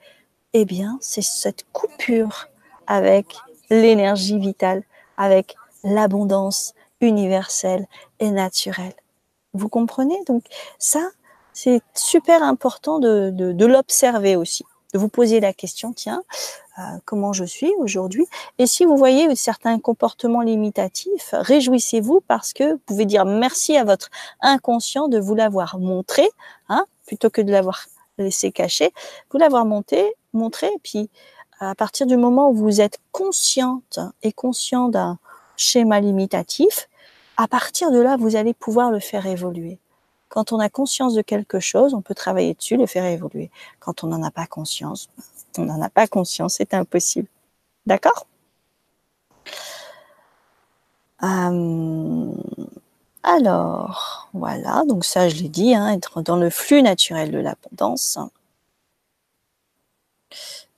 Eh 0.53 0.65
bien, 0.65 0.97
c'est 1.01 1.21
cette 1.21 1.65
coupure 1.71 2.47
avec 2.87 3.37
l'énergie 3.69 4.37
vitale, 4.37 4.83
avec 5.17 5.55
l'abondance 5.83 6.73
universelle 6.99 7.87
et 8.19 8.31
naturelle. 8.31 8.93
Vous 9.53 9.69
comprenez? 9.69 10.17
Donc 10.25 10.43
ça, 10.77 11.01
c'est 11.53 11.81
super 11.93 12.43
important 12.43 12.99
de, 12.99 13.65
l'observer 13.65 14.35
aussi, 14.35 14.65
de 14.93 14.99
vous 14.99 15.09
poser 15.09 15.39
la 15.39 15.53
question, 15.53 15.93
tiens, 15.93 16.23
euh, 16.79 16.81
comment 17.05 17.33
je 17.33 17.43
suis 17.43 17.71
aujourd'hui? 17.79 18.25
Et 18.57 18.67
si 18.67 18.85
vous 18.85 18.95
voyez 18.95 19.35
certains 19.35 19.77
comportements 19.79 20.41
limitatifs, 20.41 21.33
réjouissez-vous 21.33 22.21
parce 22.27 22.53
que 22.53 22.73
vous 22.73 22.81
pouvez 22.85 23.05
dire 23.05 23.25
merci 23.25 23.75
à 23.75 23.83
votre 23.83 24.09
inconscient 24.39 25.07
de 25.09 25.19
vous 25.19 25.35
l'avoir 25.35 25.77
montré, 25.79 26.27
hein, 26.69 26.85
plutôt 27.11 27.29
que 27.29 27.41
de 27.41 27.51
l'avoir 27.51 27.87
laissé 28.17 28.53
caché, 28.53 28.93
vous 29.29 29.37
l'avoir 29.37 29.65
monté, 29.65 30.13
montré, 30.31 30.67
et 30.67 30.79
puis 30.81 31.09
à 31.59 31.75
partir 31.75 32.07
du 32.07 32.15
moment 32.15 32.49
où 32.49 32.53
vous 32.53 32.79
êtes 32.79 32.99
consciente 33.11 33.99
et 34.23 34.31
conscient 34.31 34.87
d'un 34.87 35.19
schéma 35.57 35.99
limitatif, 35.99 36.87
à 37.35 37.49
partir 37.49 37.91
de 37.91 37.99
là, 37.99 38.15
vous 38.15 38.37
allez 38.37 38.53
pouvoir 38.53 38.91
le 38.91 39.01
faire 39.01 39.25
évoluer. 39.25 39.77
Quand 40.29 40.53
on 40.53 40.59
a 40.59 40.69
conscience 40.69 41.13
de 41.13 41.21
quelque 41.21 41.59
chose, 41.59 41.93
on 41.93 42.01
peut 42.01 42.15
travailler 42.15 42.53
dessus, 42.53 42.77
le 42.77 42.85
faire 42.85 43.03
évoluer. 43.03 43.51
Quand 43.81 44.05
on 44.05 44.07
n'en 44.07 44.23
a 44.23 44.31
pas 44.31 44.47
conscience, 44.47 45.09
on 45.57 45.65
n'en 45.65 45.81
a 45.81 45.89
pas 45.89 46.07
conscience, 46.07 46.55
c'est 46.55 46.73
impossible. 46.73 47.27
D'accord? 47.85 48.25
Euh, 51.23 52.31
alors, 53.23 54.29
voilà, 54.33 54.83
donc 54.87 55.05
ça 55.05 55.29
je 55.29 55.35
l'ai 55.35 55.49
dit, 55.49 55.75
hein, 55.75 55.89
être 55.93 56.21
dans 56.21 56.37
le 56.37 56.49
flux 56.49 56.81
naturel 56.81 57.31
de 57.31 57.37
l'abondance. 57.39 58.17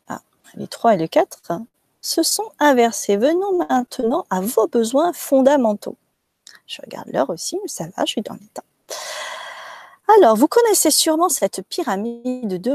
Ah, 0.08 0.22
les 0.56 0.68
3 0.68 0.96
et 0.96 0.98
les 0.98 1.08
4 1.08 1.52
hein, 1.52 1.66
se 2.02 2.24
sont 2.24 2.52
inversés. 2.60 3.18
Venons 3.18 3.58
maintenant 3.70 4.26
à 4.30 4.42
vos 4.42 4.68
besoins 4.68 5.14
fondamentaux. 5.14 5.96
Je 6.68 6.82
regarde 6.82 7.10
l'heure 7.12 7.30
aussi, 7.30 7.58
mais 7.62 7.68
ça 7.68 7.86
va, 7.96 8.06
je 8.06 8.12
suis 8.12 8.22
dans 8.22 8.36
les 8.36 8.48
temps. 8.48 8.64
Alors, 10.18 10.36
vous 10.36 10.48
connaissez 10.48 10.92
sûrement 10.92 11.30
cette 11.30 11.62
pyramide 11.70 12.62
de 12.62 12.74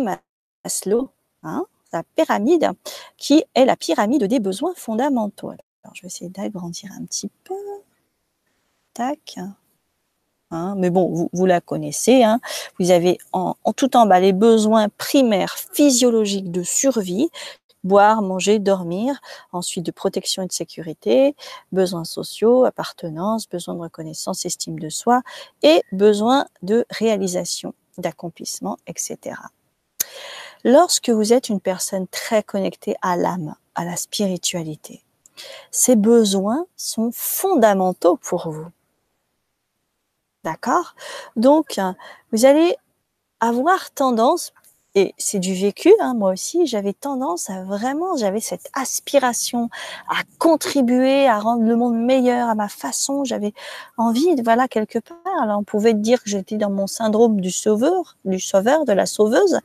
Maslow, 0.65 1.11
hein, 1.43 1.67
la 1.93 2.03
pyramide 2.17 2.71
qui 3.17 3.45
est 3.55 3.65
la 3.65 3.77
pyramide 3.77 4.25
des 4.25 4.41
besoins 4.41 4.73
fondamentaux. 4.75 5.51
Alors, 5.51 5.95
je 5.95 6.03
vais 6.03 6.09
essayer 6.09 6.31
d'agrandir 6.31 6.91
un 6.99 7.05
petit 7.05 7.31
peu. 7.45 7.55
Hein, 10.51 10.75
mais 10.79 10.89
bon, 10.91 11.29
vous, 11.33 11.47
la 11.47 11.61
connaissez. 11.61 12.23
Hein. 12.23 12.41
Vous 12.79 12.91
avez 12.91 13.19
en, 13.33 13.55
tout 13.77 13.97
en 13.97 14.07
bas 14.07 14.21
les 14.21 14.33
besoins 14.33 14.89
primaires 14.89 15.57
physiologiques 15.73 16.51
de 16.51 16.63
survie, 16.63 17.29
boire, 17.85 18.23
manger, 18.23 18.59
dormir, 18.59 19.21
ensuite 19.53 19.85
de 19.85 19.91
protection 19.91 20.43
et 20.43 20.47
de 20.47 20.53
sécurité, 20.53 21.37
besoins 21.71 22.05
sociaux, 22.05 22.65
appartenance, 22.65 23.49
besoin 23.49 23.75
de 23.75 23.81
reconnaissance, 23.81 24.47
estime 24.47 24.79
de 24.79 24.89
soi 24.89 25.23
et 25.63 25.83
besoin 25.93 26.47
de 26.63 26.87
réalisation, 26.91 27.75
d'accomplissement, 27.99 28.79
etc. 28.87 29.37
Lorsque 30.65 31.11
vous 31.11 31.33
êtes 31.33 31.51
une 31.51 31.61
personne 31.61 32.09
très 32.09 32.43
connectée 32.43 32.97
à 33.03 33.17
l'âme, 33.17 33.55
à 33.75 33.85
la 33.85 33.97
spiritualité, 33.97 35.03
ces 35.71 35.95
besoins 35.95 36.67
sont 36.75 37.11
fondamentaux 37.13 38.17
pour 38.17 38.51
vous. 38.51 38.67
D'accord? 40.45 40.95
Donc, 41.37 41.81
vous 42.33 42.45
allez 42.45 42.77
avoir 43.41 43.91
tendance, 43.91 44.53
et 44.95 45.15
c'est 45.19 45.39
du 45.39 45.55
vécu, 45.55 45.93
hein, 46.01 46.15
moi 46.15 46.33
aussi, 46.33 46.67
j'avais 46.67 46.93
tendance 46.93 47.51
à 47.51 47.63
vraiment, 47.63 48.17
j'avais 48.17 48.41
cette 48.41 48.69
aspiration 48.73 49.69
à 50.09 50.23
contribuer, 50.39 51.29
à 51.29 51.39
rendre 51.39 51.63
le 51.63 51.77
monde 51.77 51.95
meilleur 51.95 52.49
à 52.49 52.55
ma 52.55 52.69
façon. 52.69 53.23
J'avais 53.23 53.53
envie, 53.97 54.35
voilà, 54.43 54.67
quelque 54.67 54.99
part. 54.99 55.19
Alors, 55.43 55.61
on 55.61 55.63
pouvait 55.63 55.95
dire 55.95 56.23
que 56.23 56.31
j'étais 56.31 56.57
dans 56.57 56.71
mon 56.71 56.87
syndrome 56.87 57.41
du 57.41 57.51
sauveur, 57.51 58.17
du 58.25 58.41
sauveur, 58.41 58.87
de 58.87 58.93
la 58.93 59.07
sauveuse, 59.07 59.61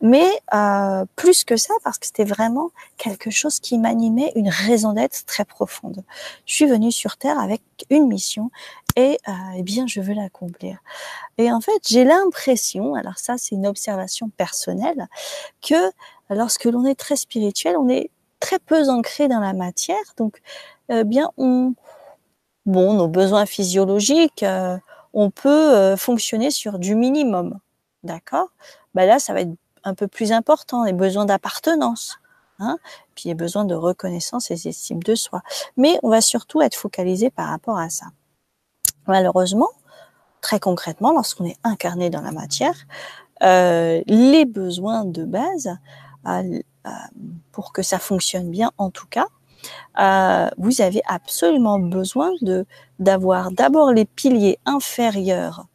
mais 0.00 0.28
euh, 0.54 1.04
plus 1.16 1.44
que 1.44 1.56
ça, 1.56 1.74
parce 1.82 1.98
que 1.98 2.06
c'était 2.06 2.24
vraiment 2.24 2.70
quelque 2.98 3.30
chose 3.30 3.58
qui 3.58 3.78
m'animait, 3.78 4.32
une 4.36 4.50
raison 4.50 4.92
d'être 4.92 5.24
très 5.26 5.44
profonde. 5.44 6.04
Je 6.44 6.54
suis 6.54 6.66
venue 6.66 6.92
sur 6.92 7.16
Terre 7.16 7.40
avec 7.40 7.62
une 7.90 8.06
mission 8.06 8.50
et 8.96 9.18
euh, 9.28 9.32
eh 9.56 9.62
bien 9.62 9.86
je 9.86 10.00
veux 10.00 10.14
l'accomplir. 10.14 10.78
Et 11.38 11.52
en 11.52 11.60
fait, 11.60 11.80
j'ai 11.86 12.04
l'impression, 12.04 12.94
alors 12.94 13.18
ça 13.18 13.38
c'est 13.38 13.54
une 13.54 13.66
observation 13.66 14.30
personnelle, 14.30 15.06
que 15.62 15.92
lorsque 16.30 16.64
l'on 16.64 16.84
est 16.84 16.94
très 16.94 17.16
spirituel, 17.16 17.76
on 17.76 17.88
est 17.88 18.10
très 18.40 18.58
peu 18.58 18.88
ancré 18.88 19.28
dans 19.28 19.40
la 19.40 19.52
matière. 19.52 19.96
Donc 20.16 20.40
eh 20.88 21.04
bien, 21.04 21.30
on, 21.36 21.74
bon, 22.66 22.94
nos 22.94 23.08
besoins 23.08 23.46
physiologiques, 23.46 24.42
euh, 24.42 24.78
on 25.12 25.30
peut 25.30 25.74
euh, 25.74 25.96
fonctionner 25.96 26.50
sur 26.50 26.78
du 26.78 26.94
minimum. 26.94 27.58
D'accord? 28.04 28.48
Ben 28.94 29.06
Là, 29.06 29.18
ça 29.18 29.32
va 29.32 29.40
être 29.42 29.54
un 29.84 29.94
peu 29.94 30.08
plus 30.08 30.32
important, 30.32 30.84
les 30.84 30.92
besoins 30.92 31.24
d'appartenance. 31.24 32.18
Hein 32.60 32.78
puis 33.14 33.28
les 33.28 33.34
besoins 33.34 33.64
de 33.64 33.74
reconnaissance 33.74 34.50
et 34.50 34.56
d'estime 34.56 35.02
de 35.02 35.14
soi. 35.14 35.42
Mais 35.76 35.98
on 36.02 36.08
va 36.08 36.20
surtout 36.20 36.60
être 36.60 36.74
focalisé 36.74 37.30
par 37.30 37.48
rapport 37.48 37.78
à 37.78 37.88
ça. 37.90 38.06
Malheureusement, 39.08 39.70
très 40.42 40.60
concrètement, 40.60 41.12
lorsqu'on 41.12 41.46
est 41.46 41.58
incarné 41.64 42.10
dans 42.10 42.20
la 42.20 42.30
matière, 42.30 42.76
euh, 43.42 44.02
les 44.06 44.44
besoins 44.44 45.04
de 45.04 45.24
base, 45.24 45.76
euh, 46.26 46.60
euh, 46.86 46.90
pour 47.52 47.72
que 47.72 47.82
ça 47.82 47.98
fonctionne 47.98 48.50
bien 48.50 48.70
en 48.78 48.90
tout 48.90 49.06
cas, 49.08 49.26
vous 50.56 50.80
avez 50.80 51.02
absolument 51.08 51.80
besoin 51.80 52.30
d'avoir 53.00 53.50
d'abord 53.50 53.92
les 53.92 54.04
piliers 54.04 54.58
inférieurs 54.64 55.66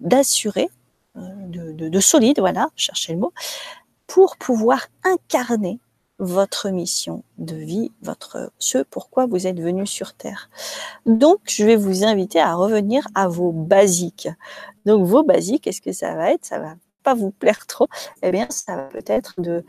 d'assurer, 0.00 0.68
de, 1.16 1.72
de, 1.72 1.88
de 1.88 2.00
solide, 2.00 2.38
voilà, 2.38 2.68
cherchez 2.76 3.12
le 3.12 3.18
mot, 3.18 3.32
pour 4.06 4.36
pouvoir 4.36 4.86
incarner 5.02 5.80
votre 6.24 6.70
mission 6.70 7.22
de 7.38 7.56
vie, 7.56 7.92
ce 8.58 8.78
pourquoi 8.78 9.26
vous 9.26 9.46
êtes 9.46 9.60
venu 9.60 9.86
sur 9.86 10.14
terre. 10.14 10.50
Donc, 11.06 11.40
je 11.46 11.64
vais 11.64 11.76
vous 11.76 12.04
inviter 12.04 12.40
à 12.40 12.54
revenir 12.54 13.06
à 13.14 13.28
vos 13.28 13.52
basiques. 13.52 14.28
Donc, 14.86 15.06
vos 15.06 15.22
basiques, 15.22 15.66
est-ce 15.66 15.80
que 15.80 15.92
ça 15.92 16.14
va 16.14 16.32
être 16.32 16.44
Ça 16.44 16.58
va 16.58 16.74
pas 17.02 17.14
vous 17.14 17.30
plaire 17.30 17.66
trop, 17.66 17.86
eh 18.22 18.32
bien, 18.32 18.46
ça 18.50 18.76
va 18.76 18.84
peut-être 18.84 19.34
de 19.38 19.64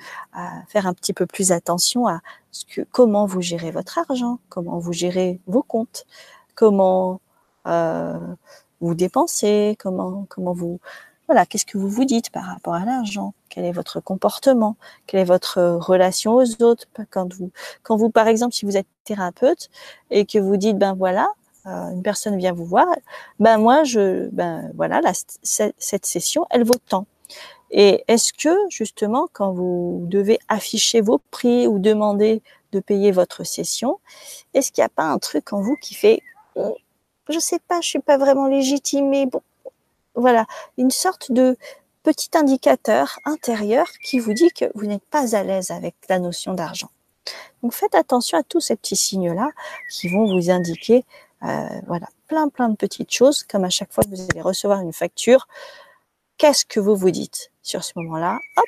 faire 0.69 0.87
un 0.87 0.93
petit 0.93 1.13
peu 1.13 1.25
plus 1.25 1.51
attention 1.51 2.07
à 2.07 2.21
ce 2.51 2.65
que, 2.65 2.81
comment 2.81 3.25
vous 3.25 3.41
gérez 3.41 3.71
votre 3.71 3.99
argent, 3.99 4.39
comment 4.49 4.79
vous 4.79 4.93
gérez 4.93 5.41
vos 5.45 5.61
comptes, 5.61 6.05
comment 6.55 7.19
euh, 7.67 8.17
vous 8.79 8.95
dépensez, 8.95 9.75
comment, 9.79 10.25
comment 10.29 10.53
vous, 10.53 10.79
voilà, 11.28 11.45
qu'est-ce 11.45 11.65
que 11.65 11.78
vous 11.78 11.89
vous 11.89 12.05
dites 12.05 12.30
par 12.30 12.43
rapport 12.43 12.73
à 12.73 12.86
l'argent? 12.86 13.34
Quel 13.49 13.65
est 13.65 13.71
votre 13.71 13.99
comportement? 13.99 14.76
Quelle 15.07 15.21
est 15.21 15.26
votre 15.26 15.61
relation 15.61 16.36
aux 16.36 16.63
autres? 16.63 16.86
Quand 17.09 17.95
vous, 17.95 18.09
par 18.09 18.28
exemple, 18.28 18.53
si 18.53 18.65
vous 18.65 18.78
êtes 18.78 18.88
thérapeute 19.03 19.69
et 20.11 20.26
que 20.26 20.38
vous 20.38 20.57
dites, 20.57 20.78
ben 20.78 20.93
voilà, 20.93 21.30
euh, 21.65 21.89
une 21.91 22.03
personne 22.03 22.38
vient 22.38 22.53
vous 22.53 22.65
voir, 22.65 22.88
ben 23.39 23.57
moi, 23.57 23.84
je, 23.84 24.30
ben 24.30 24.71
voilà, 24.76 25.01
cette 25.41 26.05
session, 26.05 26.45
elle 26.51 26.63
vaut 26.63 26.80
tant. 26.88 27.07
Et 27.71 28.03
est-ce 28.07 28.32
que 28.32 28.55
justement, 28.69 29.28
quand 29.34 29.51
vous 29.51 30.05
devez 30.07 30.39
afficher 30.47 31.01
vos 31.01 31.19
prix 31.32 31.67
ou 31.67 31.80
demander 31.80 32.43
de 32.71 32.80
payer 32.80 33.11
votre 33.11 33.43
session, 33.43 33.99
est-ce 34.53 34.71
qu'il 34.71 34.82
n'y 34.82 34.86
a 34.86 34.89
pas 34.89 35.05
un 35.05 35.17
truc 35.17 35.53
en 35.53 35.61
vous 35.61 35.76
qui 35.82 35.95
fait, 35.95 36.21
oh, 36.55 36.78
je 37.30 37.39
sais 37.39 37.59
pas, 37.67 37.82
je 37.82 37.89
suis 37.89 37.99
pas 37.99 38.17
vraiment 38.17 38.47
légitime, 38.47 39.09
mais 39.09 39.26
bon, 39.26 39.41
voilà, 40.16 40.45
une 40.78 40.91
sorte 40.91 41.32
de 41.32 41.57
petit 42.03 42.30
indicateur 42.36 43.20
intérieur 43.26 43.88
qui 44.03 44.20
vous 44.20 44.34
dit 44.34 44.51
que 44.51 44.66
vous 44.76 44.86
n'êtes 44.86 45.05
pas 45.05 45.36
à 45.36 45.43
l'aise 45.43 45.72
avec 45.72 45.95
la 46.07 46.20
notion 46.20 46.53
d'argent. 46.53 46.89
Donc 47.63 47.74
faites 47.74 47.95
attention 47.95 48.38
à 48.38 48.43
tous 48.43 48.59
ces 48.59 48.76
petits 48.76 48.95
signes-là 48.95 49.49
qui 49.89 50.07
vont 50.09 50.26
vous 50.26 50.51
indiquer, 50.51 51.03
euh, 51.43 51.68
voilà, 51.88 52.07
plein 52.28 52.49
plein 52.49 52.70
de 52.70 52.76
petites 52.76 53.11
choses, 53.11 53.43
comme 53.43 53.63
à 53.63 53.70
chaque 53.70 53.91
fois 53.91 54.03
que 54.03 54.09
vous 54.09 54.28
allez 54.30 54.41
recevoir 54.41 54.82
une 54.82 54.93
facture, 54.93 55.47
qu'est-ce 56.38 56.66
que 56.66 56.80
vous 56.80 56.95
vous 56.95 57.11
dites 57.11 57.51
sur 57.63 57.84
ce 57.84 57.93
moment-là? 57.95 58.39
Hop, 58.57 58.66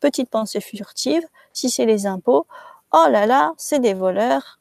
petite 0.00 0.30
pensée 0.30 0.60
furtive. 0.60 1.22
Si 1.52 1.70
c'est 1.70 1.84
les 1.84 2.06
impôts, 2.06 2.46
oh 2.92 3.06
là 3.10 3.26
là, 3.26 3.52
c'est 3.56 3.80
des 3.80 3.94
voleurs. 3.94 4.58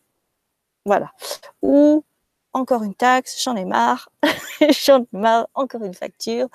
Voilà. 0.86 1.12
Ou 1.62 2.04
encore 2.54 2.84
une 2.84 2.96
taxe, 2.96 3.42
j'en 3.44 3.56
ai 3.56 3.66
marre, 3.66 4.10
j'en 4.86 5.02
ai 5.02 5.08
marre, 5.18 5.48
encore 5.54 5.84
une 5.84 5.94
facture. 5.94 6.48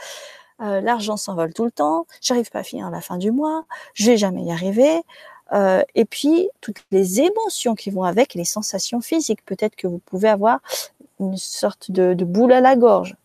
Euh, 0.60 0.80
L'argent 0.80 1.16
s'envole 1.16 1.52
tout 1.52 1.64
le 1.64 1.70
temps, 1.70 2.06
j'arrive 2.20 2.50
pas 2.50 2.60
à 2.60 2.62
finir 2.62 2.90
la 2.90 3.00
fin 3.00 3.18
du 3.18 3.30
mois, 3.30 3.64
je 3.94 4.06
vais 4.06 4.16
jamais 4.16 4.42
y 4.42 4.52
arriver. 4.52 5.02
Euh, 5.52 5.82
et 5.94 6.04
puis 6.04 6.48
toutes 6.60 6.82
les 6.90 7.20
émotions 7.20 7.74
qui 7.74 7.90
vont 7.90 8.04
avec, 8.04 8.34
les 8.34 8.44
sensations 8.44 9.00
physiques. 9.00 9.44
Peut-être 9.44 9.76
que 9.76 9.86
vous 9.86 9.98
pouvez 9.98 10.28
avoir 10.28 10.60
une 11.20 11.36
sorte 11.36 11.90
de, 11.90 12.14
boule 12.24 12.52
à 12.52 12.60
la 12.60 12.76
gorge. 12.76 13.16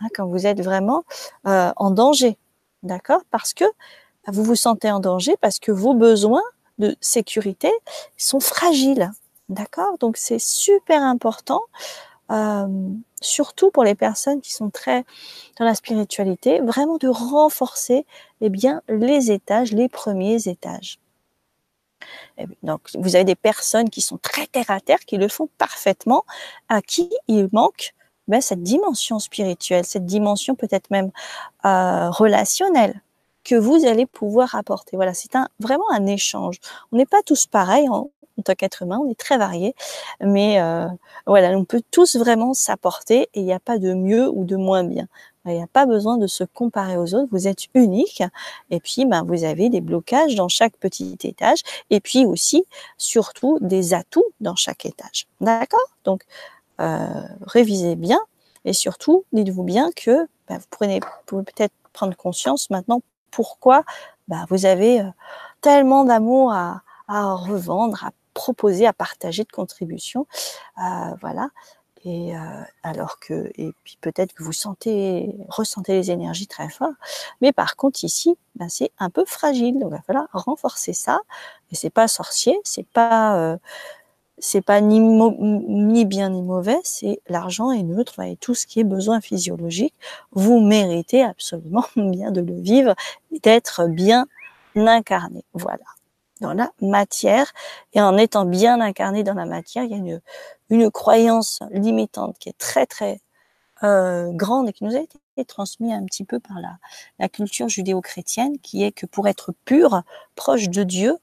Hein, 0.00 0.08
quand 0.14 0.26
vous 0.26 0.46
êtes 0.46 0.60
vraiment 0.60 1.04
euh, 1.46 1.72
en 1.76 1.90
danger, 1.90 2.36
d'accord? 2.82 3.22
Parce 3.30 3.54
que 3.54 3.64
vous 4.28 4.44
vous 4.44 4.56
sentez 4.56 4.90
en 4.90 5.00
danger 5.00 5.36
parce 5.40 5.58
que 5.58 5.72
vos 5.72 5.94
besoins 5.94 6.42
de 6.78 6.96
sécurité 7.00 7.70
sont 8.16 8.40
fragiles, 8.40 9.10
d'accord? 9.48 9.98
Donc 9.98 10.16
c'est 10.16 10.38
super 10.38 11.02
important, 11.02 11.62
euh, 12.30 12.66
surtout 13.20 13.70
pour 13.70 13.84
les 13.84 13.94
personnes 13.94 14.40
qui 14.40 14.52
sont 14.52 14.70
très 14.70 15.04
dans 15.58 15.64
la 15.64 15.74
spiritualité, 15.74 16.60
vraiment 16.60 16.98
de 16.98 17.08
renforcer 17.08 18.06
eh 18.40 18.48
bien 18.48 18.82
les 18.88 19.30
étages, 19.30 19.72
les 19.72 19.88
premiers 19.88 20.48
étages. 20.48 20.98
Eh 22.38 22.46
donc, 22.62 22.80
vous 22.94 23.14
avez 23.14 23.24
des 23.24 23.34
personnes 23.34 23.90
qui 23.90 24.00
sont 24.00 24.18
très 24.18 24.46
terre 24.46 24.70
à 24.70 24.80
terre, 24.80 25.00
qui 25.00 25.16
le 25.16 25.28
font 25.28 25.48
parfaitement, 25.58 26.24
à 26.68 26.82
qui 26.82 27.10
il 27.28 27.48
manque 27.52 27.94
ben, 28.28 28.40
cette 28.40 28.62
dimension 28.62 29.18
spirituelle, 29.18 29.84
cette 29.84 30.06
dimension 30.06 30.54
peut-être 30.54 30.90
même 30.90 31.10
euh, 31.64 32.10
relationnelle 32.10 33.00
que 33.44 33.54
vous 33.54 33.84
allez 33.86 34.06
pouvoir 34.06 34.54
apporter. 34.54 34.96
Voilà, 34.96 35.14
c'est 35.14 35.34
un, 35.36 35.48
vraiment 35.58 35.90
un 35.90 36.06
échange. 36.06 36.58
On 36.92 36.96
n'est 36.96 37.06
pas 37.06 37.22
tous 37.24 37.46
pareils 37.46 37.88
en, 37.88 38.10
en 38.38 38.42
tant 38.42 38.54
qu'être 38.54 38.82
humain, 38.82 39.00
on 39.04 39.10
est 39.10 39.18
très 39.18 39.38
variés, 39.38 39.74
mais 40.20 40.60
euh, 40.60 40.86
voilà, 41.26 41.50
on 41.50 41.64
peut 41.64 41.82
tous 41.90 42.16
vraiment 42.16 42.54
s'apporter 42.54 43.28
et 43.34 43.40
il 43.40 43.44
n'y 43.44 43.52
a 43.52 43.60
pas 43.60 43.78
de 43.78 43.94
mieux 43.94 44.28
ou 44.28 44.44
de 44.44 44.56
moins 44.56 44.84
bien. 44.84 45.08
Il 45.44 45.54
n'y 45.54 45.62
a 45.62 45.66
pas 45.66 45.86
besoin 45.86 46.18
de 46.18 46.28
se 46.28 46.44
comparer 46.44 46.96
aux 46.96 47.14
autres. 47.14 47.28
Vous 47.32 47.48
êtes 47.48 47.66
unique. 47.74 48.22
Et 48.70 48.78
puis, 48.78 49.06
ben, 49.06 49.24
vous 49.24 49.42
avez 49.42 49.70
des 49.70 49.80
blocages 49.80 50.36
dans 50.36 50.48
chaque 50.48 50.76
petit 50.76 51.18
étage. 51.24 51.62
Et 51.90 51.98
puis 51.98 52.24
aussi, 52.24 52.64
surtout, 52.96 53.58
des 53.60 53.92
atouts 53.92 54.24
dans 54.40 54.54
chaque 54.54 54.86
étage. 54.86 55.26
D'accord? 55.40 55.80
Donc, 56.04 56.22
euh, 56.80 57.08
révisez 57.44 57.96
bien 57.96 58.20
et 58.64 58.72
surtout, 58.72 59.24
dites-vous 59.32 59.64
bien 59.64 59.90
que 59.96 60.26
bah, 60.48 60.58
vous, 60.58 60.66
prenez, 60.70 61.00
pouvez 61.26 61.42
peut-être 61.42 61.74
prendre 61.92 62.16
conscience 62.16 62.70
maintenant 62.70 63.02
pourquoi 63.32 63.84
bah, 64.28 64.44
vous 64.48 64.66
avez 64.66 65.00
euh, 65.00 65.10
tellement 65.60 66.04
d'amour 66.04 66.52
à, 66.52 66.82
revendre, 67.08 68.04
à 68.04 68.10
proposer, 68.32 68.86
à 68.86 68.92
partager 68.92 69.44
de 69.44 69.50
contributions. 69.50 70.26
Euh, 70.78 71.14
voilà. 71.20 71.50
Et 72.04 72.36
euh, 72.36 72.40
alors 72.82 73.18
que, 73.20 73.50
et 73.54 73.72
puis 73.84 73.96
peut-être 74.00 74.32
que 74.32 74.42
vous 74.42 74.52
sentez, 74.52 75.36
ressentez 75.48 75.92
les 75.92 76.10
énergies 76.10 76.48
très 76.48 76.68
fort. 76.68 76.92
Mais 77.40 77.52
par 77.52 77.76
contre 77.76 78.02
ici, 78.02 78.36
ben 78.56 78.68
c'est 78.68 78.90
un 78.98 79.08
peu 79.10 79.24
fragile. 79.24 79.78
Donc 79.78 79.90
il 79.90 79.96
va 79.96 80.02
falloir 80.02 80.28
renforcer 80.32 80.94
ça. 80.94 81.20
Et 81.70 81.76
c'est 81.76 81.90
pas 81.90 82.08
sorcier, 82.08 82.58
c'est 82.64 82.86
pas 82.86 83.36
euh, 83.36 83.56
c'est 84.42 84.60
pas 84.60 84.80
ni, 84.80 86.04
bien 86.04 86.30
ni 86.30 86.42
mauvais, 86.42 86.80
c'est 86.82 87.20
l'argent 87.28 87.70
est 87.70 87.84
neutre 87.84 88.20
et 88.20 88.36
tout 88.36 88.56
ce 88.56 88.66
qui 88.66 88.80
est 88.80 88.84
besoin 88.84 89.20
physiologique, 89.20 89.94
vous 90.32 90.58
méritez 90.58 91.22
absolument 91.22 91.84
bien 91.96 92.32
de 92.32 92.40
le 92.40 92.60
vivre 92.60 92.94
d'être 93.42 93.86
bien 93.86 94.26
incarné. 94.74 95.44
Voilà. 95.54 95.84
Dans 96.40 96.54
la 96.54 96.72
matière. 96.80 97.52
Et 97.92 98.00
en 98.00 98.18
étant 98.18 98.44
bien 98.44 98.80
incarné 98.80 99.22
dans 99.22 99.34
la 99.34 99.46
matière, 99.46 99.84
il 99.84 99.92
y 99.92 99.94
a 99.94 99.98
une, 99.98 100.20
une 100.70 100.90
croyance 100.90 101.60
limitante 101.70 102.36
qui 102.40 102.48
est 102.48 102.58
très 102.58 102.84
très 102.84 103.20
euh, 103.84 104.32
grande 104.32 104.68
et 104.68 104.72
qui 104.72 104.82
nous 104.82 104.96
a 104.96 105.00
été 105.00 105.18
transmise 105.46 105.92
un 105.92 106.04
petit 106.04 106.24
peu 106.24 106.40
par 106.40 106.58
la, 106.58 106.78
la 107.20 107.28
culture 107.28 107.68
judéo-chrétienne, 107.68 108.58
qui 108.58 108.82
est 108.82 108.90
que 108.90 109.06
pour 109.06 109.28
être 109.28 109.52
pur, 109.64 110.02
proche 110.34 110.68
de 110.68 110.82
Dieu, 110.82 111.16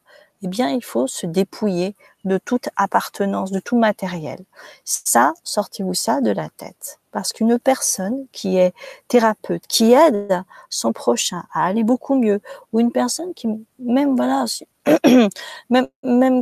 eh 0.44 0.48
bien, 0.48 0.70
il 0.70 0.84
faut 0.84 1.08
se 1.08 1.26
dépouiller 1.26 1.96
de 2.26 2.38
toute 2.38 2.70
appartenance, 2.76 3.52
de 3.52 3.60
tout 3.60 3.78
matériel. 3.78 4.40
Ça, 4.86 5.34
sortez-vous 5.44 5.94
ça 5.94 6.22
de 6.22 6.32
la 6.32 6.50
tête. 6.50 7.00
Parce 7.12 7.34
qu'une 7.34 7.60
personne 7.60 8.26
qui 8.32 8.58
est 8.58 8.74
thérapeute, 9.08 9.66
qui 9.68 9.94
aide 9.94 10.44
son 10.70 10.94
prochain 10.94 11.44
à 11.54 11.66
aller 11.66 11.84
beaucoup 11.84 12.16
mieux, 12.16 12.42
ou 12.72 12.80
une 12.80 12.92
personne 12.92 13.34
qui, 13.34 13.48
même, 13.80 14.16
voilà, 14.16 14.46
même, 15.70 15.88
même, 16.04 16.42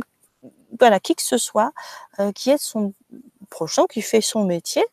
voilà, 0.78 1.00
qui 1.00 1.14
que 1.14 1.22
ce 1.22 1.38
soit, 1.38 1.72
euh, 2.20 2.32
qui 2.32 2.50
aide 2.50 2.58
son 2.60 2.92
prochain, 3.50 3.84
qui 3.90 4.02
fait 4.02 4.20
son 4.20 4.44
métier, 4.44 4.84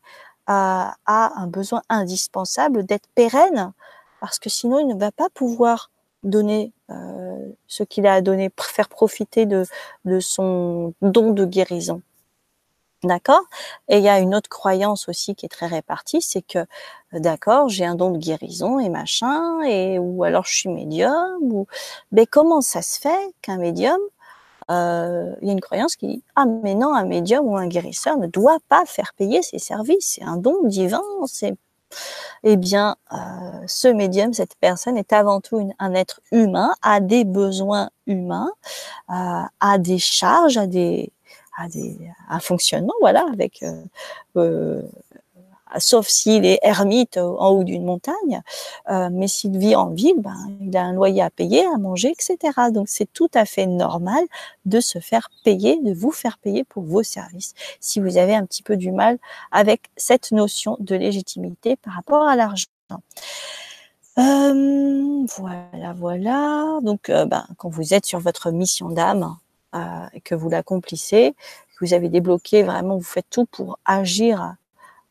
a, 0.46 0.96
a 1.06 1.32
un 1.40 1.46
besoin 1.46 1.82
indispensable 1.88 2.84
d'être 2.84 3.08
pérenne, 3.14 3.72
parce 4.20 4.38
que 4.38 4.48
sinon, 4.50 4.78
il 4.78 4.86
ne 4.88 4.98
va 4.98 5.12
pas 5.12 5.28
pouvoir 5.30 5.90
donner 6.26 6.72
euh, 6.90 7.38
ce 7.66 7.82
qu'il 7.82 8.06
a 8.06 8.14
à 8.14 8.20
donner, 8.20 8.50
faire 8.60 8.88
profiter 8.88 9.46
de, 9.46 9.64
de 10.04 10.20
son 10.20 10.94
don 11.02 11.32
de 11.32 11.44
guérison. 11.44 12.02
D'accord? 13.04 13.42
Et 13.88 13.98
il 13.98 14.02
y 14.04 14.08
a 14.08 14.18
une 14.18 14.34
autre 14.34 14.48
croyance 14.48 15.08
aussi 15.08 15.34
qui 15.34 15.46
est 15.46 15.50
très 15.50 15.66
répartie, 15.66 16.22
c'est 16.22 16.42
que, 16.42 16.58
euh, 16.58 16.64
d'accord, 17.14 17.68
j'ai 17.68 17.84
un 17.84 17.94
don 17.94 18.10
de 18.10 18.18
guérison 18.18 18.78
et 18.80 18.88
machin, 18.88 19.62
et 19.62 19.98
ou 19.98 20.24
alors 20.24 20.44
je 20.46 20.54
suis 20.54 20.68
médium, 20.70 21.38
ou 21.42 21.66
mais 22.10 22.26
comment 22.26 22.60
ça 22.62 22.82
se 22.82 22.98
fait 22.98 23.34
qu'un 23.42 23.58
médium 23.58 24.00
euh, 24.70 25.32
il 25.42 25.46
y 25.46 25.50
a 25.50 25.52
une 25.52 25.60
croyance 25.60 25.94
qui 25.94 26.08
dit 26.08 26.24
ah 26.34 26.44
mais 26.44 26.74
non 26.74 26.92
un 26.92 27.04
médium 27.04 27.46
ou 27.46 27.56
un 27.56 27.68
guérisseur 27.68 28.16
ne 28.18 28.26
doit 28.26 28.58
pas 28.68 28.84
faire 28.84 29.12
payer 29.16 29.40
ses 29.42 29.60
services 29.60 30.16
c'est 30.16 30.24
un 30.24 30.36
don 30.36 30.64
divin 30.64 31.02
c'est 31.26 31.54
eh 32.44 32.56
bien 32.56 32.96
euh, 33.12 33.16
ce 33.66 33.88
médium 33.88 34.32
cette 34.32 34.56
personne 34.60 34.96
est 34.96 35.12
avant 35.12 35.40
tout 35.40 35.70
un 35.78 35.94
être 35.94 36.20
humain 36.32 36.72
a 36.82 37.00
des 37.00 37.24
besoins 37.24 37.90
humains 38.06 38.50
euh, 39.10 39.42
a 39.60 39.78
des 39.78 39.98
charges 39.98 40.56
a 40.56 40.66
des 40.66 41.12
a 41.58 41.68
des 41.68 41.98
un 42.28 42.40
fonctionnement 42.40 42.94
voilà 43.00 43.24
avec 43.32 43.64
euh, 44.36 44.82
sauf 45.78 46.08
s'il 46.08 46.44
est 46.44 46.58
ermite 46.62 47.16
en 47.16 47.48
haut 47.50 47.64
d'une 47.64 47.84
montagne. 47.84 48.42
Euh, 48.88 49.08
mais 49.12 49.28
s'il 49.28 49.58
vit 49.58 49.76
en 49.76 49.90
ville, 49.90 50.18
ben, 50.18 50.36
il 50.60 50.76
a 50.76 50.82
un 50.82 50.92
loyer 50.92 51.22
à 51.22 51.30
payer, 51.30 51.66
à 51.66 51.78
manger, 51.78 52.12
etc. 52.12 52.54
Donc 52.72 52.88
c'est 52.88 53.12
tout 53.12 53.30
à 53.34 53.44
fait 53.44 53.66
normal 53.66 54.24
de 54.64 54.80
se 54.80 54.98
faire 54.98 55.30
payer, 55.44 55.80
de 55.82 55.92
vous 55.92 56.12
faire 56.12 56.38
payer 56.38 56.64
pour 56.64 56.82
vos 56.84 57.02
services. 57.02 57.54
Si 57.80 58.00
vous 58.00 58.16
avez 58.16 58.34
un 58.34 58.46
petit 58.46 58.62
peu 58.62 58.76
du 58.76 58.92
mal 58.92 59.18
avec 59.52 59.82
cette 59.96 60.32
notion 60.32 60.76
de 60.80 60.94
légitimité 60.94 61.76
par 61.76 61.94
rapport 61.94 62.26
à 62.26 62.36
l'argent. 62.36 62.66
Euh, 64.18 65.26
voilà, 65.36 65.92
voilà. 65.94 66.78
Donc, 66.82 67.10
euh, 67.10 67.26
ben, 67.26 67.46
quand 67.58 67.68
vous 67.68 67.92
êtes 67.92 68.06
sur 68.06 68.18
votre 68.20 68.50
mission 68.50 68.88
d'âme 68.88 69.36
euh, 69.74 70.06
et 70.14 70.20
que 70.20 70.34
vous 70.34 70.48
l'accomplissez, 70.48 71.34
que 71.78 71.84
vous 71.84 71.92
avez 71.94 72.08
débloqué 72.08 72.62
vraiment, 72.62 72.96
vous 72.96 73.02
faites 73.02 73.28
tout 73.28 73.46
pour 73.46 73.78
agir 73.84 74.42
euh, 74.42 74.46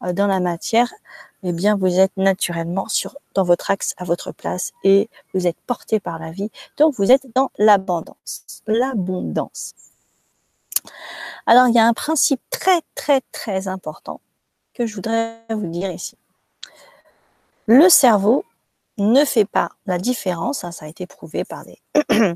dans 0.01 0.27
la 0.27 0.39
matière, 0.39 0.93
eh 1.43 1.51
bien, 1.51 1.75
vous 1.75 1.99
êtes 1.99 2.15
naturellement 2.17 2.87
sur, 2.87 3.15
dans 3.33 3.43
votre 3.43 3.71
axe 3.71 3.93
à 3.97 4.03
votre 4.03 4.31
place 4.31 4.71
et 4.83 5.09
vous 5.33 5.47
êtes 5.47 5.57
porté 5.67 5.99
par 5.99 6.19
la 6.19 6.31
vie. 6.31 6.49
Donc, 6.77 6.95
vous 6.95 7.11
êtes 7.11 7.27
dans 7.35 7.51
l'abondance. 7.57 8.45
L'abondance. 8.67 9.73
Alors, 11.45 11.67
il 11.67 11.75
y 11.75 11.79
a 11.79 11.85
un 11.85 11.93
principe 11.93 12.41
très, 12.49 12.81
très, 12.95 13.21
très 13.31 13.67
important 13.67 14.21
que 14.73 14.85
je 14.85 14.95
voudrais 14.95 15.39
vous 15.49 15.67
dire 15.67 15.91
ici. 15.91 16.17
Le 17.67 17.89
cerveau 17.89 18.43
ne 18.97 19.25
fait 19.25 19.45
pas 19.45 19.69
la 19.85 19.97
différence, 19.97 20.63
hein, 20.63 20.71
ça 20.71 20.85
a 20.85 20.87
été 20.87 21.05
prouvé 21.05 21.43
par 21.43 21.65
des, 21.65 21.79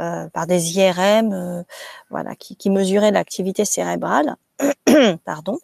euh, 0.00 0.28
par 0.28 0.46
des 0.46 0.76
IRM 0.76 1.32
euh, 1.32 1.62
voilà, 2.10 2.34
qui, 2.34 2.56
qui 2.56 2.70
mesuraient 2.70 3.12
l'activité 3.12 3.64
cérébrale 3.64 4.36
pardon, 5.24 5.58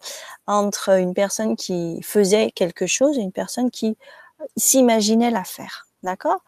entre 0.47 0.97
une 0.99 1.13
personne 1.13 1.55
qui 1.55 2.01
faisait 2.01 2.51
quelque 2.51 2.87
chose 2.87 3.17
et 3.17 3.21
une 3.21 3.31
personne 3.31 3.71
qui 3.71 3.97
s'imaginait 4.55 5.31
la 5.31 5.43
faire. 5.43 5.87
D'accord? 6.03 6.43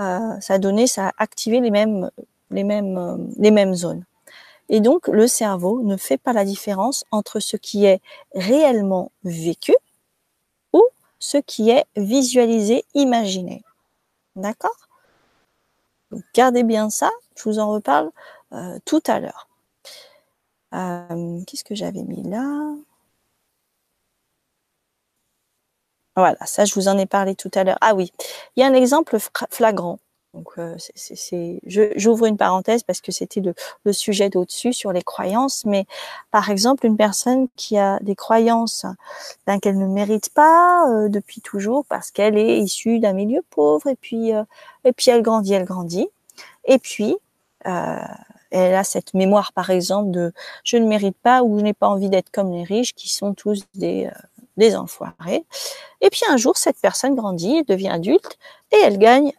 Euh, 0.00 0.40
Ça 0.40 0.58
donné, 0.58 0.86
ça 0.86 1.08
a 1.08 1.12
activé 1.18 1.60
les 1.60 1.70
mêmes, 1.70 2.10
euh, 2.52 3.16
les 3.38 3.50
mêmes 3.50 3.74
zones. 3.74 4.04
Et 4.68 4.80
donc, 4.80 5.08
le 5.08 5.26
cerveau 5.26 5.82
ne 5.82 5.96
fait 5.96 6.16
pas 6.16 6.32
la 6.32 6.44
différence 6.44 7.04
entre 7.10 7.38
ce 7.40 7.56
qui 7.56 7.84
est 7.84 8.00
réellement 8.34 9.12
vécu 9.22 9.74
ou 10.72 10.82
ce 11.18 11.38
qui 11.38 11.70
est 11.70 11.84
visualisé, 11.96 12.84
imaginé. 12.94 13.62
D'accord? 14.36 14.88
Gardez 16.34 16.62
bien 16.62 16.90
ça, 16.90 17.10
je 17.36 17.42
vous 17.44 17.58
en 17.58 17.70
reparle 17.70 18.10
euh, 18.52 18.78
tout 18.84 19.02
à 19.06 19.20
l'heure. 19.20 19.48
Euh, 20.74 21.40
qu'est-ce 21.46 21.64
que 21.64 21.74
j'avais 21.74 22.02
mis 22.02 22.22
là? 22.22 22.74
Voilà, 26.16 26.36
ça 26.46 26.64
je 26.64 26.74
vous 26.74 26.88
en 26.88 26.96
ai 26.98 27.06
parlé 27.06 27.34
tout 27.34 27.50
à 27.54 27.64
l'heure. 27.64 27.78
Ah 27.80 27.94
oui, 27.94 28.12
il 28.56 28.60
y 28.60 28.62
a 28.62 28.66
un 28.66 28.74
exemple 28.74 29.16
flagrant. 29.50 29.98
Donc, 30.32 30.48
euh, 30.58 30.76
j'ouvre 31.96 32.26
une 32.26 32.36
parenthèse 32.36 32.82
parce 32.82 33.00
que 33.00 33.12
c'était 33.12 33.40
le, 33.40 33.92
sujet 33.92 34.30
d'au-dessus 34.30 34.72
sur 34.72 34.92
les 34.92 35.02
croyances. 35.02 35.64
Mais 35.64 35.86
par 36.32 36.50
exemple, 36.50 36.86
une 36.86 36.96
personne 36.96 37.48
qui 37.56 37.78
a 37.78 37.98
des 38.00 38.16
croyances 38.16 38.84
ben, 39.46 39.60
qu'elle 39.60 39.78
ne 39.78 39.86
mérite 39.86 40.30
pas 40.34 40.88
euh, 40.90 41.08
depuis 41.08 41.40
toujours 41.40 41.84
parce 41.86 42.10
qu'elle 42.10 42.36
est 42.36 42.58
issue 42.58 42.98
d'un 42.98 43.12
milieu 43.12 43.42
pauvre 43.50 43.86
et 43.88 43.96
puis 43.96 44.30
et 44.84 44.92
puis 44.92 45.10
elle 45.10 45.22
grandit, 45.22 45.54
elle 45.54 45.64
grandit. 45.64 46.08
Et 46.64 46.78
puis 46.78 47.16
elle 48.54 48.74
a 48.74 48.84
cette 48.84 49.14
mémoire, 49.14 49.52
par 49.52 49.70
exemple, 49.70 50.10
de 50.10 50.32
je 50.62 50.76
ne 50.76 50.86
mérite 50.86 51.16
pas 51.22 51.42
ou 51.42 51.58
je 51.58 51.64
n'ai 51.64 51.74
pas 51.74 51.88
envie 51.88 52.08
d'être 52.08 52.30
comme 52.30 52.52
les 52.52 52.64
riches 52.64 52.94
qui 52.94 53.08
sont 53.08 53.34
tous 53.34 53.64
des, 53.74 54.10
euh, 54.60 54.76
enfoirés. 54.76 55.44
Et 56.00 56.10
puis 56.10 56.22
un 56.28 56.36
jour, 56.36 56.56
cette 56.56 56.78
personne 56.78 57.14
grandit, 57.14 57.64
devient 57.64 57.88
adulte 57.88 58.38
et 58.72 58.76
elle 58.76 58.98
gagne 58.98 59.32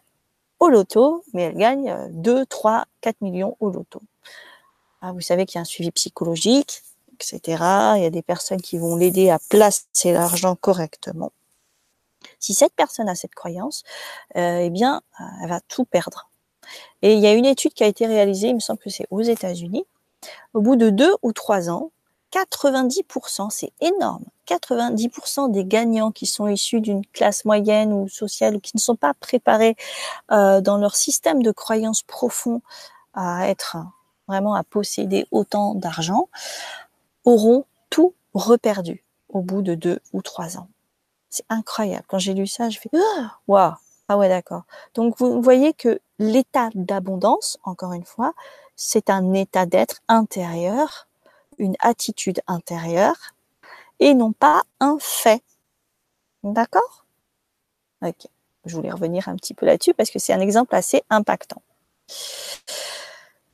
au 0.60 0.68
loto, 0.68 1.24
mais 1.32 1.42
elle 1.42 1.56
gagne 1.56 2.08
2, 2.10 2.46
3, 2.46 2.84
4 3.00 3.20
millions 3.20 3.56
au 3.60 3.70
loto. 3.70 4.00
Ah, 5.00 5.12
vous 5.12 5.20
savez 5.20 5.46
qu'il 5.46 5.56
y 5.56 5.58
a 5.58 5.62
un 5.62 5.64
suivi 5.64 5.90
psychologique, 5.90 6.82
etc. 7.14 7.40
Il 7.96 8.02
y 8.02 8.06
a 8.06 8.10
des 8.10 8.22
personnes 8.22 8.60
qui 8.60 8.78
vont 8.78 8.96
l'aider 8.96 9.30
à 9.30 9.38
placer 9.48 10.12
l'argent 10.12 10.56
correctement. 10.56 11.32
Si 12.38 12.54
cette 12.54 12.74
personne 12.74 13.08
a 13.08 13.14
cette 13.14 13.34
croyance, 13.34 13.82
euh, 14.36 14.58
eh 14.58 14.70
bien, 14.70 15.02
euh, 15.20 15.24
elle 15.42 15.48
va 15.48 15.60
tout 15.60 15.84
perdre. 15.84 16.30
Et 17.02 17.14
il 17.14 17.20
y 17.20 17.26
a 17.26 17.32
une 17.32 17.44
étude 17.44 17.74
qui 17.74 17.84
a 17.84 17.86
été 17.86 18.06
réalisée, 18.06 18.48
il 18.48 18.54
me 18.54 18.60
semble 18.60 18.78
que 18.78 18.90
c'est 18.90 19.06
aux 19.10 19.22
États-Unis. 19.22 19.84
Au 20.54 20.60
bout 20.60 20.76
de 20.76 20.90
deux 20.90 21.14
ou 21.22 21.32
trois 21.32 21.70
ans, 21.70 21.90
90%, 22.32 23.50
c'est 23.50 23.72
énorme, 23.80 24.24
90% 24.48 25.50
des 25.50 25.64
gagnants 25.64 26.10
qui 26.10 26.26
sont 26.26 26.48
issus 26.48 26.80
d'une 26.80 27.06
classe 27.06 27.44
moyenne 27.44 27.92
ou 27.92 28.08
sociale 28.08 28.56
ou 28.56 28.60
qui 28.60 28.72
ne 28.74 28.80
sont 28.80 28.96
pas 28.96 29.14
préparés 29.14 29.76
euh, 30.32 30.60
dans 30.60 30.76
leur 30.76 30.96
système 30.96 31.42
de 31.42 31.50
croyances 31.52 32.02
profond 32.02 32.60
à 33.14 33.48
être 33.48 33.78
vraiment 34.28 34.54
à 34.54 34.64
posséder 34.64 35.26
autant 35.30 35.74
d'argent, 35.74 36.28
auront 37.24 37.64
tout 37.90 38.12
reperdu 38.34 39.04
au 39.28 39.40
bout 39.40 39.62
de 39.62 39.74
deux 39.74 40.00
ou 40.12 40.20
trois 40.20 40.58
ans. 40.58 40.68
C'est 41.30 41.44
incroyable. 41.48 42.04
Quand 42.08 42.18
j'ai 42.18 42.34
lu 42.34 42.46
ça, 42.46 42.70
je 42.70 42.78
fais 42.78 42.90
waouh, 43.46 43.72
ah 44.08 44.18
ouais, 44.18 44.28
d'accord. 44.28 44.62
Donc 44.94 45.14
vous 45.18 45.40
voyez 45.42 45.72
que 45.72 46.00
l'état 46.18 46.70
d'abondance, 46.74 47.58
encore 47.64 47.92
une 47.92 48.04
fois, 48.04 48.32
c'est 48.76 49.10
un 49.10 49.32
état 49.34 49.66
d'être 49.66 50.00
intérieur, 50.08 51.08
une 51.58 51.76
attitude 51.80 52.40
intérieure, 52.46 53.34
et 54.00 54.14
non 54.14 54.32
pas 54.32 54.62
un 54.80 54.98
fait. 55.00 55.42
D'accord? 56.42 57.06
Ok. 58.02 58.26
Je 58.66 58.74
voulais 58.74 58.90
revenir 58.90 59.28
un 59.28 59.36
petit 59.36 59.54
peu 59.54 59.64
là-dessus 59.64 59.94
parce 59.94 60.10
que 60.10 60.18
c'est 60.18 60.32
un 60.32 60.40
exemple 60.40 60.74
assez 60.74 61.02
impactant. 61.08 61.62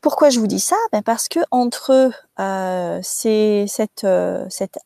Pourquoi 0.00 0.30
je 0.30 0.40
vous 0.40 0.46
dis 0.46 0.60
ça? 0.60 0.76
Ben 0.90 1.02
Parce 1.02 1.28
que 1.28 1.40
entre 1.50 2.10
euh, 2.40 3.00
cette, 3.02 4.04
euh, 4.04 4.46
cet 4.48 4.78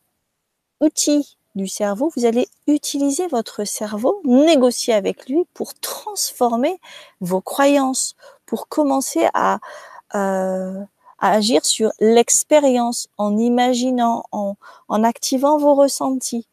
outil 0.81 1.39
du 1.57 1.67
cerveau, 1.67 2.13
vous 2.17 2.27
allez 2.27 2.49
utiliser 2.67 3.27
votre 3.27 3.65
cerveau, 3.65 4.21
négocier 4.25 4.95
avec 4.95 5.29
lui 5.29 5.45
pour 5.55 5.75
transformer 5.75 6.79
vos 7.21 7.41
croyances, 7.41 8.15
pour 8.45 8.69
commencer 8.69 9.29
à, 9.35 9.59
euh, 10.15 10.85
agir 11.19 11.65
sur 11.65 11.91
l'expérience 11.99 13.09
en 13.17 13.39
imaginant, 13.39 14.25
en, 14.33 14.57
en 14.89 15.03
activant 15.03 15.59
vos 15.59 15.75
ressentis. 15.75 16.47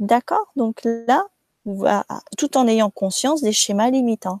D'accord? 0.00 0.50
Donc 0.56 0.80
là, 0.84 1.26
tout 2.38 2.56
en 2.56 2.66
ayant 2.66 2.90
conscience 2.90 3.42
des 3.42 3.52
schémas 3.52 3.90
limitants, 3.90 4.40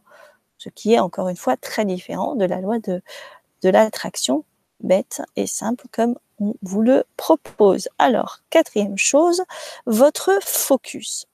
ce 0.58 0.70
qui 0.70 0.94
est 0.94 0.98
encore 1.00 1.28
une 1.28 1.36
fois 1.36 1.56
très 1.56 1.84
différent 1.84 2.34
de 2.34 2.44
la 2.46 2.60
loi 2.60 2.78
de, 2.78 3.02
de 3.62 3.68
l'attraction 3.68 4.44
bête 4.80 5.22
et 5.36 5.46
simple 5.46 5.86
comme 5.92 6.16
vous 6.62 6.82
le 6.82 7.04
propose. 7.16 7.88
Alors, 7.98 8.40
quatrième 8.50 8.98
chose, 8.98 9.42
votre 9.86 10.30
focus. 10.42 11.26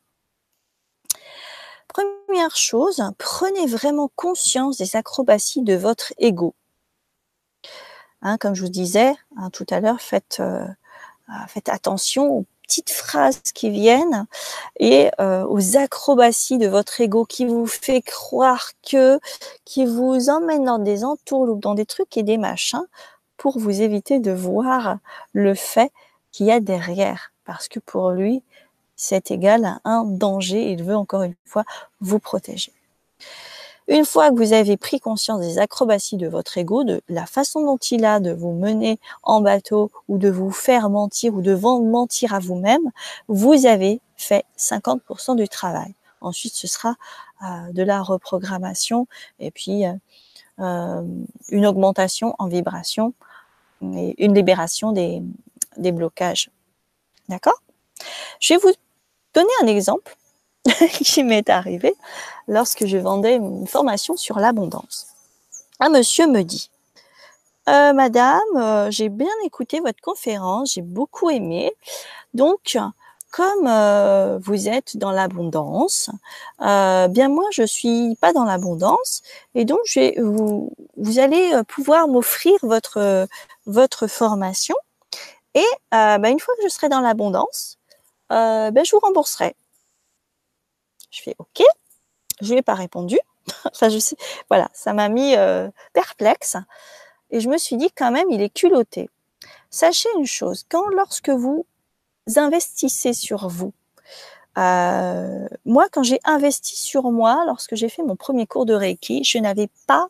Première 1.88 2.56
chose, 2.56 3.02
prenez 3.18 3.66
vraiment 3.66 4.10
conscience 4.14 4.76
des 4.76 4.96
acrobaties 4.96 5.62
de 5.62 5.74
votre 5.74 6.12
ego. 6.18 6.54
Hein, 8.22 8.36
comme 8.38 8.54
je 8.54 8.62
vous 8.62 8.70
disais 8.70 9.14
hein, 9.36 9.50
tout 9.50 9.66
à 9.70 9.80
l'heure, 9.80 10.00
faites, 10.00 10.38
euh, 10.40 10.66
faites 11.48 11.68
attention 11.68 12.30
aux 12.30 12.46
petites 12.62 12.90
phrases 12.90 13.40
qui 13.54 13.70
viennent 13.70 14.26
et 14.78 15.10
euh, 15.20 15.44
aux 15.48 15.76
acrobaties 15.76 16.58
de 16.58 16.68
votre 16.68 17.00
ego 17.00 17.24
qui 17.24 17.46
vous 17.46 17.66
fait 17.66 18.02
croire 18.02 18.72
que, 18.88 19.18
qui 19.64 19.86
vous 19.86 20.28
emmène 20.28 20.64
dans 20.64 20.78
des 20.78 21.04
entourloupes, 21.04 21.60
dans 21.60 21.74
des 21.74 21.86
trucs 21.86 22.16
et 22.16 22.22
des 22.22 22.36
machins 22.36 22.86
pour 23.38 23.58
vous 23.58 23.80
éviter 23.80 24.18
de 24.18 24.32
voir 24.32 24.98
le 25.32 25.54
fait 25.54 25.92
qu'il 26.32 26.46
y 26.46 26.52
a 26.52 26.60
derrière. 26.60 27.32
Parce 27.44 27.68
que 27.68 27.80
pour 27.80 28.10
lui, 28.10 28.42
c'est 28.96 29.30
égal 29.30 29.64
à 29.64 29.80
un 29.84 30.04
danger. 30.04 30.72
Il 30.72 30.84
veut 30.84 30.96
encore 30.96 31.22
une 31.22 31.36
fois 31.46 31.64
vous 32.00 32.18
protéger. 32.18 32.72
Une 33.86 34.04
fois 34.04 34.28
que 34.30 34.36
vous 34.36 34.52
avez 34.52 34.76
pris 34.76 35.00
conscience 35.00 35.40
des 35.40 35.58
acrobaties 35.58 36.18
de 36.18 36.28
votre 36.28 36.58
ego, 36.58 36.84
de 36.84 37.00
la 37.08 37.24
façon 37.24 37.64
dont 37.64 37.78
il 37.78 38.04
a 38.04 38.20
de 38.20 38.32
vous 38.32 38.52
mener 38.52 38.98
en 39.22 39.40
bateau 39.40 39.90
ou 40.08 40.18
de 40.18 40.28
vous 40.28 40.50
faire 40.50 40.90
mentir 40.90 41.32
ou 41.32 41.40
de 41.40 41.54
mentir 41.54 42.34
à 42.34 42.38
vous-même, 42.38 42.90
vous 43.28 43.64
avez 43.64 44.02
fait 44.16 44.44
50% 44.58 45.36
du 45.36 45.48
travail. 45.48 45.94
Ensuite, 46.20 46.54
ce 46.54 46.66
sera 46.66 46.96
euh, 47.42 47.72
de 47.72 47.82
la 47.82 48.02
reprogrammation 48.02 49.06
et 49.38 49.50
puis 49.50 49.86
euh, 49.86 51.02
une 51.48 51.66
augmentation 51.66 52.34
en 52.38 52.48
vibration 52.48 53.14
une 53.80 54.34
libération 54.34 54.92
des, 54.92 55.22
blocages. 55.92 56.50
D'accord? 57.28 57.60
Je 58.40 58.54
vais 58.54 58.60
vous 58.60 58.72
donner 59.34 59.50
un 59.62 59.66
exemple 59.66 60.16
qui 60.90 61.24
m'est 61.24 61.48
arrivé 61.48 61.94
lorsque 62.46 62.86
je 62.86 62.96
vendais 62.96 63.36
une 63.36 63.66
formation 63.66 64.16
sur 64.16 64.38
l'abondance. 64.38 65.08
Un 65.80 65.90
monsieur 65.90 66.26
me 66.26 66.42
dit, 66.42 66.70
euh, 67.68 67.92
Madame, 67.92 68.40
euh, 68.56 68.90
j'ai 68.90 69.10
bien 69.10 69.32
écouté 69.44 69.80
votre 69.80 70.00
conférence, 70.00 70.72
j'ai 70.74 70.82
beaucoup 70.82 71.28
aimé. 71.28 71.72
Donc, 72.32 72.78
comme 73.30 73.66
euh, 73.66 74.38
vous 74.42 74.68
êtes 74.68 74.96
dans 74.96 75.12
l'abondance, 75.12 76.08
bien 76.58 77.28
moi 77.28 77.44
je 77.52 77.64
suis 77.64 78.16
pas 78.22 78.32
dans 78.32 78.44
l'abondance 78.44 79.22
et 79.54 79.66
donc 79.66 79.80
vous 80.16 81.18
allez 81.18 81.52
pouvoir 81.68 82.08
m'offrir 82.08 82.54
votre 82.62 83.28
votre 83.68 84.08
formation 84.08 84.74
et 85.54 85.64
ben, 85.92 86.26
une 86.26 86.40
fois 86.40 86.54
que 86.56 86.62
je 86.64 86.68
serai 86.68 86.88
dans 86.88 87.00
l'abondance, 87.00 87.78
ben, 88.30 88.84
je 88.84 88.90
vous 88.90 89.00
rembourserai. 89.00 89.54
Je 91.10 91.22
fais 91.22 91.36
OK. 91.38 91.62
Je 92.40 92.52
lui 92.52 92.58
ai 92.58 92.62
pas 92.62 92.74
répondu. 92.74 93.18
enfin, 93.64 93.88
je 93.88 93.98
sais, 93.98 94.16
voilà, 94.48 94.68
ça 94.72 94.92
m'a 94.92 95.08
mis 95.08 95.34
euh, 95.36 95.68
perplexe. 95.92 96.56
Et 97.30 97.40
je 97.40 97.48
me 97.48 97.58
suis 97.58 97.76
dit 97.76 97.90
quand 97.90 98.10
même, 98.10 98.30
il 98.30 98.40
est 98.40 98.52
culotté. 98.52 99.10
Sachez 99.70 100.08
une 100.16 100.26
chose, 100.26 100.64
quand 100.68 100.88
lorsque 100.88 101.30
vous 101.30 101.66
investissez 102.36 103.12
sur 103.12 103.48
vous, 103.48 103.72
euh, 104.56 105.46
moi, 105.66 105.88
quand 105.92 106.02
j'ai 106.02 106.20
investi 106.24 106.76
sur 106.76 107.10
moi, 107.10 107.44
lorsque 107.46 107.74
j'ai 107.74 107.88
fait 107.88 108.02
mon 108.02 108.16
premier 108.16 108.46
cours 108.46 108.66
de 108.66 108.74
Reiki, 108.74 109.24
je 109.24 109.38
n'avais 109.38 109.68
pas 109.86 110.08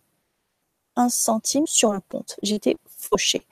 un 0.97 1.09
centime 1.09 1.67
sur 1.67 1.93
le 1.93 2.01
compte. 2.09 2.37
J'étais 2.43 2.77
fauchée. 2.99 3.47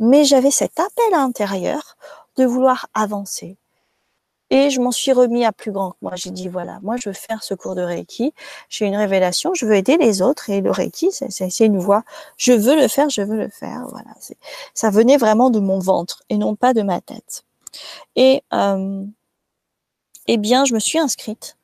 Mais 0.00 0.24
j'avais 0.24 0.50
cet 0.50 0.78
appel 0.78 1.14
intérieur 1.14 1.96
de 2.36 2.44
vouloir 2.44 2.88
avancer, 2.94 3.56
et 4.50 4.70
je 4.70 4.80
m'en 4.80 4.92
suis 4.92 5.12
remis 5.12 5.44
à 5.44 5.52
plus 5.52 5.72
grand 5.72 5.92
que 5.92 5.96
moi. 6.02 6.12
J'ai 6.16 6.30
dit, 6.30 6.48
voilà, 6.48 6.78
moi, 6.82 6.96
je 6.96 7.10
veux 7.10 7.14
faire 7.14 7.42
ce 7.42 7.54
cours 7.54 7.74
de 7.74 7.82
Reiki. 7.82 8.32
J'ai 8.70 8.86
une 8.86 8.96
révélation, 8.96 9.52
je 9.54 9.66
veux 9.66 9.74
aider 9.74 9.98
les 9.98 10.22
autres. 10.22 10.48
Et 10.48 10.60
le 10.62 10.70
Reiki, 10.70 11.10
c'est 11.12 11.66
une 11.66 11.78
voie. 11.78 12.02
Je 12.38 12.52
veux 12.52 12.80
le 12.80 12.88
faire, 12.88 13.10
je 13.10 13.20
veux 13.22 13.36
le 13.36 13.48
faire. 13.50 13.86
Voilà. 13.90 14.10
Ça 14.74 14.90
venait 14.90 15.18
vraiment 15.18 15.50
de 15.50 15.60
mon 15.60 15.78
ventre 15.78 16.22
et 16.30 16.38
non 16.38 16.56
pas 16.56 16.72
de 16.72 16.82
ma 16.82 17.00
tête. 17.00 17.44
Et, 18.16 18.42
euh, 18.54 19.04
eh 20.28 20.36
bien, 20.38 20.64
je 20.64 20.74
me 20.74 20.80
suis 20.80 20.98
inscrite. 20.98 21.57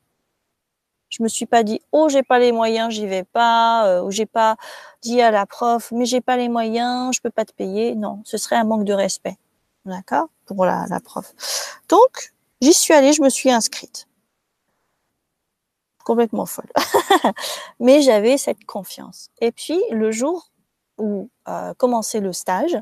Je 1.16 1.22
me 1.22 1.28
suis 1.28 1.46
pas 1.46 1.62
dit, 1.62 1.80
oh, 1.92 2.08
j'ai 2.08 2.22
pas 2.22 2.38
les 2.40 2.50
moyens, 2.50 2.92
j'y 2.92 3.06
vais 3.06 3.24
pas, 3.24 3.86
euh, 3.86 4.02
ou 4.02 4.10
j'ai 4.10 4.26
pas 4.26 4.56
dit 5.02 5.20
à 5.22 5.30
la 5.30 5.46
prof, 5.46 5.92
mais 5.92 6.06
j'ai 6.06 6.20
pas 6.20 6.36
les 6.36 6.48
moyens, 6.48 7.14
je 7.14 7.20
peux 7.20 7.30
pas 7.30 7.44
te 7.44 7.52
payer. 7.52 7.94
Non, 7.94 8.20
ce 8.24 8.36
serait 8.36 8.56
un 8.56 8.64
manque 8.64 8.84
de 8.84 8.92
respect. 8.92 9.38
D'accord? 9.84 10.28
Pour 10.46 10.64
la, 10.64 10.86
la 10.88 11.00
prof. 11.00 11.32
Donc, 11.88 12.34
J'y 12.64 12.72
suis 12.72 12.94
allée, 12.94 13.12
je 13.12 13.20
me 13.20 13.28
suis 13.28 13.50
inscrite. 13.50 14.08
Complètement 16.02 16.46
folle. 16.46 16.70
Mais 17.78 18.00
j'avais 18.00 18.38
cette 18.38 18.64
confiance. 18.64 19.28
Et 19.42 19.52
puis, 19.52 19.78
le 19.90 20.10
jour 20.10 20.50
où 20.96 21.28
euh, 21.46 21.74
commençait 21.74 22.20
le 22.20 22.32
stage, 22.32 22.78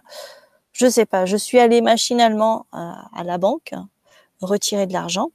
je 0.70 0.88
sais 0.88 1.04
pas, 1.04 1.26
je 1.26 1.36
suis 1.36 1.58
allée 1.58 1.80
machinalement 1.80 2.66
à, 2.70 3.08
à 3.12 3.24
la 3.24 3.38
banque 3.38 3.74
retirer 4.40 4.86
de 4.86 4.92
l'argent 4.92 5.30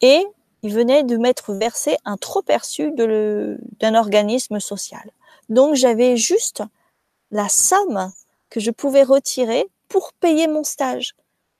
et 0.00 0.24
il 0.62 0.72
venait 0.72 1.02
de 1.02 1.16
m'être 1.16 1.54
versé 1.54 1.96
un 2.04 2.16
trop 2.16 2.42
perçu 2.42 2.92
d'un 2.92 3.94
organisme 3.94 4.60
social. 4.60 5.10
Donc 5.48 5.74
j'avais 5.74 6.16
juste 6.16 6.62
la 7.30 7.48
somme 7.48 8.12
que 8.50 8.60
je 8.60 8.70
pouvais 8.70 9.02
retirer 9.02 9.66
pour 9.88 10.12
payer 10.12 10.46
mon 10.46 10.64
stage. 10.64 11.14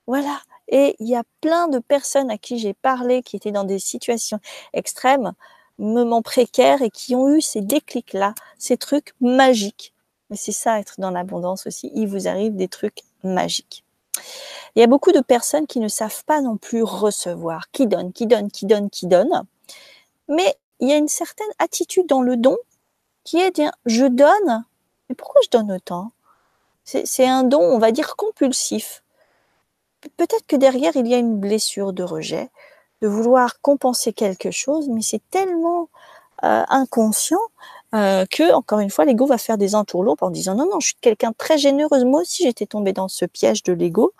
Voilà. 0.06 0.40
Et 0.68 0.96
il 1.00 1.08
y 1.08 1.16
a 1.16 1.24
plein 1.40 1.68
de 1.68 1.78
personnes 1.78 2.30
à 2.30 2.38
qui 2.38 2.58
j'ai 2.58 2.74
parlé, 2.74 3.22
qui 3.22 3.36
étaient 3.36 3.52
dans 3.52 3.64
des 3.64 3.78
situations 3.78 4.38
extrêmes, 4.72 5.32
moments 5.78 6.22
précaires 6.22 6.82
et 6.82 6.90
qui 6.90 7.14
ont 7.14 7.28
eu 7.28 7.40
ces 7.40 7.60
déclics-là, 7.60 8.34
ces 8.58 8.76
trucs 8.76 9.14
magiques. 9.20 9.92
Mais 10.30 10.36
c'est 10.36 10.52
ça, 10.52 10.78
être 10.78 10.94
dans 10.98 11.10
l'abondance 11.10 11.66
aussi. 11.66 11.90
Il 11.94 12.08
vous 12.08 12.28
arrive 12.28 12.56
des 12.56 12.68
trucs 12.68 13.02
magiques. 13.22 13.84
Il 14.74 14.80
y 14.80 14.82
a 14.82 14.86
beaucoup 14.86 15.12
de 15.12 15.20
personnes 15.20 15.66
qui 15.66 15.80
ne 15.80 15.88
savent 15.88 16.24
pas 16.24 16.40
non 16.40 16.56
plus 16.56 16.82
recevoir, 16.82 17.70
qui 17.72 17.86
donnent, 17.86 18.12
qui 18.12 18.26
donnent, 18.26 18.50
qui 18.50 18.66
donnent, 18.66 18.90
qui 18.90 19.06
donnent. 19.06 19.44
Mais 20.28 20.56
il 20.80 20.88
y 20.88 20.92
a 20.92 20.96
une 20.96 21.08
certaine 21.08 21.50
attitude 21.58 22.06
dans 22.06 22.22
le 22.22 22.36
don 22.36 22.56
qui 23.24 23.38
est 23.38 23.52
bien, 23.52 23.72
je 23.86 24.06
donne, 24.06 24.64
mais 25.08 25.14
pourquoi 25.14 25.40
je 25.44 25.50
donne 25.50 25.70
autant? 25.70 26.12
C'est 26.84 27.26
un 27.26 27.44
don, 27.44 27.60
on 27.60 27.78
va 27.78 27.92
dire, 27.92 28.16
compulsif. 28.16 29.04
Peut-être 30.16 30.46
que 30.48 30.56
derrière, 30.56 30.96
il 30.96 31.06
y 31.06 31.14
a 31.14 31.18
une 31.18 31.38
blessure 31.38 31.92
de 31.92 32.02
rejet, 32.02 32.50
de 33.02 33.08
vouloir 33.08 33.60
compenser 33.60 34.12
quelque 34.12 34.50
chose, 34.50 34.88
mais 34.88 35.02
c'est 35.02 35.22
tellement 35.30 35.88
euh, 36.42 36.64
inconscient 36.68 37.38
euh, 37.94 38.24
que, 38.30 38.52
encore 38.54 38.80
une 38.80 38.90
fois, 38.90 39.04
l'ego 39.04 39.26
va 39.26 39.38
faire 39.38 39.58
des 39.58 39.74
entourloupes 39.74 40.22
en 40.22 40.30
disant 40.30 40.54
non, 40.54 40.66
non, 40.70 40.80
je 40.80 40.88
suis 40.88 40.96
quelqu'un 41.00 41.32
très 41.36 41.58
généreuse. 41.58 42.04
Moi 42.04 42.22
aussi, 42.22 42.44
j'étais 42.44 42.66
tombée 42.66 42.92
dans 42.92 43.08
ce 43.08 43.24
piège 43.24 43.62
de 43.62 43.72
l'ego, 43.72 44.12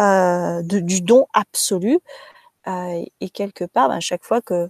euh, 0.00 0.62
du 0.62 1.00
don 1.00 1.26
absolu. 1.34 1.98
et 2.66 3.30
quelque 3.32 3.64
part, 3.64 3.88
ben, 3.88 3.96
à 3.96 4.00
chaque 4.00 4.24
fois 4.24 4.40
que 4.42 4.68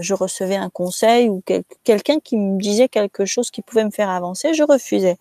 je 0.00 0.14
recevais 0.14 0.56
un 0.56 0.70
conseil 0.70 1.28
ou 1.28 1.42
quelqu'un 1.84 2.20
qui 2.20 2.36
me 2.36 2.58
disait 2.60 2.88
quelque 2.88 3.24
chose 3.26 3.50
qui 3.50 3.62
pouvait 3.62 3.84
me 3.84 3.90
faire 3.90 4.10
avancer, 4.10 4.54
je 4.54 4.62
refusais. 4.64 5.16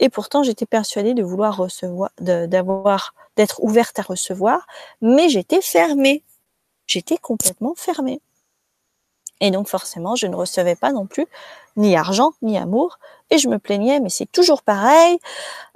Et 0.00 0.08
pourtant, 0.08 0.42
j'étais 0.42 0.66
persuadée 0.66 1.14
de 1.14 1.22
vouloir 1.22 1.56
recevoir, 1.56 2.10
d'avoir, 2.18 3.14
d'être 3.36 3.62
ouverte 3.62 3.98
à 3.98 4.02
recevoir, 4.02 4.66
mais 5.00 5.28
j'étais 5.28 5.60
fermée. 5.62 6.22
J'étais 6.86 7.18
complètement 7.18 7.74
fermée. 7.76 8.20
Et 9.42 9.50
donc, 9.50 9.68
forcément, 9.68 10.14
je 10.14 10.28
ne 10.28 10.36
recevais 10.36 10.76
pas 10.76 10.92
non 10.92 11.04
plus 11.04 11.26
ni 11.76 11.96
argent, 11.96 12.32
ni 12.42 12.56
amour. 12.56 13.00
Et 13.30 13.38
je 13.38 13.48
me 13.48 13.58
plaignais, 13.58 13.98
mais 13.98 14.08
c'est 14.08 14.30
toujours 14.30 14.62
pareil, 14.62 15.18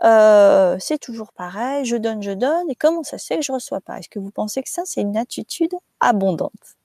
euh, 0.04 0.76
c'est 0.78 0.98
toujours 0.98 1.32
pareil, 1.32 1.84
je 1.84 1.96
donne, 1.96 2.22
je 2.22 2.30
donne, 2.30 2.70
et 2.70 2.76
comment 2.76 3.02
ça 3.02 3.18
se 3.18 3.26
fait 3.26 3.36
que 3.38 3.42
je 3.42 3.50
reçois 3.50 3.80
pas? 3.80 3.98
Est-ce 3.98 4.08
que 4.08 4.18
vous 4.20 4.30
pensez 4.30 4.62
que 4.62 4.68
ça, 4.68 4.82
c'est 4.84 5.00
une 5.00 5.16
attitude 5.16 5.74
abondante? 6.00 6.76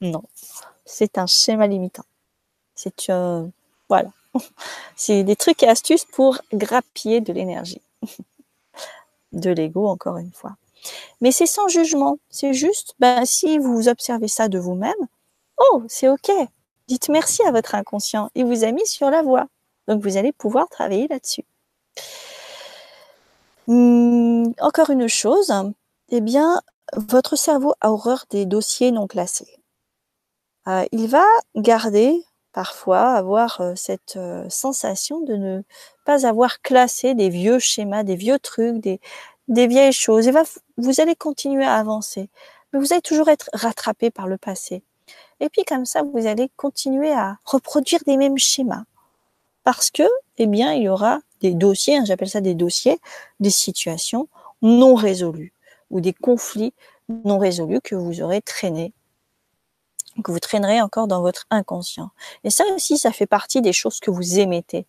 Non, 0.00 0.22
c'est 0.86 1.18
un 1.18 1.26
schéma 1.26 1.66
limitant. 1.66 2.04
C'est, 2.74 3.10
euh, 3.10 3.46
voilà, 3.88 4.10
c'est 4.96 5.24
des 5.24 5.36
trucs 5.36 5.62
et 5.62 5.68
astuces 5.68 6.06
pour 6.06 6.38
grappiller 6.54 7.20
de 7.20 7.34
l'énergie. 7.34 7.82
de 9.32 9.50
l'ego, 9.50 9.88
encore 9.88 10.16
une 10.16 10.32
fois. 10.32 10.56
Mais 11.20 11.32
c'est 11.32 11.46
sans 11.46 11.68
jugement. 11.68 12.18
C'est 12.30 12.54
juste, 12.54 12.94
ben, 12.98 13.24
si 13.26 13.58
vous 13.58 13.88
observez 13.88 14.28
ça 14.28 14.48
de 14.48 14.58
vous-même, 14.58 14.94
oh, 15.70 15.82
c'est 15.88 16.08
OK. 16.08 16.30
Dites 16.88 17.08
merci 17.08 17.42
à 17.42 17.52
votre 17.52 17.74
inconscient. 17.74 18.30
Il 18.34 18.44
vous 18.44 18.64
a 18.64 18.72
mis 18.72 18.86
sur 18.86 19.10
la 19.10 19.22
voie. 19.22 19.46
Donc, 19.88 20.02
vous 20.02 20.16
allez 20.16 20.32
pouvoir 20.32 20.68
travailler 20.68 21.08
là-dessus. 21.08 21.44
Hum, 23.68 24.52
encore 24.60 24.90
une 24.90 25.08
chose, 25.08 25.52
eh 26.10 26.20
bien, 26.20 26.60
votre 26.96 27.36
cerveau 27.36 27.74
a 27.80 27.90
horreur 27.90 28.24
des 28.30 28.44
dossiers 28.44 28.90
non 28.90 29.06
classés. 29.06 29.58
Euh, 30.68 30.84
il 30.92 31.08
va 31.08 31.24
garder 31.56 32.22
parfois 32.52 33.14
avoir 33.14 33.60
euh, 33.60 33.72
cette 33.76 34.16
euh, 34.16 34.48
sensation 34.48 35.20
de 35.20 35.34
ne 35.34 35.62
pas 36.04 36.26
avoir 36.26 36.60
classé 36.60 37.14
des 37.14 37.28
vieux 37.30 37.58
schémas, 37.58 38.04
des 38.04 38.16
vieux 38.16 38.38
trucs, 38.38 38.78
des, 38.78 39.00
vieilles 39.48 39.92
choses. 39.92 40.28
Et 40.28 40.32
vous 40.76 41.00
allez 41.00 41.16
continuer 41.16 41.64
à 41.64 41.76
avancer, 41.76 42.28
mais 42.72 42.80
vous 42.80 42.92
allez 42.92 43.02
toujours 43.02 43.28
être 43.28 43.48
rattrapé 43.52 44.10
par 44.10 44.26
le 44.26 44.38
passé. 44.38 44.82
Et 45.42 45.48
puis 45.48 45.64
comme 45.64 45.84
ça, 45.84 46.02
vous 46.02 46.26
allez 46.26 46.50
continuer 46.56 47.12
à 47.12 47.36
reproduire 47.44 48.00
des 48.06 48.16
mêmes 48.16 48.38
schémas. 48.38 48.84
Parce 49.64 49.90
que, 49.90 50.04
eh 50.38 50.46
bien, 50.46 50.72
il 50.72 50.84
y 50.84 50.88
aura 50.88 51.18
des 51.40 51.52
dossiers, 51.52 51.96
hein, 51.96 52.04
j'appelle 52.06 52.30
ça 52.30 52.40
des 52.40 52.54
dossiers, 52.54 52.98
des 53.40 53.50
situations 53.50 54.28
non 54.62 54.94
résolues 54.94 55.52
ou 55.90 56.00
des 56.00 56.12
conflits 56.12 56.72
non 57.08 57.38
résolus 57.38 57.80
que 57.82 57.96
vous 57.96 58.22
aurez 58.22 58.40
traînés 58.40 58.94
que 60.22 60.30
vous 60.30 60.40
traînerez 60.40 60.80
encore 60.80 61.06
dans 61.06 61.22
votre 61.22 61.46
inconscient. 61.50 62.10
Et 62.44 62.50
ça 62.50 62.64
aussi, 62.74 62.98
ça 62.98 63.12
fait 63.12 63.26
partie 63.26 63.62
des 63.62 63.72
choses 63.72 63.98
que 63.98 64.10
vous 64.10 64.38
émettez. 64.38 64.86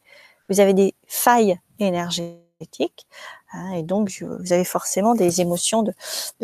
Vous 0.49 0.59
avez 0.59 0.73
des 0.73 0.95
failles 1.07 1.57
énergétiques, 1.79 3.07
hein, 3.53 3.71
et 3.71 3.83
donc 3.83 4.11
vous 4.21 4.53
avez 4.53 4.65
forcément 4.65 5.15
des 5.15 5.39
émotions 5.39 5.81
de, 5.81 5.93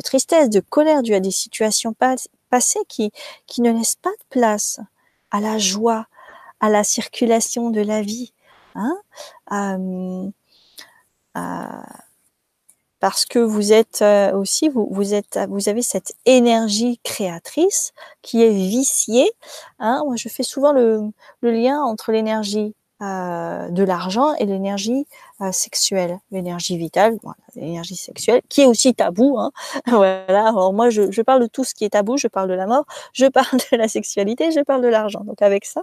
tristesse, 0.01 0.49
de 0.49 0.61
colère 0.61 1.03
dues 1.03 1.13
à 1.13 1.19
des 1.19 1.31
situations 1.31 1.93
passées 2.49 2.83
qui, 2.87 3.11
qui 3.47 3.61
ne 3.61 3.71
laissent 3.71 3.95
pas 3.95 4.11
de 4.11 4.25
place 4.29 4.79
à 5.31 5.39
la 5.39 5.57
joie, 5.57 6.07
à 6.59 6.69
la 6.69 6.83
circulation 6.83 7.69
de 7.69 7.81
la 7.81 8.01
vie. 8.01 8.33
Hein, 8.75 8.97
euh, 9.51 10.29
parce 12.99 13.25
que 13.25 13.39
vous 13.39 13.71
êtes 13.71 14.01
euh, 14.01 14.33
aussi, 14.33 14.69
vous, 14.69 14.87
vous, 14.91 15.13
êtes, 15.13 15.39
vous 15.49 15.69
avez 15.69 15.81
cette 15.81 16.13
énergie 16.25 16.99
créatrice 17.03 17.93
qui 18.21 18.43
est 18.43 18.51
viciée. 18.51 19.31
Hein. 19.79 20.03
Moi, 20.05 20.15
je 20.17 20.27
fais 20.27 20.43
souvent 20.43 20.73
le 20.73 21.11
lien 21.41 21.81
entre 21.81 22.11
l'énergie 22.11 22.75
euh, 23.01 23.69
de 23.69 23.83
l'argent 23.83 24.33
et 24.35 24.45
l'énergie 24.45 25.07
euh, 25.39 25.53
sexuelle, 25.53 26.19
l'énergie 26.31 26.77
vitale, 26.77 27.17
l'énergie 27.55 27.95
sexuelle, 27.95 28.41
qui 28.49 28.61
est 28.61 28.65
aussi 28.65 28.93
tabou. 28.93 29.37
Hein. 29.39 29.51
voilà. 29.87 30.49
Alors 30.49 30.73
moi, 30.73 30.89
je, 30.89 31.09
je, 31.09 31.21
parle 31.21 31.41
de 31.41 31.47
tout 31.47 31.63
ce 31.63 31.73
qui 31.73 31.85
est 31.85 31.91
tabou. 31.91 32.17
Je 32.17 32.27
parle 32.27 32.49
de 32.49 32.53
la 32.55 32.67
mort, 32.67 32.85
je 33.13 33.25
parle 33.29 33.57
de 33.71 33.77
la 33.77 33.87
sexualité, 33.87 34.51
je 34.51 34.59
parle 34.61 34.81
de 34.81 34.89
l'argent. 34.89 35.21
Donc 35.21 35.41
avec 35.41 35.65
ça, 35.65 35.81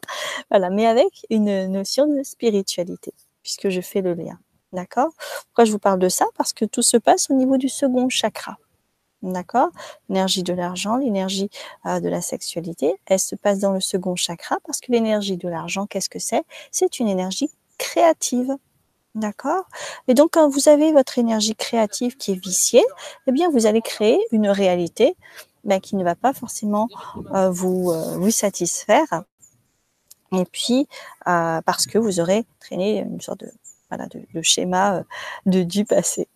voilà, 0.51 0.69
mais 0.69 0.87
avec 0.87 1.27
une 1.31 1.69
notion 1.69 2.07
de 2.07 2.23
spiritualité, 2.23 3.15
puisque 3.43 3.71
je 3.71 3.81
fais 3.81 4.03
le 4.03 4.13
lien. 4.13 4.39
D'accord? 4.73 5.09
Pourquoi 5.47 5.65
je 5.65 5.73
vous 5.73 5.79
parle 5.79 5.99
de 5.99 6.11
ça? 6.11 6.27
Parce 6.37 6.53
que 6.53 6.67
tout 6.67 6.83
se 6.83 6.99
passe 6.99 7.31
au 7.31 7.35
niveau 7.35 7.57
du 7.57 7.71
second 7.71 8.11
chakra. 8.11 8.59
D'accord 9.23 9.71
L'énergie 10.09 10.43
de 10.43 10.53
l'argent, 10.53 10.97
l'énergie 10.97 11.49
euh, 11.87 12.01
de 12.01 12.09
la 12.09 12.21
sexualité, 12.21 12.95
elle 13.07 13.19
se 13.19 13.35
passe 13.35 13.59
dans 13.59 13.73
le 13.73 13.81
second 13.81 14.15
chakra 14.15 14.57
parce 14.65 14.81
que 14.81 14.93
l'énergie 14.93 15.37
de 15.37 15.49
l'argent, 15.49 15.87
qu'est-ce 15.87 16.11
que 16.11 16.19
c'est? 16.19 16.45
C'est 16.71 17.01
une 17.01 17.09
énergie 17.09 17.51
créative. 17.79 18.57
D'accord 19.15 19.65
Et 20.09 20.15
donc, 20.15 20.33
quand 20.33 20.51
vous 20.51 20.69
avez 20.69 20.93
votre 20.93 21.19
énergie 21.19 21.57
créative 21.57 22.19
qui 22.19 22.33
est 22.33 22.43
viciée, 22.43 22.85
eh 23.27 23.33
bien, 23.33 23.49
vous 23.51 23.65
allez 23.65 23.81
créer 23.81 24.21
une 24.31 24.49
réalité 24.49 25.17
ben, 25.65 25.81
qui 25.81 25.97
ne 25.97 26.05
va 26.05 26.15
pas 26.15 26.35
forcément 26.35 26.87
euh, 27.35 27.49
vous, 27.49 27.91
euh, 27.91 28.19
vous 28.19 28.31
satisfaire. 28.31 29.25
Et 30.33 30.45
puis, 30.45 30.87
parce 31.25 31.87
que 31.87 31.99
vous 31.99 32.21
aurez 32.21 32.45
traîné 32.61 32.99
une 32.99 33.23
sorte 33.23 33.41
de, 33.41 33.51
voilà, 33.89 34.07
de, 34.09 34.21
de 34.35 34.43
schéma 34.43 35.03
de, 35.47 35.63
du 35.63 35.87
passé 35.87 36.29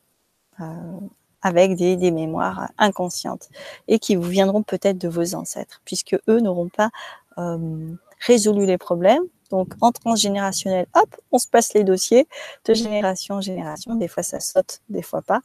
avec 1.43 1.76
des, 1.76 1.97
des, 1.97 2.11
mémoires 2.11 2.70
inconscientes 2.78 3.49
et 3.88 3.99
qui 3.99 4.16
vous 4.16 4.28
viendront 4.28 4.62
peut-être 4.62 4.99
de 4.99 5.09
vos 5.09 5.34
ancêtres, 5.34 5.80
puisque 5.84 6.16
eux 6.28 6.41
n'auront 6.41 6.68
pas 6.68 6.91
euh, 7.38 7.95
résolu 8.20 8.66
les 8.66 8.78
problèmes. 8.78 9.22
Donc, 9.51 9.74
en 9.80 9.91
transgénérationnel, 9.91 10.86
hop, 10.95 11.09
on 11.32 11.38
se 11.38 11.49
passe 11.49 11.74
les 11.74 11.82
dossiers 11.82 12.28
de 12.66 12.74
génération 12.74 13.36
en 13.36 13.41
génération. 13.41 13.97
Des 13.97 14.07
fois, 14.07 14.22
ça 14.22 14.38
saute, 14.38 14.80
des 14.88 15.03
fois 15.03 15.22
pas. 15.22 15.41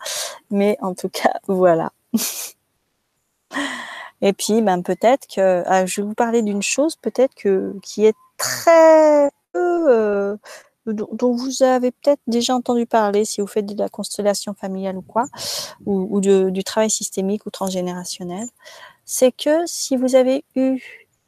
Mais 0.51 0.77
en 0.81 0.93
tout 0.93 1.09
cas, 1.09 1.33
voilà. 1.47 1.91
et 4.21 4.33
puis, 4.33 4.61
ben, 4.61 4.83
peut-être 4.83 5.25
que, 5.27 5.63
ah, 5.65 5.85
je 5.85 6.01
vais 6.01 6.07
vous 6.07 6.13
parler 6.13 6.43
d'une 6.43 6.61
chose, 6.61 6.95
peut-être 6.97 7.33
que, 7.33 7.73
qui 7.81 8.05
est 8.05 8.15
très 8.37 9.31
peu 9.53 9.85
euh, 9.89 10.37
dont 10.85 11.35
vous 11.35 11.63
avez 11.63 11.91
peut-être 11.91 12.21
déjà 12.27 12.55
entendu 12.55 12.85
parler 12.85 13.25
si 13.25 13.41
vous 13.41 13.47
faites 13.47 13.65
de 13.65 13.77
la 13.77 13.89
constellation 13.89 14.53
familiale 14.53 14.97
ou 14.97 15.01
quoi, 15.01 15.25
ou, 15.85 16.19
du 16.21 16.63
travail 16.63 16.89
systémique 16.89 17.45
ou 17.45 17.49
transgénérationnel, 17.49 18.47
c'est 19.05 19.31
que 19.31 19.65
si 19.65 19.95
vous 19.95 20.15
avez 20.15 20.43
eu 20.55 20.81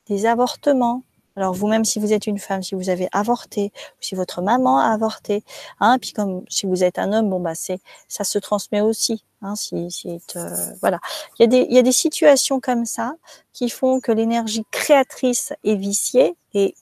des 0.08 0.26
avortements, 0.26 1.04
alors 1.36 1.54
vous-même 1.54 1.86
si 1.86 2.00
vous 2.00 2.14
êtes 2.14 2.26
une 2.26 2.40
femme, 2.40 2.64
si 2.64 2.74
vous 2.74 2.90
avez 2.90 3.08
avorté, 3.12 3.72
ou 3.76 4.02
si 4.02 4.16
votre 4.16 4.42
maman 4.42 4.80
a 4.80 4.88
avorté, 4.88 5.44
hein, 5.80 5.98
puis 6.00 6.12
comme 6.12 6.44
si 6.50 6.66
vous 6.66 6.84
êtes 6.84 6.98
un 6.98 7.14
homme, 7.14 7.30
bon 7.30 7.40
bah 7.40 7.54
c'est 7.54 7.80
ça 8.08 8.24
se 8.24 8.40
transmet 8.40 8.82
aussi. 8.82 9.24
Hein, 9.44 9.56
si, 9.56 9.92
si 9.92 10.20
euh, 10.36 10.50
voilà, 10.82 11.00
il 11.38 11.44
y 11.44 11.46
a 11.46 11.48
des 11.48 11.68
il 11.70 11.76
y 11.76 11.78
a 11.78 11.84
des 11.84 11.92
situations 11.92 12.60
comme 12.60 12.86
ça 12.86 13.14
qui 13.54 13.70
font 13.70 14.00
que 14.00 14.12
l'énergie 14.12 14.66
créatrice 14.72 15.54
est 15.64 15.76
viciée 15.76 16.36
et 16.56 16.74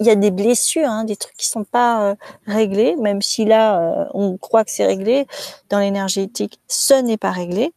il 0.00 0.06
y 0.06 0.10
a 0.10 0.16
des 0.16 0.30
blessures, 0.30 0.88
hein, 0.88 1.04
des 1.04 1.16
trucs 1.16 1.36
qui 1.36 1.46
sont 1.46 1.64
pas 1.64 2.10
euh, 2.10 2.14
réglés, 2.46 2.96
même 2.96 3.22
si 3.22 3.44
là 3.44 3.80
euh, 3.80 4.04
on 4.14 4.36
croit 4.36 4.64
que 4.64 4.70
c'est 4.70 4.86
réglé, 4.86 5.26
dans 5.70 5.78
l'énergétique, 5.78 6.60
ce 6.68 6.94
n'est 6.94 7.16
pas 7.16 7.30
réglé. 7.30 7.72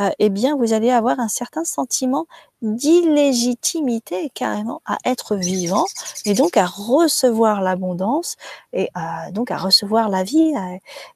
Euh, 0.00 0.10
eh 0.20 0.30
bien, 0.30 0.56
vous 0.56 0.72
allez 0.72 0.90
avoir 0.90 1.18
un 1.18 1.28
certain 1.28 1.64
sentiment 1.64 2.26
d'illégitimité 2.62 4.30
carrément 4.30 4.80
à 4.86 4.96
être 5.04 5.34
vivant 5.36 5.86
et 6.24 6.34
donc 6.34 6.56
à 6.56 6.66
recevoir 6.66 7.62
l'abondance 7.62 8.36
et 8.72 8.88
donc 9.32 9.50
à 9.50 9.56
recevoir 9.56 10.08
la 10.08 10.22
vie 10.24 10.54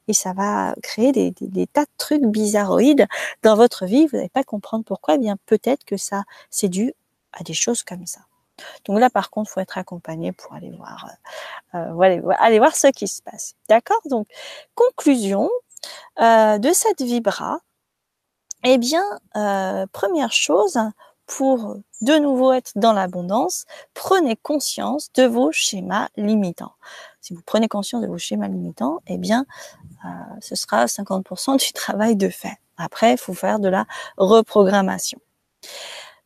et 0.07 0.13
ça 0.13 0.33
va 0.33 0.75
créer 0.83 1.11
des, 1.13 1.31
des, 1.31 1.47
des, 1.47 1.67
tas 1.67 1.83
de 1.83 1.89
trucs 1.97 2.23
bizarroïdes 2.23 3.07
dans 3.41 3.55
votre 3.55 3.85
vie. 3.85 4.07
Vous 4.07 4.17
n'allez 4.17 4.29
pas 4.29 4.43
comprendre 4.43 4.83
pourquoi. 4.85 5.15
Eh 5.15 5.17
bien, 5.17 5.37
peut-être 5.45 5.85
que 5.85 5.97
ça 5.97 6.23
c'est 6.49 6.69
dû 6.69 6.93
à 7.33 7.43
des 7.43 7.53
choses 7.53 7.83
comme 7.83 8.05
ça. 8.05 8.21
Donc 8.85 8.99
là, 8.99 9.09
par 9.09 9.29
contre, 9.29 9.49
faut 9.51 9.59
être 9.59 9.77
accompagné 9.77 10.31
pour 10.31 10.53
aller 10.53 10.71
voir, 10.71 11.07
euh, 11.75 11.77
euh 11.77 11.99
aller, 11.99 12.21
aller, 12.39 12.59
voir 12.59 12.75
ce 12.75 12.87
qui 12.87 13.07
se 13.07 13.21
passe. 13.21 13.55
D'accord? 13.69 14.01
Donc, 14.05 14.27
conclusion 14.75 15.49
euh, 16.21 16.57
de 16.57 16.71
cette 16.73 17.01
vibra. 17.01 17.59
Eh 18.63 18.77
bien, 18.77 19.03
euh, 19.35 19.85
première 19.91 20.31
chose, 20.31 20.79
pour 21.25 21.77
de 22.01 22.17
nouveau 22.17 22.53
être 22.53 22.71
dans 22.75 22.93
l'abondance, 22.93 23.65
prenez 23.93 24.35
conscience 24.35 25.11
de 25.13 25.23
vos 25.23 25.51
schémas 25.51 26.09
limitants. 26.15 26.73
Si 27.21 27.33
vous 27.33 27.41
prenez 27.45 27.67
conscience 27.67 28.01
de 28.01 28.07
vos 28.07 28.17
schémas 28.17 28.47
limitants, 28.47 28.99
eh 29.07 29.17
bien, 29.17 29.45
euh, 30.05 30.09
ce 30.41 30.55
sera 30.55 30.85
50% 30.85 31.57
du 31.57 31.71
travail 31.73 32.15
de 32.15 32.29
fait. 32.29 32.57
Après, 32.77 33.13
il 33.13 33.17
faut 33.17 33.33
faire 33.33 33.59
de 33.59 33.69
la 33.69 33.85
reprogrammation. 34.17 35.19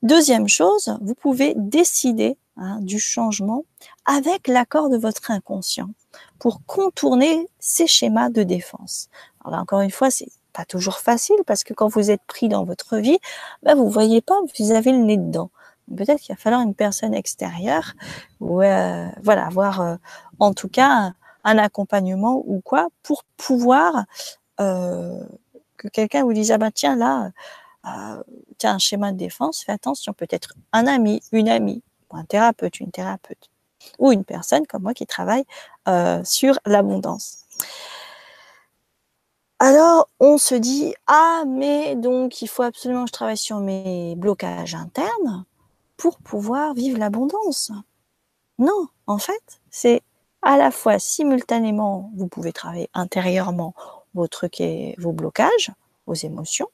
Deuxième 0.04 0.48
chose, 0.48 0.96
vous 1.02 1.16
pouvez 1.16 1.54
décider 1.56 2.38
hein, 2.56 2.78
du 2.82 3.00
changement 3.00 3.66
avec 4.06 4.48
l'accord 4.48 4.90
de 4.90 4.98
votre 4.98 5.32
inconscient 5.32 5.90
pour 6.38 6.62
contourner 6.68 7.48
ces 7.60 7.88
schémas 7.88 8.30
de 8.30 8.44
défense. 8.44 9.10
Alors 9.42 9.56
là, 9.56 9.62
encore 9.62 9.82
une 9.82 9.92
fois, 9.92 10.12
c'est 10.12 10.30
pas 10.54 10.66
toujours 10.66 11.00
facile 11.00 11.38
parce 11.48 11.64
que 11.64 11.74
quand 11.74 11.88
vous 11.88 12.12
êtes 12.12 12.22
pris 12.28 12.48
dans 12.48 12.64
votre 12.64 12.98
vie, 12.98 13.18
ben 13.64 13.74
vous 13.74 13.90
voyez 13.90 14.22
pas, 14.22 14.36
vous 14.60 14.72
avez 14.72 14.92
le 14.92 15.00
nez 15.00 15.18
dedans. 15.18 15.50
Peut-être 15.96 16.20
qu'il 16.20 16.36
va 16.36 16.40
falloir 16.40 16.62
une 16.62 16.76
personne 16.76 17.14
extérieure 17.14 17.94
ou 18.40 18.62
euh, 18.62 19.08
voilà, 19.24 19.48
avoir 19.48 19.82
euh, 19.82 19.96
en 20.40 20.54
tout 20.54 20.70
cas 20.70 21.14
un, 21.44 21.58
accompagnement 21.58 22.44
ou 22.46 22.62
quoi 22.64 22.90
pour 23.04 23.24
pouvoir 23.38 24.06
euh, 24.60 25.24
que 25.78 25.88
quelqu'un 25.88 26.24
vous 26.24 26.34
dise 26.34 26.52
ah 26.52 26.58
ben 26.58 26.72
tiens 26.72 26.96
là 26.96 27.32
un 27.84 28.78
schéma 28.80 29.12
de 29.12 29.18
défense, 29.18 29.64
fais 29.64 29.72
attention, 29.72 30.14
peut-être 30.14 30.54
un 30.74 30.88
ami, 30.88 31.22
une 31.32 31.50
amie, 31.50 31.84
un 32.12 32.26
thérapeute, 32.26 32.80
une 32.80 32.92
thérapeute, 32.92 33.50
ou 34.00 34.12
une 34.12 34.26
personne 34.26 34.66
comme 34.68 34.84
moi 34.84 34.94
qui 34.94 35.06
travaille 35.06 35.46
euh, 35.88 36.24
sur 36.24 36.60
l'abondance. 36.66 37.46
Alors, 39.60 40.10
on 40.20 40.38
se 40.38 40.54
dit, 40.54 40.94
ah, 41.08 41.44
mais 41.48 41.96
donc, 41.96 42.42
il 42.42 42.48
faut 42.48 42.62
absolument 42.62 43.06
que 43.06 43.10
je 43.10 43.14
travaille 43.14 43.38
sur 43.38 43.60
mes 43.60 44.16
blocages 44.16 44.76
internes 44.76 45.46
pour 45.98 46.20
pouvoir 46.20 46.76
vivre 46.76 47.00
l'abondance. 47.00 47.72
Non, 48.60 48.88
en 49.08 49.18
fait, 49.18 49.62
c'est 49.72 50.04
à 50.44 50.58
la 50.58 50.70
fois 50.70 51.00
simultanément, 51.00 52.12
vous 52.16 52.28
pouvez 52.28 52.54
travailler 52.54 52.90
intérieurement 52.94 53.74
vos 54.14 54.28
trucs 54.28 54.62
vos 54.98 55.12
blocages, 55.12 55.72
vos 56.06 56.14
émotions, 56.14 56.70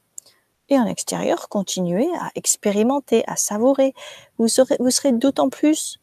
et 0.69 0.79
en 0.79 0.85
extérieur, 0.85 1.49
continuez 1.49 2.07
à 2.19 2.31
expérimenter, 2.35 3.23
à 3.27 3.35
savourer. 3.35 3.93
Vous 4.37 4.47
serez, 4.47 4.77
vous 4.79 4.91
serez 4.91 5.11
d'autant 5.11 5.49
plus 5.49 5.99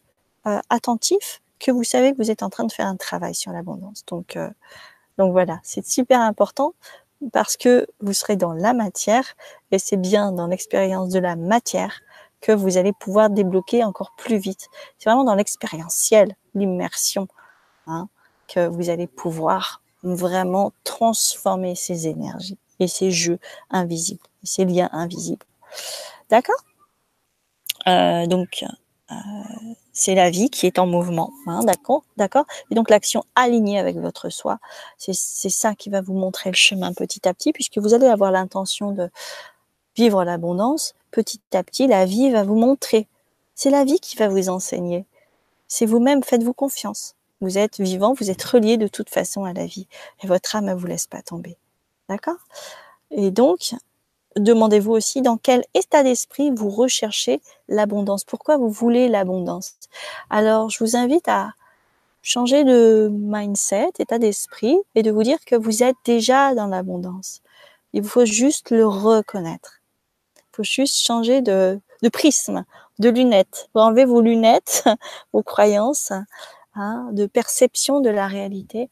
euh, 0.47 0.61
attentif 0.69 1.43
que 1.59 1.71
vous 1.71 1.85
savez 1.85 2.13
que 2.13 2.17
vous 2.19 2.31
êtes 2.31 2.43
en 2.43 2.51
train 2.51 2.65
de 2.65 2.73
faire 2.73 2.87
un 2.87 2.97
travail 2.97 3.35
sur 3.35 3.53
l'abondance. 3.53 4.05
Donc, 4.07 4.37
euh, 4.37 4.49
donc 5.19 5.33
voilà, 5.33 5.61
c'est 5.63 5.87
super 5.87 6.21
important 6.21 6.75
parce 7.33 7.57
que 7.57 7.87
vous 8.01 8.13
serez 8.13 8.37
dans 8.37 8.53
la 8.53 8.73
matière 8.73 9.37
et 9.71 9.79
c'est 9.79 9.99
bien 9.99 10.33
dans 10.33 10.47
l'expérience 10.47 11.11
de 11.11 11.19
la 11.19 11.37
matière 11.37 12.01
que 12.41 12.53
vous 12.53 12.79
allez 12.79 12.95
pouvoir 12.95 13.29
débloquer 13.29 13.85
encore 13.85 14.13
plus 14.17 14.39
vite. 14.39 14.69
C'est 14.99 15.11
vraiment 15.11 15.25
dans 15.25 15.35
l'expérientiel, 15.35 16.35
l'immersion, 16.55 17.29
hein, 17.87 18.09
que 18.49 18.67
vous 18.67 18.89
allez 18.89 19.07
pouvoir 19.07 19.83
vraiment 20.03 20.73
transformer 20.85 21.75
ces 21.75 22.09
énergies 22.09 22.59
et 22.81 22.89
ces 22.89 23.11
jeux 23.11 23.39
invisibles 23.71 24.21
ces 24.43 24.65
liens 24.65 24.89
invisibles. 24.93 25.47
D'accord? 26.29 26.63
Euh, 27.89 28.27
Donc, 28.27 28.65
euh, 29.11 29.17
c'est 29.93 30.15
la 30.15 30.31
vie 30.31 30.51
qui 30.51 30.67
est 30.67 30.79
en 30.79 30.87
mouvement, 30.87 31.33
hein, 31.47 31.65
d'accord? 31.65 32.05
D'accord? 32.17 32.47
Et 32.71 32.75
donc, 32.75 32.91
l'action 32.91 33.25
alignée 33.35 33.79
avec 33.79 33.97
votre 33.99 34.29
soi, 34.29 34.59
c'est 34.99 35.15
ça 35.15 35.75
qui 35.75 35.91
va 35.91 36.01
vous 36.01 36.15
montrer 36.15 36.51
le 36.51 36.57
chemin 36.57 36.93
petit 36.93 37.29
à 37.29 37.35
petit, 37.35 37.53
puisque 37.53 37.79
vous 37.79 37.95
allez 37.95 38.07
avoir 38.07 38.31
l'intention 38.31 38.93
de 38.93 39.11
vivre 39.97 40.25
l'abondance. 40.25 40.95
Petit 41.11 41.41
à 41.53 41.65
petit, 41.65 41.89
la 41.89 42.05
vie 42.05 42.31
va 42.31 42.45
vous 42.45 42.55
montrer. 42.55 43.09
C'est 43.55 43.71
la 43.71 43.85
vie 43.85 43.99
qui 43.99 44.17
va 44.17 44.29
vous 44.29 44.49
enseigner. 44.49 45.07
C'est 45.67 45.87
vous-même, 45.87 46.23
faites-vous 46.23 46.55
confiance. 46.55 47.17
Vous 47.41 47.59
êtes 47.59 47.81
vivant, 47.81 48.15
vous 48.15 48.31
êtes 48.31 48.43
relié 48.43 48.77
de 48.77 48.87
toute 48.87 49.11
façon 49.11 49.45
à 49.45 49.53
la 49.53 49.67
vie. 49.67 49.89
Et 50.23 50.27
votre 50.27 50.55
âme 50.55 50.67
ne 50.67 50.75
vous 50.75 50.87
laisse 50.87 51.07
pas 51.07 51.23
tomber. 51.23 51.57
D'accord? 52.11 52.39
Et 53.13 53.31
donc, 53.31 53.77
demandez-vous 54.35 54.91
aussi 54.91 55.23
dans 55.23 55.37
quel 55.37 55.63
état 55.75 56.03
d'esprit 56.03 56.51
vous 56.51 56.69
recherchez 56.69 57.41
l'abondance. 57.69 58.25
Pourquoi 58.25 58.57
vous 58.57 58.69
voulez 58.69 59.09
l'abondance? 59.09 59.77
Alors, 60.29 60.71
je 60.71 60.83
vous 60.83 60.97
invite 60.97 61.29
à 61.29 61.53
changer 62.23 62.65
de 62.65 63.09
mindset, 63.13 63.93
état 64.01 64.19
d'esprit, 64.19 64.77
et 64.97 65.05
de 65.05 65.13
vous 65.13 65.23
dire 65.23 65.39
que 65.47 65.55
vous 65.55 65.85
êtes 65.85 65.95
déjà 66.05 66.53
dans 66.57 66.67
l'abondance. 66.67 67.43
Il 67.93 68.03
vous 68.03 68.09
faut 68.09 68.25
juste 68.25 68.73
le 68.73 68.85
reconnaître. 68.85 69.81
Il 70.37 70.57
faut 70.57 70.65
juste 70.65 70.99
changer 70.99 71.43
de, 71.43 71.81
prisme, 72.13 72.65
de 72.99 73.09
lunettes. 73.09 73.69
Vous 73.73 73.83
enlevez 73.83 74.05
vos 74.05 74.21
lunettes, 74.21 74.83
vos 75.33 75.45
croyances, 75.45 76.11
hein, 76.75 77.09
de 77.13 77.27
perception 77.27 78.01
de 78.01 78.11
la 78.11 78.27
réalité, 78.27 78.91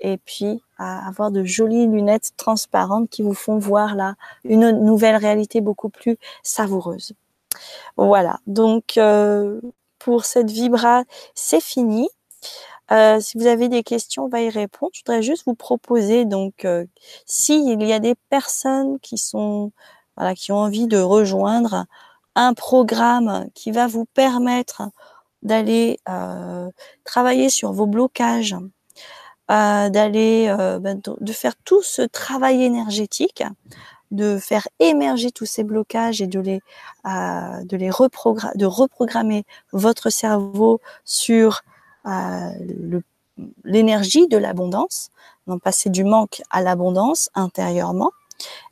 et 0.00 0.16
puis 0.18 0.62
à 0.78 1.06
avoir 1.06 1.30
de 1.30 1.44
jolies 1.44 1.86
lunettes 1.86 2.32
transparentes 2.36 3.10
qui 3.10 3.22
vous 3.22 3.34
font 3.34 3.58
voir 3.58 3.94
là 3.94 4.14
une 4.44 4.70
nouvelle 4.70 5.16
réalité 5.16 5.60
beaucoup 5.60 5.88
plus 5.88 6.16
savoureuse. 6.42 7.12
Voilà, 7.96 8.40
donc 8.46 8.96
euh, 8.96 9.60
pour 9.98 10.24
cette 10.24 10.50
vibra, 10.50 11.04
c'est 11.34 11.62
fini. 11.62 12.08
Euh, 12.92 13.20
si 13.20 13.38
vous 13.38 13.46
avez 13.46 13.68
des 13.68 13.84
questions, 13.84 14.24
on 14.24 14.28
va 14.28 14.40
y 14.40 14.50
répondre. 14.50 14.90
Je 14.94 15.00
voudrais 15.00 15.22
juste 15.22 15.44
vous 15.46 15.54
proposer, 15.54 16.24
donc, 16.24 16.64
euh, 16.64 16.84
s'il 17.24 17.80
y 17.82 17.92
a 17.92 18.00
des 18.00 18.16
personnes 18.30 18.98
qui 19.00 19.16
sont, 19.18 19.72
voilà, 20.16 20.34
qui 20.34 20.50
ont 20.50 20.56
envie 20.56 20.88
de 20.88 20.98
rejoindre 20.98 21.86
un 22.34 22.54
programme 22.54 23.46
qui 23.54 23.70
va 23.70 23.86
vous 23.86 24.06
permettre 24.06 24.82
d'aller 25.42 26.00
euh, 26.08 26.68
travailler 27.04 27.48
sur 27.48 27.72
vos 27.72 27.86
blocages, 27.86 28.56
d'aller, 29.50 30.46
euh, 30.48 30.78
ben, 30.78 31.00
de 31.02 31.32
faire 31.32 31.56
tout 31.64 31.82
ce 31.82 32.02
travail 32.02 32.62
énergétique, 32.62 33.42
de 34.12 34.38
faire 34.38 34.66
émerger 34.78 35.30
tous 35.32 35.46
ces 35.46 35.64
blocages 35.64 36.20
et 36.22 36.26
de 36.26 36.40
les, 36.40 36.60
euh, 37.06 37.64
de 37.64 37.76
les 37.76 37.90
reprogrammer, 37.90 38.54
de 38.56 38.66
reprogrammer 38.66 39.44
votre 39.72 40.10
cerveau 40.10 40.80
sur 41.04 41.62
l'énergie 43.64 44.28
de 44.28 44.36
l'abondance, 44.36 45.10
donc 45.46 45.62
passer 45.62 45.90
du 45.90 46.04
manque 46.04 46.42
à 46.50 46.62
l'abondance 46.62 47.30
intérieurement, 47.34 48.10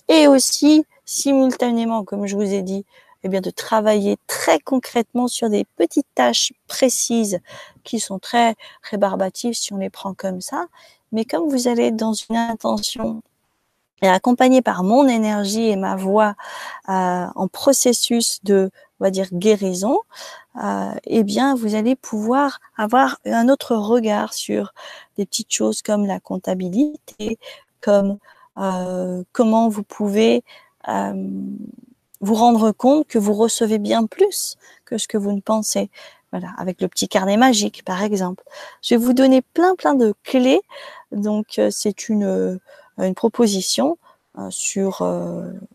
et 0.08 0.26
aussi 0.28 0.84
simultanément, 1.04 2.04
comme 2.04 2.26
je 2.26 2.36
vous 2.36 2.52
ai 2.54 2.62
dit, 2.62 2.84
eh 3.24 3.28
bien 3.28 3.40
de 3.40 3.50
travailler 3.50 4.16
très 4.26 4.58
concrètement 4.60 5.28
sur 5.28 5.50
des 5.50 5.64
petites 5.76 6.06
tâches 6.14 6.52
précises 6.66 7.40
qui 7.84 8.00
sont 8.00 8.18
très 8.18 8.54
rébarbatives 8.82 9.54
si 9.54 9.72
on 9.72 9.78
les 9.78 9.90
prend 9.90 10.14
comme 10.14 10.40
ça. 10.40 10.66
Mais 11.12 11.24
comme 11.24 11.48
vous 11.48 11.68
allez 11.68 11.90
dans 11.90 12.12
une 12.12 12.36
intention 12.36 13.22
et 14.02 14.08
accompagné 14.08 14.62
par 14.62 14.84
mon 14.84 15.08
énergie 15.08 15.68
et 15.68 15.76
ma 15.76 15.96
voix 15.96 16.34
euh, 16.88 17.26
en 17.34 17.48
processus 17.48 18.38
de, 18.44 18.70
on 19.00 19.04
va 19.04 19.10
dire, 19.10 19.26
guérison, 19.32 19.98
euh, 20.62 20.92
eh 21.04 21.24
bien, 21.24 21.54
vous 21.54 21.74
allez 21.74 21.96
pouvoir 21.96 22.60
avoir 22.76 23.18
un 23.24 23.48
autre 23.48 23.74
regard 23.76 24.34
sur 24.34 24.72
des 25.16 25.26
petites 25.26 25.52
choses 25.52 25.82
comme 25.82 26.06
la 26.06 26.20
comptabilité, 26.20 27.38
comme 27.80 28.18
euh, 28.58 29.22
comment 29.32 29.68
vous 29.68 29.82
pouvez 29.84 30.42
euh, 30.88 31.12
vous 32.20 32.34
rendre 32.34 32.72
compte 32.72 33.06
que 33.06 33.18
vous 33.18 33.34
recevez 33.34 33.78
bien 33.78 34.06
plus 34.06 34.56
que 34.84 34.98
ce 34.98 35.08
que 35.08 35.18
vous 35.18 35.32
ne 35.32 35.40
pensez. 35.40 35.90
Voilà, 36.30 36.48
avec 36.58 36.82
le 36.82 36.88
petit 36.88 37.08
carnet 37.08 37.36
magique, 37.36 37.84
par 37.84 38.02
exemple. 38.02 38.44
Je 38.82 38.94
vais 38.94 39.00
vous 39.02 39.14
donner 39.14 39.40
plein, 39.40 39.74
plein 39.74 39.94
de 39.94 40.14
clés. 40.24 40.60
Donc, 41.10 41.58
euh, 41.58 41.70
c'est 41.70 42.08
une, 42.10 42.24
euh, 42.24 42.58
une 42.98 43.14
proposition 43.14 43.96
euh, 44.38 44.48
sur, 44.50 44.98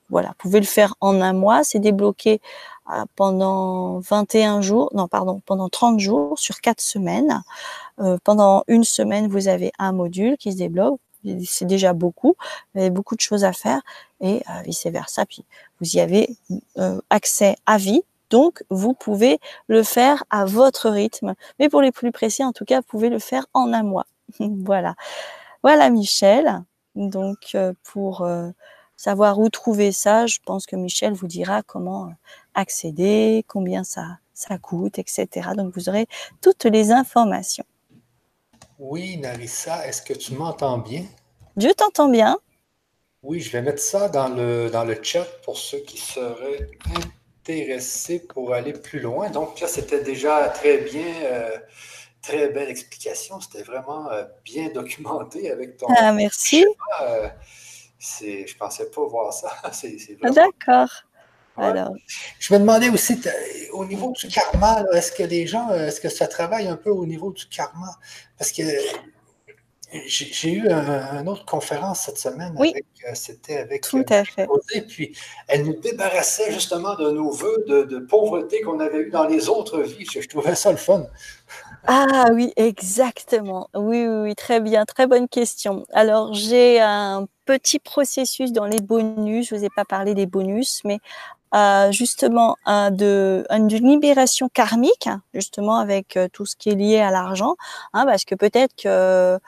voilà, 0.09 0.29
vous 0.29 0.35
pouvez 0.37 0.59
le 0.59 0.65
faire 0.65 0.95
en 1.01 1.21
un 1.21 1.33
mois. 1.33 1.63
C'est 1.63 1.79
débloqué 1.79 2.39
pendant 3.15 3.99
21 3.99 4.61
jours, 4.61 4.89
non, 4.93 5.07
pardon, 5.07 5.41
pendant 5.45 5.69
30 5.69 5.99
jours 5.99 6.37
sur 6.37 6.59
4 6.61 6.81
semaines. 6.81 7.43
pendant 8.23 8.63
une 8.67 8.83
semaine, 8.83 9.27
vous 9.27 9.47
avez 9.47 9.71
un 9.79 9.93
module 9.93 10.37
qui 10.37 10.51
se 10.51 10.57
débloque 10.57 10.99
c'est 11.45 11.65
déjà 11.65 11.93
beaucoup, 11.93 12.35
vous 12.73 12.81
avez 12.81 12.89
beaucoup 12.89 13.15
de 13.15 13.21
choses 13.21 13.43
à 13.43 13.53
faire 13.53 13.81
et 14.21 14.43
euh, 14.49 14.61
vice 14.63 14.85
versa. 14.87 15.25
Puis 15.25 15.45
vous 15.79 15.95
y 15.95 15.99
avez 15.99 16.35
euh, 16.77 16.99
accès 17.09 17.55
à 17.65 17.77
vie, 17.77 18.01
donc 18.29 18.63
vous 18.69 18.93
pouvez 18.93 19.39
le 19.67 19.83
faire 19.83 20.23
à 20.29 20.45
votre 20.45 20.89
rythme. 20.89 21.35
Mais 21.59 21.69
pour 21.69 21.81
les 21.81 21.91
plus 21.91 22.11
précis, 22.11 22.43
en 22.43 22.51
tout 22.51 22.65
cas, 22.65 22.77
vous 22.77 22.87
pouvez 22.87 23.09
le 23.09 23.19
faire 23.19 23.45
en 23.53 23.73
un 23.73 23.83
mois. 23.83 24.05
voilà, 24.39 24.95
voilà 25.63 25.89
Michel. 25.89 26.63
Donc 26.95 27.51
euh, 27.55 27.73
pour 27.83 28.27
savoir 28.97 29.39
où 29.39 29.49
trouver 29.49 29.91
ça, 29.91 30.27
je 30.27 30.39
pense 30.45 30.65
que 30.65 30.75
Michel 30.75 31.13
vous 31.13 31.27
dira 31.27 31.63
comment 31.63 32.13
accéder, 32.53 33.43
combien 33.47 33.83
ça 33.83 34.17
ça 34.33 34.57
coûte, 34.57 34.99
etc. 34.99 35.49
Donc 35.55 35.73
vous 35.75 35.89
aurez 35.89 36.07
toutes 36.41 36.65
les 36.65 36.91
informations. 36.91 37.65
Oui, 38.85 39.15
Narissa, 39.15 39.87
est-ce 39.87 40.01
que 40.01 40.11
tu 40.11 40.33
m'entends 40.33 40.77
bien? 40.77 41.05
Je 41.55 41.69
t'entends 41.69 42.09
bien. 42.09 42.37
Oui, 43.21 43.39
je 43.39 43.49
vais 43.49 43.61
mettre 43.61 43.81
ça 43.81 44.09
dans 44.09 44.27
le, 44.27 44.69
dans 44.69 44.83
le 44.83 45.01
chat 45.01 45.25
pour 45.45 45.57
ceux 45.57 45.77
qui 45.77 45.97
seraient 45.97 46.69
intéressés 46.93 48.19
pour 48.19 48.53
aller 48.53 48.73
plus 48.73 48.99
loin. 48.99 49.29
Donc 49.29 49.61
là, 49.61 49.69
c'était 49.69 50.03
déjà 50.03 50.49
très 50.49 50.79
bien, 50.79 51.15
euh, 51.23 51.57
très 52.21 52.49
belle 52.49 52.67
explication. 52.67 53.39
C'était 53.39 53.63
vraiment 53.63 54.11
euh, 54.11 54.25
bien 54.43 54.67
documenté 54.67 55.49
avec 55.49 55.77
ton. 55.77 55.87
Ah, 55.97 56.11
merci. 56.11 56.65
Euh, 57.03 57.29
je 58.19 58.25
ne 58.25 58.57
pensais 58.59 58.91
pas 58.91 59.05
voir 59.05 59.31
ça. 59.31 59.49
D'accord. 60.33 60.89
Alors. 61.55 61.93
Je 62.39 62.53
me 62.53 62.59
demandais 62.59 62.89
aussi, 62.89 63.21
au 63.71 63.85
niveau 63.85 64.11
du 64.11 64.27
karma, 64.27 64.83
est-ce 64.93 65.11
que 65.11 65.23
les 65.23 65.45
gens, 65.45 65.69
est-ce 65.69 66.01
que 66.01 66.09
ça 66.09 66.27
travaille 66.27 66.67
un 66.67 66.75
peu 66.75 66.89
au 66.89 67.05
niveau 67.05 67.31
du 67.31 67.47
karma? 67.47 67.99
Parce 68.43 68.51
que 68.51 68.63
j'ai 70.05 70.51
eu 70.51 70.69
une 70.69 71.29
autre 71.29 71.45
conférence 71.45 72.01
cette 72.01 72.17
semaine. 72.17 72.53
Oui. 72.59 72.73
Euh, 73.07 73.11
c'était 73.13 73.55
avec. 73.55 73.83
Tout 73.83 74.03
à 74.09 74.25
fait. 74.25 74.47
puis 74.85 75.15
elle 75.47 75.63
nous 75.63 75.79
débarrassait 75.79 76.51
justement 76.51 76.95
de 76.95 77.09
nos 77.11 77.31
voeux 77.31 77.63
de, 77.65 77.99
pauvreté 77.99 78.59
qu'on 78.59 78.81
avait 78.81 78.97
eu 78.97 79.11
dans 79.11 79.23
les 79.23 79.47
autres 79.47 79.79
vies. 79.79 80.05
Je, 80.11 80.27
trouvais 80.27 80.55
ça 80.55 80.71
le 80.71 80.77
fun. 80.77 81.05
Ah 81.87 82.25
oui, 82.33 82.51
exactement. 82.57 83.69
Oui, 83.73 84.05
oui, 84.05 84.23
oui, 84.23 84.35
très 84.35 84.59
bien. 84.59 84.83
Très 84.83 85.07
bonne 85.07 85.29
question. 85.29 85.85
Alors, 85.93 86.33
j'ai 86.33 86.81
un 86.81 87.25
petit 87.45 87.79
processus 87.79 88.51
dans 88.51 88.65
les 88.65 88.81
bonus. 88.81 89.47
Je 89.47 89.55
ne 89.55 89.59
vous 89.61 89.65
ai 89.65 89.69
pas 89.73 89.85
parlé 89.85 90.15
des 90.15 90.25
bonus, 90.25 90.81
mais 90.83 90.99
euh, 91.53 91.91
justement 91.91 92.55
un 92.65 92.89
de 92.91 93.45
une 93.51 93.67
libération 93.67 94.49
karmique, 94.49 95.09
justement 95.33 95.77
avec 95.77 96.17
euh, 96.17 96.27
tout 96.31 96.45
ce 96.45 96.55
qui 96.55 96.69
est 96.69 96.75
lié 96.75 96.99
à 96.99 97.11
l'argent, 97.11 97.55
hein, 97.93 98.05
parce 98.05 98.25
que 98.25 98.35
peut-être 98.35 98.73
que 98.75 99.39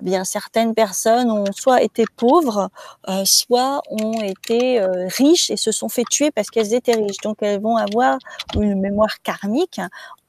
eh 0.00 0.04
bien 0.04 0.24
certaines 0.24 0.74
personnes 0.74 1.30
ont 1.30 1.52
soit 1.52 1.82
été 1.82 2.04
pauvres, 2.16 2.68
euh, 3.08 3.24
soit 3.24 3.80
ont 3.90 4.20
été 4.22 4.84
riches 5.16 5.50
et 5.50 5.56
se 5.56 5.70
sont 5.70 5.88
fait 5.88 6.04
tuer 6.10 6.30
parce 6.32 6.50
qu'elles 6.50 6.74
étaient 6.74 6.96
riches. 6.96 7.18
Donc 7.22 7.38
elles 7.42 7.60
vont 7.60 7.76
avoir 7.76 8.18
une 8.56 8.80
mémoire 8.80 9.20
karmique 9.22 9.80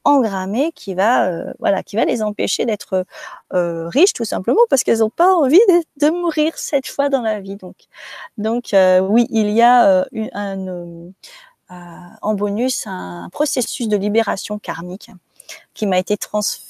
engrammée 0.04 0.72
qui 0.72 0.94
va 0.94 1.28
euh, 1.28 1.52
voilà 1.58 1.82
qui 1.82 1.96
va 1.96 2.04
les 2.04 2.22
empêcher 2.22 2.66
d'être 2.66 3.04
euh, 3.52 3.88
riches 3.88 4.12
tout 4.12 4.24
simplement 4.24 4.62
parce 4.70 4.82
qu'elles 4.82 4.98
n'ont 4.98 5.10
pas 5.10 5.34
envie 5.34 5.60
de, 6.00 6.10
mourir 6.10 6.56
cette 6.56 6.86
fois 6.86 7.08
dans 7.08 7.22
la 7.22 7.40
vie. 7.40 7.56
Donc 7.56 7.76
donc 8.38 8.74
euh, 8.74 9.00
oui 9.00 9.26
il 9.30 9.50
y 9.50 9.62
a 9.62 10.06
un, 10.32 11.12
en 11.68 12.34
bonus 12.34 12.86
un 12.86 13.28
processus 13.32 13.88
de 13.88 13.96
libération 13.96 14.58
karmique 14.58 15.10
qui 15.74 15.86
m'a 15.86 15.98
été 15.98 16.16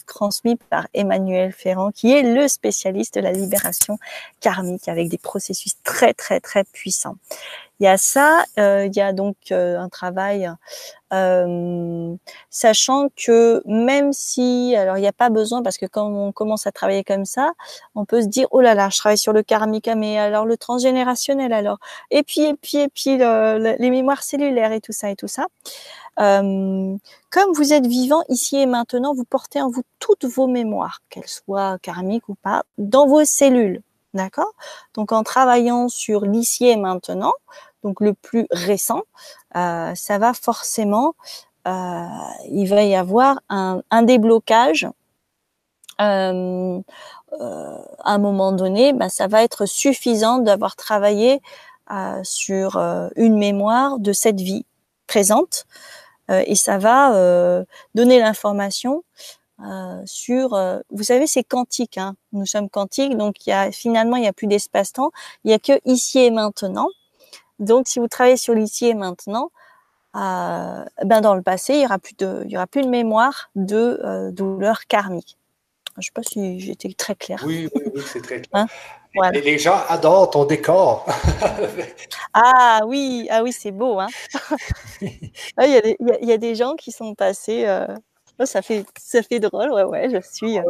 transmis 0.06 0.56
par 0.70 0.88
Emmanuel 0.94 1.52
Ferrand, 1.52 1.90
qui 1.92 2.12
est 2.12 2.22
le 2.22 2.48
spécialiste 2.48 3.14
de 3.14 3.20
la 3.20 3.32
libération 3.32 3.98
karmique 4.40 4.88
avec 4.88 5.08
des 5.08 5.18
processus 5.18 5.74
très 5.84 6.14
très 6.14 6.40
très 6.40 6.64
puissants. 6.64 7.16
Il 7.80 7.84
y 7.84 7.88
a 7.88 7.96
ça, 7.98 8.44
euh, 8.58 8.86
il 8.86 8.96
y 8.96 9.00
a 9.00 9.12
donc 9.12 9.36
euh, 9.50 9.78
un 9.80 9.88
travail, 9.88 10.48
euh, 11.12 12.14
sachant 12.48 13.08
que 13.16 13.62
même 13.66 14.12
si, 14.12 14.76
alors 14.76 14.96
il 14.96 15.00
n'y 15.00 15.08
a 15.08 15.12
pas 15.12 15.28
besoin, 15.28 15.60
parce 15.60 15.76
que 15.76 15.86
quand 15.86 16.06
on 16.06 16.30
commence 16.30 16.68
à 16.68 16.72
travailler 16.72 17.02
comme 17.02 17.24
ça, 17.24 17.52
on 17.96 18.04
peut 18.04 18.22
se 18.22 18.28
dire, 18.28 18.46
oh 18.52 18.60
là 18.60 18.74
là, 18.74 18.90
je 18.90 18.98
travaille 18.98 19.18
sur 19.18 19.32
le 19.32 19.42
karmique, 19.42 19.88
mais 19.96 20.18
alors 20.18 20.46
le 20.46 20.56
transgénérationnel 20.56 21.52
alors, 21.52 21.78
et 22.12 22.22
puis 22.22 22.42
et 22.42 22.54
puis 22.54 22.78
et 22.78 22.88
puis 22.88 23.18
les 23.18 23.90
mémoires 23.90 24.22
cellulaires 24.22 24.72
et 24.72 24.80
tout 24.80 24.92
ça 24.92 25.10
et 25.10 25.16
tout 25.16 25.28
ça. 25.28 25.46
comme 26.16 27.52
vous 27.54 27.72
êtes 27.72 27.86
vivant 27.86 28.22
ici 28.28 28.56
et 28.56 28.66
maintenant, 28.66 28.93
vous 29.14 29.24
portez 29.24 29.60
en 29.60 29.70
vous 29.70 29.82
toutes 29.98 30.24
vos 30.24 30.46
mémoires, 30.46 31.00
qu'elles 31.10 31.28
soient 31.28 31.78
karmiques 31.80 32.28
ou 32.28 32.34
pas, 32.34 32.64
dans 32.78 33.06
vos 33.06 33.24
cellules. 33.24 33.82
D'accord? 34.14 34.52
Donc 34.94 35.10
en 35.10 35.24
travaillant 35.24 35.88
sur 35.88 36.24
l'ici 36.24 36.66
et 36.66 36.76
maintenant, 36.76 37.32
donc 37.82 38.00
le 38.00 38.14
plus 38.14 38.46
récent, 38.50 39.02
euh, 39.56 39.94
ça 39.94 40.18
va 40.18 40.32
forcément, 40.34 41.14
euh, 41.68 42.06
il 42.50 42.66
va 42.66 42.82
y 42.82 42.94
avoir 42.94 43.40
un, 43.48 43.82
déblocage. 44.02 44.88
Euh, 46.00 46.80
à 47.40 48.14
un 48.14 48.18
moment 48.18 48.52
donné, 48.52 48.92
ben, 48.92 49.08
ça 49.08 49.26
va 49.26 49.42
être 49.42 49.66
suffisant 49.66 50.38
d'avoir 50.38 50.76
travaillé 50.76 51.40
sur 52.22 52.78
une 53.16 53.36
mémoire 53.36 53.98
de 53.98 54.12
cette 54.12 54.40
vie 54.40 54.64
présente 55.06 55.66
et 56.28 56.54
ça 56.54 56.78
va 56.78 57.64
donner 57.94 58.18
l'information 58.18 59.02
euh, 59.60 60.02
sur, 60.04 60.54
euh, 60.54 60.80
vous 60.90 61.04
savez, 61.04 61.26
c'est 61.26 61.44
quantique. 61.44 61.98
Hein. 61.98 62.16
Nous 62.32 62.46
sommes 62.46 62.68
quantiques, 62.68 63.16
donc 63.16 63.46
il 63.46 63.50
y 63.50 63.52
a 63.52 63.70
finalement 63.70 64.16
il 64.16 64.22
n'y 64.22 64.28
a 64.28 64.32
plus 64.32 64.46
d'espace-temps. 64.46 65.10
Il 65.44 65.50
y 65.50 65.54
a 65.54 65.58
que 65.58 65.80
ici 65.84 66.18
et 66.18 66.30
maintenant. 66.30 66.88
Donc, 67.60 67.86
si 67.86 68.00
vous 68.00 68.08
travaillez 68.08 68.36
sur 68.36 68.54
l'ici 68.54 68.86
et 68.86 68.94
maintenant, 68.94 69.50
euh, 70.16 70.84
ben 71.04 71.20
dans 71.20 71.34
le 71.34 71.42
passé, 71.42 71.74
il 71.74 71.82
y 71.82 71.84
aura 71.84 71.98
plus 71.98 72.14
de, 72.14 72.42
il 72.46 72.50
y 72.50 72.56
aura 72.56 72.66
plus 72.66 72.82
de 72.82 72.88
mémoire 72.88 73.50
de 73.54 74.30
douleur 74.32 74.86
karmique. 74.86 75.38
Je 75.96 76.00
ne 76.00 76.02
sais 76.02 76.10
pas 76.12 76.22
si 76.24 76.58
j'étais 76.58 76.92
très 76.92 77.14
claire. 77.14 77.42
Oui, 77.46 77.68
oui, 77.74 77.82
oui, 77.94 78.02
c'est 78.04 78.22
très 78.22 78.40
clair. 78.40 78.64
Hein? 78.64 78.66
Les 79.32 79.58
gens 79.58 79.80
adorent 79.88 80.30
ton 80.30 80.44
décor. 80.44 81.06
ah 82.34 82.80
oui, 82.86 83.28
ah 83.30 83.42
oui, 83.42 83.52
c'est 83.52 83.70
beau. 83.70 84.00
Hein? 84.00 84.08
Ah, 85.56 85.66
il, 85.66 85.72
y 85.72 85.76
a 85.76 85.80
des, 85.80 85.96
il, 86.00 86.28
y 86.28 86.32
a, 86.32 86.38
des, 86.38 86.54
gens 86.54 86.74
qui 86.74 86.90
sont 86.90 87.14
passés. 87.14 87.64
Euh, 87.66 87.86
oh, 88.40 88.46
ça 88.46 88.62
fait, 88.62 88.84
ça 88.98 89.22
fait 89.22 89.38
drôle, 89.38 89.70
ouais, 89.72 89.84
ouais, 89.84 90.08
je 90.10 90.20
suis. 90.20 90.58
Euh, 90.58 90.62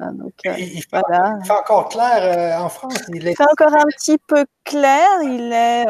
ah, 0.00 0.10
donc, 0.12 0.32
euh, 0.46 0.54
il, 0.58 0.82
fait, 0.82 1.02
il, 1.10 1.46
fait, 1.46 1.52
encore 1.52 1.88
clair 1.88 2.60
en 2.60 2.68
France. 2.68 2.94
Il, 3.08 3.26
est... 3.26 3.32
il, 3.32 3.36
fait 3.36 3.50
encore 3.50 3.74
un 3.74 3.86
petit 3.86 4.18
peu 4.18 4.44
clair. 4.64 5.08
Il 5.22 5.52
est, 5.52 5.86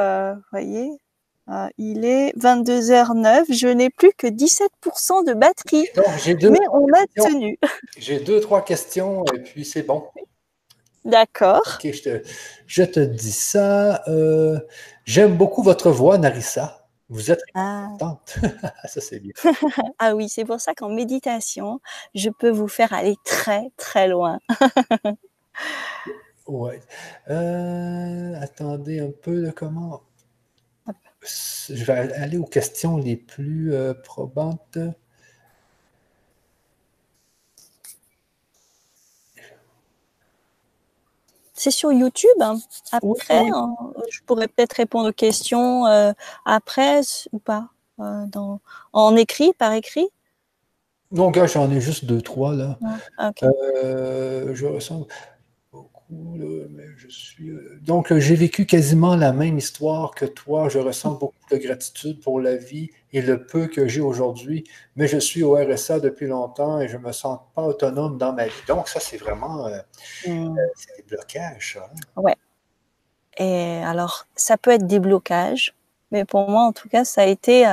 voyez, 0.52 0.90
il 1.76 2.04
est 2.04 2.32
22h09. 2.38 3.52
Je 3.52 3.68
n'ai 3.68 3.90
plus 3.90 4.12
que 4.16 4.26
17% 4.26 5.26
de 5.26 5.34
batterie. 5.34 5.88
mais 5.94 6.58
on 6.72 6.86
a 6.94 7.06
tenu. 7.16 7.58
J'ai 7.98 8.20
deux, 8.20 8.40
trois 8.40 8.62
questions 8.62 9.24
et 9.34 9.40
puis 9.40 9.64
c'est 9.64 9.82
bon. 9.82 10.04
D'accord. 11.08 11.78
je, 11.82 12.82
te, 12.84 13.00
dis 13.00 13.32
ça. 13.32 14.02
Euh, 14.08 14.60
j'aime 15.04 15.36
beaucoup 15.36 15.62
votre 15.62 15.90
voix, 15.90 16.18
Narissa. 16.18 16.86
Vous 17.08 17.30
êtes 17.30 17.40
ah. 17.54 17.88
ça, 18.84 19.00
c'est 19.00 19.18
bien. 19.18 19.32
ah 19.98 20.14
oui, 20.14 20.28
c'est 20.28 20.44
pour 20.44 20.60
ça 20.60 20.74
qu'en 20.74 20.90
méditation, 20.90 21.80
je 22.14 22.28
peux 22.28 22.50
vous 22.50 22.68
faire 22.68 22.92
aller 22.92 23.16
très, 23.24 23.70
très 23.78 24.06
loin. 24.08 24.38
ouais. 26.46 26.80
Euh, 27.30 28.34
attendez 28.40 29.00
un 29.00 29.10
peu, 29.10 29.50
comment 29.56 30.02
je 31.22 31.84
vais 31.84 32.14
aller 32.14 32.38
aux 32.38 32.44
questions 32.44 32.98
les 32.98 33.16
plus 33.16 33.72
euh, 33.74 33.94
probantes. 33.94 34.78
C'est 41.58 41.72
sur 41.72 41.92
YouTube. 41.92 42.30
Hein. 42.40 42.56
Après, 42.92 43.46
je 44.10 44.20
pourrais 44.24 44.46
peut-être 44.46 44.74
répondre 44.74 45.08
aux 45.08 45.12
questions 45.12 45.86
euh, 45.86 46.12
après 46.44 47.00
ou 47.32 47.40
pas 47.40 47.68
euh, 48.00 48.26
dans, 48.26 48.60
en 48.92 49.16
écrit, 49.16 49.52
par 49.52 49.72
écrit. 49.72 50.08
Non, 51.10 51.30
gars, 51.30 51.46
j'en 51.46 51.70
ai 51.70 51.80
juste 51.80 52.04
deux, 52.04 52.20
trois 52.20 52.54
là. 52.54 52.78
Ah, 53.16 53.32
je 53.40 54.66
ressens 56.10 56.68
mais 56.70 56.84
je 56.96 57.08
suis. 57.08 57.50
Euh, 57.50 57.78
donc, 57.82 58.14
j'ai 58.14 58.34
vécu 58.34 58.66
quasiment 58.66 59.16
la 59.16 59.32
même 59.32 59.58
histoire 59.58 60.14
que 60.14 60.24
toi. 60.24 60.68
Je 60.68 60.78
ressens 60.78 61.12
beaucoup 61.12 61.34
de 61.50 61.56
gratitude 61.56 62.20
pour 62.20 62.40
la 62.40 62.56
vie 62.56 62.90
et 63.12 63.20
le 63.20 63.44
peu 63.44 63.66
que 63.66 63.86
j'ai 63.88 64.00
aujourd'hui, 64.00 64.64
mais 64.96 65.06
je 65.06 65.18
suis 65.18 65.42
au 65.42 65.54
RSA 65.54 66.00
depuis 66.00 66.26
longtemps 66.26 66.80
et 66.80 66.88
je 66.88 66.96
ne 66.96 67.02
me 67.02 67.12
sens 67.12 67.40
pas 67.54 67.62
autonome 67.62 68.16
dans 68.16 68.32
ma 68.32 68.46
vie. 68.46 68.62
Donc, 68.66 68.88
ça, 68.88 69.00
c'est 69.00 69.18
vraiment 69.18 69.66
euh, 69.66 69.78
euh, 70.28 70.48
des 70.96 71.02
blocages. 71.06 71.78
Hein. 71.82 72.20
Ouais. 72.22 72.36
Et 73.36 73.82
alors, 73.84 74.26
ça 74.34 74.56
peut 74.56 74.70
être 74.70 74.86
des 74.86 75.00
blocages, 75.00 75.74
mais 76.10 76.24
pour 76.24 76.48
moi, 76.48 76.62
en 76.62 76.72
tout 76.72 76.88
cas, 76.88 77.04
ça 77.04 77.22
a 77.22 77.26
été. 77.26 77.64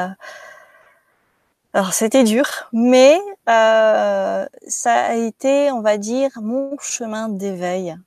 Alors, 1.73 1.93
c'était 1.93 2.23
dur, 2.23 2.45
mais 2.71 3.17
ça 3.47 4.93
a 4.93 5.15
été, 5.15 5.71
on 5.71 5.81
va 5.81 5.97
dire, 5.97 6.31
mon 6.41 6.77
chemin 6.79 7.29
d'éveil. 7.29 7.97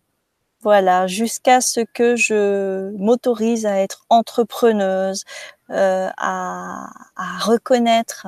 Voilà, 0.62 1.06
jusqu'à 1.06 1.60
ce 1.60 1.80
que 1.80 2.16
je 2.16 2.90
m'autorise 2.96 3.64
à 3.64 3.78
être 3.78 4.04
entrepreneuse, 4.10 5.24
euh, 5.70 6.08
à, 6.16 6.88
reconnaître 7.40 8.26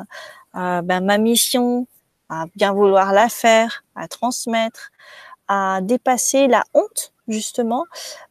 euh, 0.55 0.81
ben, 0.83 1.05
ma 1.05 1.18
mission, 1.18 1.89
à 2.28 2.45
bien 2.55 2.72
vouloir 2.72 3.12
la 3.12 3.28
faire, 3.28 3.83
à 3.97 4.07
transmettre, 4.07 4.91
à 5.49 5.81
dépasser 5.83 6.47
la 6.47 6.62
honte 6.72 7.12
justement, 7.26 7.85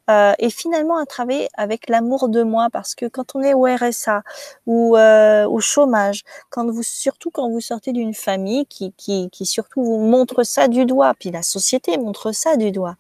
euh, 0.09 0.33
et 0.39 0.49
finalement 0.49 0.97
à 0.97 1.05
travailler 1.05 1.49
avec 1.55 1.89
l'amour 1.89 2.29
de 2.29 2.43
moi, 2.43 2.67
parce 2.71 2.95
que 2.95 3.05
quand 3.05 3.35
on 3.35 3.41
est 3.41 3.53
au 3.53 3.63
RSA 3.63 4.23
ou 4.65 4.97
au 4.97 5.59
chômage, 5.59 6.23
quand 6.49 6.69
vous 6.69 6.83
surtout 6.83 7.31
quand 7.31 7.49
vous 7.49 7.61
sortez 7.61 7.91
d'une 7.93 8.13
famille 8.13 8.65
qui, 8.65 8.93
qui, 8.93 9.29
qui 9.29 9.45
surtout 9.45 9.83
vous 9.83 9.99
montre 9.99 10.43
ça 10.43 10.69
du 10.69 10.85
doigt, 10.85 11.13
puis 11.19 11.31
la 11.31 11.41
société 11.41 11.97
montre 11.97 12.31
ça 12.31 12.55
du 12.55 12.71
doigt. 12.71 12.95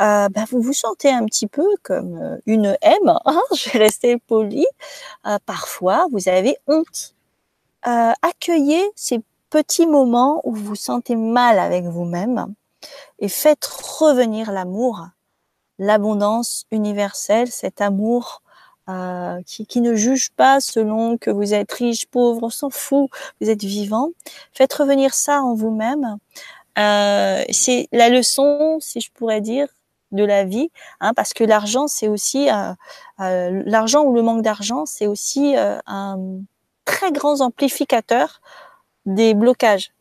Euh, 0.00 0.28
bah, 0.28 0.44
vous 0.50 0.60
vous 0.60 0.72
sentez 0.72 1.10
un 1.10 1.24
petit 1.24 1.46
peu 1.46 1.66
comme 1.82 2.18
euh, 2.18 2.36
une 2.46 2.76
M, 2.82 3.18
hein, 3.24 3.42
je 3.56 3.70
vais 3.70 3.78
rester 3.78 4.18
polie. 4.18 4.66
Euh, 5.26 5.38
parfois, 5.46 6.06
vous 6.12 6.28
avez 6.28 6.58
honte. 6.66 7.14
accueillez 7.82 8.82
ces 8.94 9.20
petits 9.50 9.86
moments 9.86 10.40
où 10.44 10.54
vous 10.54 10.64
vous 10.64 10.76
sentez 10.76 11.16
mal 11.16 11.58
avec 11.58 11.84
vous-même 11.84 12.54
et 13.20 13.28
faites 13.28 13.64
revenir 13.64 14.52
l'amour, 14.52 15.06
l'abondance 15.78 16.66
universelle, 16.70 17.50
cet 17.50 17.80
amour 17.80 18.42
qui, 19.46 19.80
ne 19.80 19.94
juge 19.96 20.30
pas 20.30 20.60
selon 20.60 21.18
que 21.18 21.30
vous 21.30 21.54
êtes 21.54 21.72
riche, 21.72 22.06
pauvre, 22.06 22.44
on 22.44 22.50
s'en 22.50 22.70
fout, 22.70 23.10
vous 23.40 23.50
êtes 23.50 23.64
vivant. 23.64 24.10
Faites 24.52 24.72
revenir 24.74 25.14
ça 25.14 25.42
en 25.42 25.54
vous-même. 25.54 26.18
Euh, 26.78 27.42
c'est 27.50 27.88
la 27.92 28.10
leçon, 28.10 28.78
si 28.80 29.00
je 29.00 29.10
pourrais 29.12 29.40
dire, 29.40 29.68
de 30.12 30.24
la 30.24 30.44
vie, 30.44 30.70
hein, 31.00 31.12
parce 31.14 31.32
que 31.32 31.44
l'argent, 31.44 31.86
c'est 31.88 32.08
aussi 32.08 32.50
euh, 32.50 32.72
euh, 33.20 33.62
l'argent 33.66 34.02
ou 34.04 34.14
le 34.14 34.22
manque 34.22 34.42
d'argent, 34.42 34.86
c'est 34.86 35.06
aussi 35.06 35.56
euh, 35.56 35.78
un 35.86 36.18
très 36.84 37.12
grand 37.12 37.40
amplificateur 37.40 38.40
des 39.04 39.34
blocages. 39.34 39.92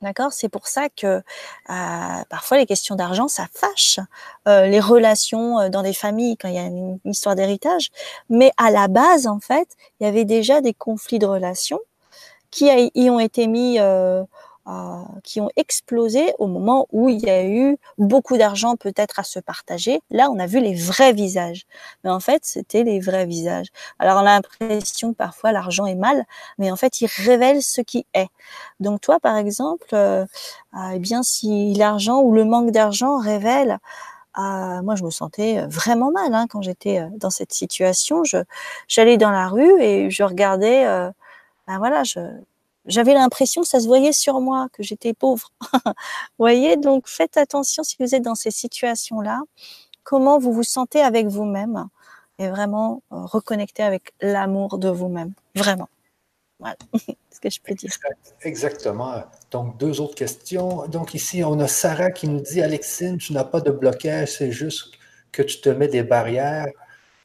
D'accord? 0.00 0.32
C'est 0.32 0.48
pour 0.48 0.68
ça 0.68 0.88
que 0.90 1.22
parfois 2.30 2.56
les 2.58 2.66
questions 2.66 2.94
d'argent, 2.94 3.26
ça 3.26 3.46
fâche 3.52 3.98
les 4.46 4.78
relations 4.78 5.68
dans 5.70 5.82
des 5.82 5.92
familles 5.92 6.36
quand 6.36 6.46
il 6.46 6.54
y 6.54 6.58
a 6.58 6.66
une, 6.66 7.00
histoire 7.04 7.34
d'héritage. 7.34 7.90
Mais 8.30 8.52
à 8.58 8.70
la 8.70 8.86
base, 8.86 9.26
en 9.26 9.40
fait, 9.40 9.68
il 9.98 10.04
y 10.04 10.06
avait 10.06 10.24
déjà 10.24 10.60
des 10.60 10.72
conflits 10.72 11.18
de 11.18 11.26
relations 11.26 11.80
qui 12.52 12.66
y 12.94 13.10
ont 13.10 13.18
été 13.18 13.48
mis 13.48 13.80
qui 15.22 15.40
ont 15.40 15.48
explosé 15.56 16.34
au 16.38 16.46
moment 16.46 16.86
où 16.92 17.08
il 17.08 17.20
y 17.20 17.30
a 17.30 17.44
eu 17.46 17.78
beaucoup 17.96 18.36
d'argent 18.36 18.76
peut-être 18.76 19.18
à 19.18 19.22
se 19.22 19.38
partager. 19.38 20.00
Là, 20.10 20.30
on 20.30 20.38
a 20.38 20.46
vu 20.46 20.60
les 20.60 20.74
vrais 20.74 21.12
visages. 21.12 21.64
Mais 22.04 22.10
en 22.10 22.20
fait, 22.20 22.44
c'était 22.44 22.82
les 22.82 23.00
vrais 23.00 23.26
visages. 23.26 23.68
Alors, 23.98 24.16
on 24.16 24.26
a 24.26 24.40
l'impression 24.40 25.14
parfois 25.14 25.52
l'argent 25.52 25.86
est 25.86 25.94
mal, 25.94 26.24
mais 26.58 26.70
en 26.70 26.76
fait, 26.76 27.00
il 27.00 27.06
révèle 27.06 27.62
ce 27.62 27.80
qui 27.80 28.06
est. 28.14 28.28
Donc, 28.80 29.00
toi, 29.00 29.20
par 29.20 29.36
exemple, 29.36 29.88
euh, 29.92 30.24
euh, 30.74 30.90
eh 30.94 30.98
bien, 30.98 31.22
si 31.22 31.74
l'argent 31.74 32.20
ou 32.20 32.32
le 32.34 32.44
manque 32.44 32.70
d'argent 32.70 33.18
révèle 33.18 33.78
euh, 34.38 34.82
moi, 34.82 34.94
je 34.94 35.02
me 35.02 35.10
sentais 35.10 35.66
vraiment 35.66 36.12
mal 36.12 36.32
hein, 36.32 36.46
quand 36.48 36.62
j'étais 36.62 37.04
dans 37.16 37.30
cette 37.30 37.52
situation. 37.52 38.22
Je, 38.22 38.38
j'allais 38.86 39.16
dans 39.16 39.32
la 39.32 39.48
rue 39.48 39.82
et 39.82 40.10
je 40.10 40.22
regardais, 40.22 40.84
ben 41.66 41.78
voilà, 41.78 42.04
je, 42.04 42.20
j'avais 42.88 43.14
l'impression 43.14 43.62
que 43.62 43.68
ça 43.68 43.80
se 43.80 43.86
voyait 43.86 44.12
sur 44.12 44.40
moi, 44.40 44.68
que 44.72 44.82
j'étais 44.82 45.12
pauvre. 45.12 45.52
vous 45.84 45.92
voyez, 46.38 46.76
donc 46.76 47.06
faites 47.06 47.36
attention 47.36 47.82
si 47.82 47.96
vous 48.00 48.14
êtes 48.14 48.22
dans 48.22 48.34
ces 48.34 48.50
situations-là, 48.50 49.40
comment 50.02 50.38
vous 50.38 50.52
vous 50.52 50.64
sentez 50.64 51.00
avec 51.00 51.26
vous-même 51.26 51.88
et 52.38 52.48
vraiment 52.48 53.02
euh, 53.12 53.24
reconnecter 53.24 53.82
avec 53.82 54.14
l'amour 54.20 54.78
de 54.78 54.88
vous-même. 54.88 55.32
Vraiment. 55.54 55.88
Voilà 56.58 56.76
ce 57.30 57.40
que 57.40 57.50
je 57.50 57.60
peux 57.60 57.74
dire. 57.74 57.90
Exactement. 58.42 59.22
Donc, 59.50 59.78
deux 59.78 60.00
autres 60.00 60.14
questions. 60.14 60.86
Donc, 60.88 61.14
ici, 61.14 61.44
on 61.44 61.60
a 61.60 61.68
Sarah 61.68 62.10
qui 62.10 62.28
nous 62.28 62.40
dit 62.40 62.62
Alexine, 62.62 63.18
tu 63.18 63.32
n'as 63.32 63.44
pas 63.44 63.60
de 63.60 63.70
blocage, 63.70 64.38
c'est 64.38 64.50
juste 64.50 64.94
que 65.30 65.42
tu 65.42 65.60
te 65.60 65.68
mets 65.68 65.88
des 65.88 66.02
barrières 66.02 66.66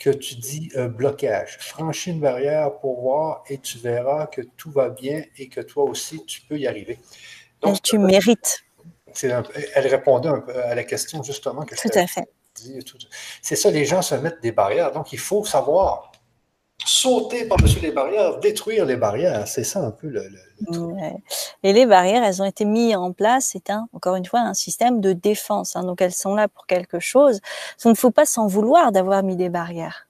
que 0.03 0.09
tu 0.09 0.35
dis 0.35 0.69
euh, 0.75 0.89
blocage. 0.89 1.57
Franchis 1.61 2.11
une 2.11 2.19
barrière 2.19 2.77
pour 2.79 2.99
voir 2.99 3.43
et 3.47 3.57
tu 3.57 3.77
verras 3.77 4.27
que 4.27 4.41
tout 4.41 4.69
va 4.69 4.89
bien 4.89 5.23
et 5.37 5.47
que 5.47 5.61
toi 5.61 5.85
aussi, 5.85 6.25
tu 6.25 6.41
peux 6.41 6.57
y 6.57 6.67
arriver. 6.67 6.99
Donc, 7.61 7.81
tu 7.81 7.97
mérites. 7.97 8.65
elle 9.21 9.87
répondait 9.87 10.27
un 10.27 10.41
peu 10.41 10.61
à 10.61 10.75
la 10.75 10.83
question 10.83 11.23
justement 11.23 11.63
que 11.63 11.75
Tout 11.75 11.97
à 11.97 12.05
fait. 12.05 12.27
C'est 13.41 13.55
ça, 13.55 13.71
les 13.71 13.85
gens 13.85 14.01
se 14.01 14.15
mettent 14.15 14.41
des 14.41 14.51
barrières. 14.51 14.91
Donc, 14.91 15.13
il 15.13 15.19
faut 15.19 15.45
savoir 15.45 16.11
sauter 16.85 17.45
par-dessus 17.45 17.79
les 17.79 17.91
barrières, 17.91 18.39
détruire 18.39 18.85
les 18.85 18.95
barrières. 18.95 19.47
C'est 19.47 19.63
ça 19.63 19.79
un 19.79 19.91
peu 19.91 20.07
le, 20.07 20.23
truc. 20.71 20.95
Et 21.63 21.73
les 21.73 21.85
barrières, 21.85 22.23
elles 22.23 22.41
ont 22.41 22.45
été 22.45 22.65
mises 22.65 22.95
en 22.95 23.11
place. 23.11 23.49
C'est 23.51 23.69
un, 23.69 23.87
encore 23.93 24.15
une 24.15 24.25
fois, 24.25 24.39
un 24.39 24.53
système 24.53 25.01
de 25.01 25.13
défense. 25.13 25.75
Hein. 25.75 25.83
donc 25.83 26.01
elles 26.01 26.13
sont 26.13 26.35
là 26.35 26.47
pour 26.47 26.65
quelque 26.67 26.99
chose. 26.99 27.35
Donc 27.35 27.85
il 27.85 27.89
ne 27.89 27.95
faut 27.95 28.11
pas 28.11 28.25
s'en 28.25 28.47
vouloir 28.47 28.91
d'avoir 28.91 29.23
mis 29.23 29.35
des 29.35 29.49
barrières. 29.49 30.07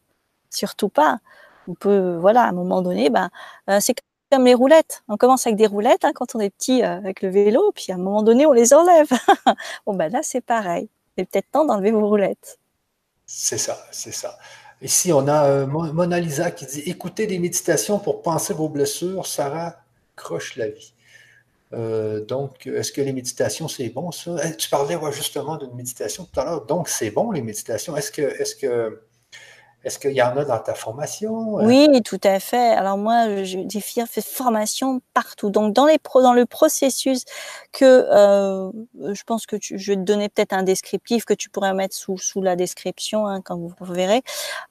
Surtout 0.50 0.90
pas. 0.90 1.20
On 1.68 1.74
peut, 1.74 2.18
voilà, 2.20 2.44
à 2.44 2.50
un 2.50 2.54
moment 2.54 2.82
donné, 2.82 3.10
ben, 3.10 3.30
euh, 3.70 3.80
c'est 3.80 3.96
comme 4.32 4.46
les 4.46 4.54
roulettes. 4.54 5.04
On 5.08 5.18
commence 5.18 5.46
avec 5.48 5.58
des 5.58 5.68
roulettes 5.68 6.06
hein, 6.06 6.12
quand 6.14 6.36
on 6.36 6.40
est 6.40 6.50
petit 6.50 6.84
euh, 6.84 6.98
avec 6.98 7.22
le 7.22 7.30
vélo, 7.30 7.72
puis 7.74 7.92
à 7.92 7.96
un 7.96 8.00
moment 8.00 8.24
donné, 8.24 8.46
on 8.46 8.52
les 8.52 8.74
enlève. 8.74 9.08
bon, 9.86 9.94
ben 9.94 10.12
là, 10.12 10.22
c'est 10.24 10.42
pareil. 10.42 10.90
Il 11.16 11.22
est 11.22 11.26
peut-être 11.26 11.50
temps 11.52 11.66
d'enlever 11.66 11.92
vos 11.92 12.08
roulettes. 12.08 12.60
C'est 13.26 13.58
ça, 13.58 13.78
c'est 13.92 14.12
ça. 14.12 14.38
Ici, 14.84 15.12
on 15.14 15.28
a 15.28 15.46
euh, 15.46 15.66
Mona 15.66 16.20
Lisa 16.20 16.52
qui 16.52 16.66
dit 16.66 16.84
Écoutez 16.86 17.26
des 17.26 17.40
méditations 17.40 18.00
pour 18.00 18.22
penser 18.22 18.54
vos 18.54 18.70
blessures, 18.70 19.26
Sarah 19.26 19.78
croche 20.16 20.58
la 20.58 20.68
vie. 20.68 20.94
donc, 22.28 22.68
est-ce 22.68 22.92
que 22.92 23.02
les 23.02 23.14
méditations, 23.14 23.68
c'est 23.68 23.90
bon, 23.90 24.12
ça? 24.12 24.36
Eh, 24.44 24.56
tu 24.56 24.70
parlais 24.70 24.98
justement 25.12 25.58
d'une 25.58 25.74
méditation 25.74 26.28
tout 26.32 26.40
à 26.40 26.46
l'heure. 26.46 26.66
Donc, 26.66 26.88
c'est 26.88 27.10
bon, 27.10 27.32
les 27.32 27.42
méditations. 27.42 27.98
Est-ce 27.98 28.12
que, 28.12 28.22
est-ce 28.22 28.56
que 28.56 29.02
est-ce 29.84 30.00
qu'il 30.00 30.12
y 30.12 30.22
en 30.22 30.38
a 30.38 30.46
dans 30.46 30.60
ta 30.60 30.74
formation? 30.74 31.60
Euh? 31.60 31.66
Oui, 31.66 32.02
tout 32.04 32.20
à 32.24 32.40
fait. 32.40 32.70
Alors 32.72 32.98
moi, 32.98 33.44
je 33.44 33.58
fait 33.80 34.22
formation 34.22 35.02
partout. 35.14 35.50
Donc 35.50 35.74
dans 35.74 35.86
les 35.86 35.98
dans 36.22 36.34
le 36.34 36.46
processus 36.46 37.26
que 37.72 37.86
euh, 37.86 38.72
je 39.14 39.24
pense 39.24 39.46
que 39.46 39.58
je 39.60 39.92
vais 39.92 39.98
te 39.98 40.02
donner 40.02 40.30
peut-être 40.30 40.54
un 40.54 40.64
descriptif 40.64 41.26
que 41.26 41.34
tu 41.34 41.50
pourrais 41.50 41.74
mettre 41.74 41.96
sous 41.96 42.18
sous 42.18 42.42
la 42.42 42.56
description 42.56 43.28
hein, 43.28 43.42
quand 43.42 43.58
vous, 43.58 43.74
verrez, 43.82 44.22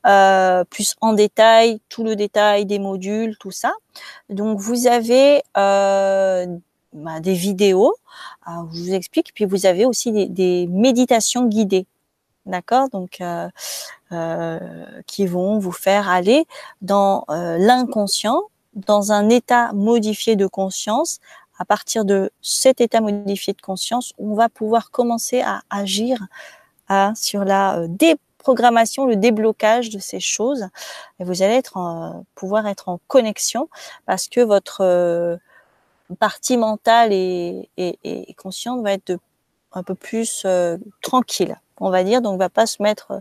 euh, 0.06 0.64
plus 0.64 0.94
en 1.00 1.12
détail 1.12 1.80
tout 1.88 2.04
le 2.04 2.16
détail 2.16 2.64
des 2.64 2.78
modules, 2.78 3.36
tout 3.38 3.50
ça. 3.50 3.72
Donc 4.30 4.58
vous 4.58 4.86
avez 4.86 5.42
euh, 5.58 6.46
bah, 6.94 7.20
des 7.20 7.34
vidéos, 7.34 7.94
où 8.46 8.68
je 8.72 8.80
vous 8.80 8.94
explique, 8.94 9.32
puis 9.34 9.44
vous 9.44 9.66
avez 9.66 9.84
aussi 9.84 10.12
des, 10.12 10.26
des 10.26 10.66
méditations 10.68 11.46
guidées. 11.46 11.86
D'accord? 12.46 12.88
Donc, 12.88 13.20
euh, 13.20 13.48
euh, 14.10 14.58
qui 15.06 15.26
vont 15.26 15.58
vous 15.58 15.72
faire 15.72 16.08
aller 16.08 16.44
dans 16.80 17.24
euh, 17.30 17.56
l'inconscient, 17.58 18.42
dans 18.74 19.12
un 19.12 19.28
état 19.28 19.72
modifié 19.72 20.34
de 20.36 20.46
conscience. 20.46 21.20
À 21.58 21.64
partir 21.64 22.04
de 22.04 22.32
cet 22.40 22.80
état 22.80 23.00
modifié 23.00 23.52
de 23.52 23.60
conscience, 23.60 24.12
on 24.18 24.34
va 24.34 24.48
pouvoir 24.48 24.90
commencer 24.90 25.42
à 25.42 25.62
agir 25.70 26.18
à, 26.88 27.12
sur 27.14 27.44
la 27.44 27.86
déprogrammation, 27.86 29.06
le 29.06 29.14
déblocage 29.16 29.90
de 29.90 30.00
ces 30.00 30.18
choses. 30.18 30.66
Et 31.20 31.24
vous 31.24 31.42
allez 31.42 31.54
être 31.54 31.76
en, 31.76 32.24
pouvoir 32.34 32.66
être 32.66 32.88
en 32.88 32.98
connexion 33.06 33.68
parce 34.06 34.26
que 34.26 34.40
votre 34.40 35.38
partie 36.18 36.56
mentale 36.56 37.12
et, 37.12 37.68
et, 37.76 37.98
et, 38.02 38.34
consciente 38.34 38.82
va 38.82 38.92
être 38.92 39.18
un 39.74 39.82
peu 39.82 39.94
plus 39.94 40.46
tranquille 41.02 41.56
on 41.82 41.90
va 41.90 42.04
dire. 42.04 42.22
Donc, 42.22 42.34
on 42.34 42.38
va 42.38 42.48
pas 42.48 42.66
se 42.66 42.82
mettre 42.82 43.10
euh, 43.10 43.20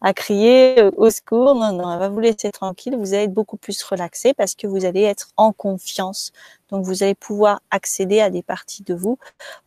à 0.00 0.12
crier 0.12 0.78
euh, 0.78 0.90
au 0.96 1.10
secours. 1.10 1.54
Non, 1.54 1.72
non, 1.72 1.92
elle 1.92 1.98
va 1.98 2.08
vous 2.08 2.20
laisser 2.20 2.50
tranquille. 2.50 2.94
Vous 2.96 3.14
allez 3.14 3.24
être 3.24 3.32
beaucoup 3.32 3.56
plus 3.56 3.82
relaxé 3.82 4.34
parce 4.34 4.54
que 4.54 4.66
vous 4.66 4.84
allez 4.84 5.02
être 5.02 5.28
en 5.36 5.52
confiance. 5.52 6.32
Donc, 6.70 6.84
vous 6.84 7.02
allez 7.02 7.14
pouvoir 7.14 7.60
accéder 7.70 8.20
à 8.20 8.30
des 8.30 8.42
parties 8.42 8.82
de 8.82 8.94
vous 8.94 9.18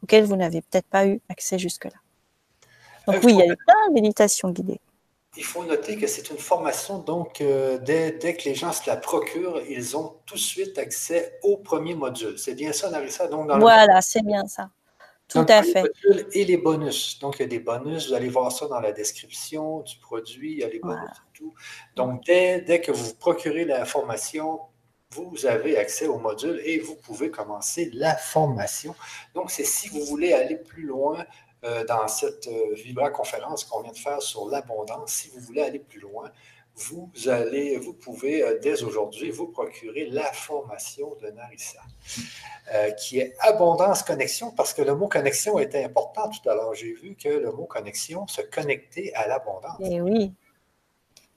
auxquelles 0.03 0.25
vous 0.25 0.36
n'avez 0.36 0.61
peut-être 0.61 0.88
pas 0.88 1.07
eu 1.07 1.21
accès 1.29 1.57
jusque-là. 1.57 1.97
Donc, 3.07 3.23
oui, 3.23 3.33
il 3.33 3.39
y 3.39 3.41
a 3.41 3.45
une 3.45 3.93
méditation 3.93 4.49
guidée. 4.49 4.79
Il 5.38 5.43
faut 5.43 5.65
noter 5.65 5.97
que 5.97 6.07
c'est 6.07 6.29
une 6.29 6.38
formation, 6.38 6.99
donc 6.99 7.41
euh, 7.41 7.77
dès, 7.77 8.17
que 8.38 8.47
les 8.47 8.55
gens 8.55 8.71
se 8.71 8.89
la 8.89 8.95
procurent, 8.95 9.59
ils 9.67 9.97
ont 9.97 10.13
tout 10.25 10.36
de 10.36 10.39
suite 10.39 10.77
accès 10.77 11.38
au 11.43 11.57
premier 11.57 11.93
module. 11.93 12.39
C'est 12.39 12.55
bien 12.55 12.71
ça, 12.71 12.89
Narissa? 12.89 13.27
Donc, 13.27 13.51
voilà, 13.59 14.01
c'est 14.01 14.23
bien 14.23 14.45
ça. 14.47 14.69
Tout 15.28 15.45
à 15.49 15.63
fait. 15.63 15.86
Et 16.34 16.45
les 16.45 16.57
bonus. 16.57 17.19
Donc, 17.19 17.38
il 17.39 17.43
y 17.43 17.45
a 17.45 17.47
des 17.47 17.59
bonus. 17.59 18.09
Vous 18.09 18.13
allez 18.13 18.30
voir 18.30 18.51
ça 18.51 18.67
dans 18.67 18.80
la 18.80 18.91
description 18.91 19.82
du 19.82 19.97
produit. 19.97 20.51
Il 20.53 20.59
y 20.59 20.63
a 20.63 20.69
les 20.69 20.80
bonus 20.80 21.09
et 21.09 21.38
tout. 21.38 21.53
Donc, 21.95 22.23
dès, 22.26 22.61
dès, 22.61 22.80
que 22.80 22.91
vous 22.91 23.15
procurez 23.15 23.65
la 23.65 23.86
formation, 23.86 24.59
vous 25.11 25.45
avez 25.45 25.78
accès 25.78 26.07
au 26.07 26.19
module 26.19 26.61
et 26.63 26.80
vous 26.80 26.95
pouvez 26.95 27.32
commencer 27.32 27.89
la 27.93 28.15
formation. 28.15 28.95
Donc, 29.34 29.49
c'est 29.49 29.63
si 29.63 29.89
vous 29.89 30.05
voulez 30.05 30.34
aller 30.34 30.57
plus 30.57 30.86
loin 30.86 31.26
euh, 31.63 31.84
dans 31.86 32.07
cette 32.07 32.47
euh, 32.47 32.76
Vibra 32.76 33.09
conférence 33.09 33.63
qu'on 33.63 33.82
vient 33.82 33.91
de 33.91 33.97
faire 33.97 34.21
sur 34.21 34.47
l'abondance, 34.47 35.11
si 35.11 35.30
vous 35.30 35.39
voulez 35.39 35.61
aller 35.61 35.80
plus 35.80 35.99
loin, 35.99 36.30
vous 36.78 37.09
allez, 37.28 37.78
vous 37.78 37.93
pouvez 37.93 38.43
euh, 38.43 38.59
dès 38.61 38.84
aujourd'hui 38.84 39.32
vous 39.32 39.47
procurer 39.47 40.07
la 40.07 40.32
formation 40.34 41.15
de 41.21 41.30
Narissa, 41.30 41.80
euh, 42.73 42.91
qui 42.91 43.19
est 43.19 43.34
abondance 43.39 44.03
connexion, 44.03 44.51
parce 44.51 44.73
que 44.73 44.82
le 44.82 44.93
mot 44.93 45.07
connexion 45.07 45.57
était 45.57 45.86
important 45.86 46.30
tout 46.30 46.49
à 46.49 46.55
l'heure. 46.55 46.73
J'ai 46.73 46.93
vu 46.93 47.15
que 47.15 47.30
le 47.30 47.51
mot 47.51 47.65
connexion, 47.65 48.28
se 48.28 48.41
connecter 48.41 49.13
à 49.15 49.28
l'abondance. 49.28 49.80
Et 49.80 49.95
eh 49.95 50.01
oui, 50.01 50.34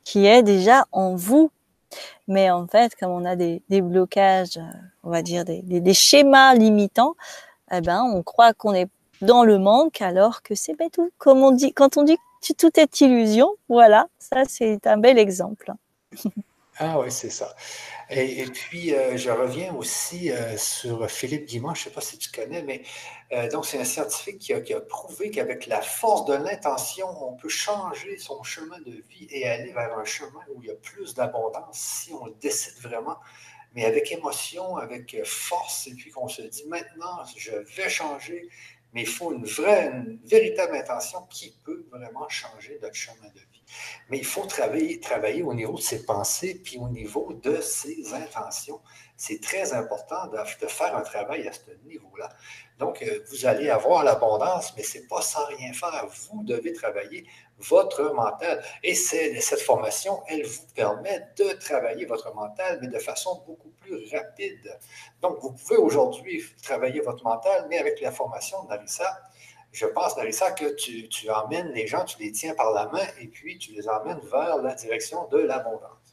qui 0.02 0.26
est 0.26 0.42
déjà 0.42 0.84
en 0.90 1.14
vous. 1.14 1.50
Mais 2.26 2.50
en 2.50 2.66
fait, 2.66 2.94
comme 2.96 3.12
on 3.12 3.24
a 3.24 3.36
des, 3.36 3.62
blocages, 3.70 4.56
euh, 4.56 4.78
on 5.04 5.10
va 5.10 5.22
dire 5.22 5.44
des, 5.44 5.94
schémas 5.94 6.54
limitants, 6.54 7.14
eh 7.70 7.80
ben, 7.80 8.02
on 8.02 8.22
croit 8.22 8.52
qu'on 8.54 8.74
est 8.74 8.88
dans 9.22 9.44
le 9.44 9.58
manque 9.58 10.02
alors 10.02 10.42
que 10.42 10.54
c'est 10.54 10.76
tout. 10.92 11.10
Comme 11.18 11.42
on 11.42 11.52
dit, 11.52 11.72
quand 11.72 11.96
on 11.96 12.02
dit 12.02 12.18
tout 12.56 12.78
est 12.78 13.00
illusion. 13.00 13.54
Voilà, 13.68 14.08
ça 14.18 14.44
c'est 14.48 14.86
un 14.86 14.96
bel 14.96 15.18
exemple. 15.18 15.72
ah 16.78 17.00
oui, 17.00 17.10
c'est 17.10 17.30
ça. 17.30 17.54
Et, 18.10 18.44
puis, 18.44 18.94
euh, 18.94 19.18
je 19.18 19.30
reviens 19.30 19.74
aussi 19.74 20.30
euh, 20.30 20.56
sur 20.56 21.10
Philippe 21.10 21.44
Guimont, 21.44 21.74
je 21.74 21.80
ne 21.80 21.84
sais 21.84 21.90
pas 21.90 22.00
si 22.00 22.16
tu 22.16 22.30
connais, 22.30 22.62
mais 22.62 22.82
euh, 23.32 23.50
donc 23.50 23.66
c'est 23.66 23.78
un 23.78 23.84
scientifique 23.84 24.38
qui 24.38 24.54
a, 24.54 24.62
qui 24.62 24.72
a 24.72 24.80
prouvé 24.80 25.30
qu'avec 25.30 25.66
la 25.66 25.82
force 25.82 26.24
de 26.24 26.32
l'intention, 26.32 27.06
on 27.22 27.36
peut 27.36 27.50
changer 27.50 28.16
son 28.16 28.42
chemin 28.42 28.78
de 28.80 28.92
vie 28.92 29.26
et 29.30 29.46
aller 29.46 29.72
vers 29.72 29.98
un 29.98 30.04
chemin 30.04 30.40
où 30.54 30.62
il 30.62 30.68
y 30.68 30.70
a 30.70 30.74
plus 30.76 31.12
d'abondance 31.14 31.78
si 31.78 32.14
on 32.14 32.26
le 32.26 32.34
décide 32.40 32.80
vraiment 32.80 33.18
mais 33.74 33.84
avec 33.84 34.10
émotion, 34.12 34.78
avec 34.78 35.14
force, 35.24 35.88
et 35.88 35.94
puis 35.94 36.10
qu'on 36.10 36.26
se 36.26 36.40
dit 36.40 36.64
maintenant, 36.68 37.22
je 37.36 37.52
vais 37.76 37.90
changer, 37.90 38.48
mais 38.92 39.02
il 39.02 39.08
faut 39.08 39.32
une 39.32 39.44
vraie, 39.44 39.86
une 39.88 40.18
véritable 40.24 40.76
intention 40.76 41.26
qui 41.30 41.58
peut 41.64 41.86
vraiment 41.90 42.28
changer 42.28 42.78
notre 42.82 42.94
chemin 42.94 43.28
de 43.34 43.40
vie. 43.40 43.62
Mais 44.08 44.18
il 44.18 44.24
faut 44.24 44.46
travailler, 44.46 44.98
travailler 45.00 45.42
au 45.42 45.54
niveau 45.54 45.74
de 45.74 45.82
ses 45.82 46.04
pensées, 46.04 46.60
puis 46.62 46.78
au 46.78 46.88
niveau 46.88 47.32
de 47.34 47.60
ses 47.60 48.14
intentions. 48.14 48.80
C'est 49.20 49.40
très 49.40 49.72
important 49.72 50.28
de, 50.28 50.66
faire 50.68 50.96
un 50.96 51.00
travail 51.00 51.48
à 51.48 51.52
ce 51.52 51.72
niveau-là. 51.86 52.28
Donc, 52.78 53.02
euh, 53.02 53.18
vous 53.30 53.46
allez 53.46 53.68
avoir 53.68 54.04
l'abondance, 54.04 54.72
mais 54.76 54.84
ce 54.84 54.98
n'est 54.98 55.06
pas 55.06 55.22
sans 55.22 55.44
rien 55.46 55.72
faire. 55.72 56.06
Vous 56.30 56.44
devez 56.44 56.72
travailler 56.72 57.26
votre 57.58 58.14
mental. 58.14 58.62
Et 58.84 58.94
cette 58.94 59.60
formation, 59.60 60.22
elle 60.28 60.46
vous 60.46 60.66
permet 60.72 61.26
de 61.36 61.50
travailler 61.54 62.06
votre 62.06 62.32
mental, 62.32 62.78
mais 62.80 62.86
de 62.86 62.98
façon 63.00 63.42
beaucoup 63.44 63.70
plus 63.80 64.08
rapide. 64.14 64.78
Donc, 65.20 65.40
vous 65.40 65.50
pouvez 65.50 65.78
aujourd'hui 65.78 66.44
travailler 66.62 67.00
votre 67.00 67.24
mental, 67.24 67.66
mais 67.68 67.78
avec 67.78 68.00
la 68.00 68.12
formation 68.12 68.62
de 68.62 68.68
Narissa, 68.68 69.20
je 69.72 69.86
pense, 69.86 70.16
Narissa, 70.16 70.52
que 70.52 70.76
tu, 70.76 71.08
tu 71.08 71.28
emmènes 71.28 71.72
les 71.72 71.88
gens, 71.88 72.04
tu 72.04 72.22
les 72.22 72.30
tiens 72.30 72.54
par 72.54 72.70
la 72.70 72.86
main 72.86 73.06
et 73.20 73.26
puis 73.26 73.58
tu 73.58 73.72
les 73.72 73.88
emmènes 73.88 74.20
vers 74.30 74.58
la 74.58 74.74
direction 74.74 75.26
de 75.26 75.38
l'abondance. 75.38 76.07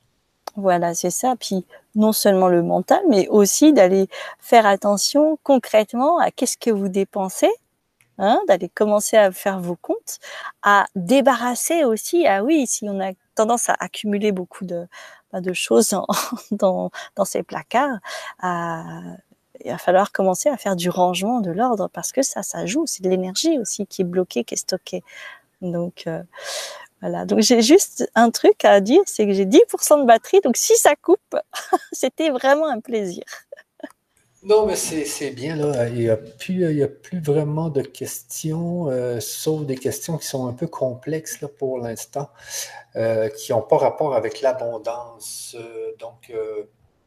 Voilà, 0.55 0.93
c'est 0.93 1.09
ça. 1.09 1.35
Puis 1.39 1.65
non 1.95 2.11
seulement 2.13 2.47
le 2.47 2.63
mental, 2.63 3.01
mais 3.09 3.27
aussi 3.27 3.73
d'aller 3.73 4.07
faire 4.39 4.65
attention 4.65 5.37
concrètement 5.43 6.17
à 6.19 6.31
qu'est-ce 6.31 6.57
que 6.57 6.71
vous 6.71 6.87
dépensez, 6.87 7.49
hein, 8.19 8.41
d'aller 8.47 8.69
commencer 8.69 9.17
à 9.17 9.31
faire 9.31 9.59
vos 9.59 9.75
comptes, 9.75 10.19
à 10.63 10.85
débarrasser 10.95 11.83
aussi. 11.85 12.25
Ah 12.27 12.43
oui, 12.43 12.67
si 12.67 12.85
on 12.89 12.99
a 13.01 13.11
tendance 13.35 13.69
à 13.69 13.75
accumuler 13.79 14.31
beaucoup 14.31 14.65
de, 14.65 14.87
bah, 15.33 15.41
de 15.41 15.53
choses 15.53 15.89
dans, 15.89 16.07
dans, 16.51 16.91
dans 17.15 17.25
ces 17.25 17.43
placards, 17.43 17.99
il 19.63 19.71
va 19.71 19.77
falloir 19.77 20.11
commencer 20.11 20.49
à 20.49 20.57
faire 20.57 20.75
du 20.75 20.89
rangement 20.89 21.41
de 21.41 21.51
l'ordre 21.51 21.89
parce 21.93 22.11
que 22.11 22.21
ça, 22.21 22.43
ça 22.43 22.65
joue. 22.65 22.85
C'est 22.87 23.03
de 23.03 23.09
l'énergie 23.09 23.57
aussi 23.59 23.85
qui 23.87 24.01
est 24.01 24.05
bloquée, 24.05 24.43
qui 24.43 24.53
est 24.55 24.57
stockée. 24.57 25.03
Donc, 25.61 26.05
euh, 26.07 26.23
voilà. 27.01 27.25
Donc, 27.25 27.41
j'ai 27.41 27.61
juste 27.61 28.09
un 28.15 28.31
truc 28.31 28.65
à 28.65 28.79
dire, 28.79 29.01
c'est 29.05 29.25
que 29.25 29.33
j'ai 29.33 29.45
10% 29.45 30.01
de 30.01 30.05
batterie. 30.05 30.41
Donc, 30.41 30.57
si 30.57 30.75
ça 30.75 30.95
coupe, 30.95 31.35
c'était 31.91 32.29
vraiment 32.29 32.67
un 32.67 32.79
plaisir. 32.79 33.23
Non, 34.43 34.67
mais 34.67 34.75
c'est 34.75 35.31
bien, 35.31 35.55
là. 35.55 35.87
Il 35.89 35.95
n'y 35.95 36.09
a, 36.09 36.13
a 36.13 36.87
plus 36.87 37.19
vraiment 37.19 37.69
de 37.69 37.81
questions, 37.81 38.89
euh, 38.89 39.19
sauf 39.19 39.65
des 39.65 39.75
questions 39.75 40.19
qui 40.19 40.27
sont 40.27 40.47
un 40.47 40.53
peu 40.53 40.67
complexes 40.67 41.41
là, 41.41 41.47
pour 41.47 41.79
l'instant, 41.79 42.29
euh, 42.95 43.27
qui 43.29 43.51
n'ont 43.51 43.63
pas 43.63 43.77
rapport 43.77 44.13
avec 44.15 44.41
l'abondance. 44.41 45.55
Euh, 45.59 45.95
donc, 45.97 46.31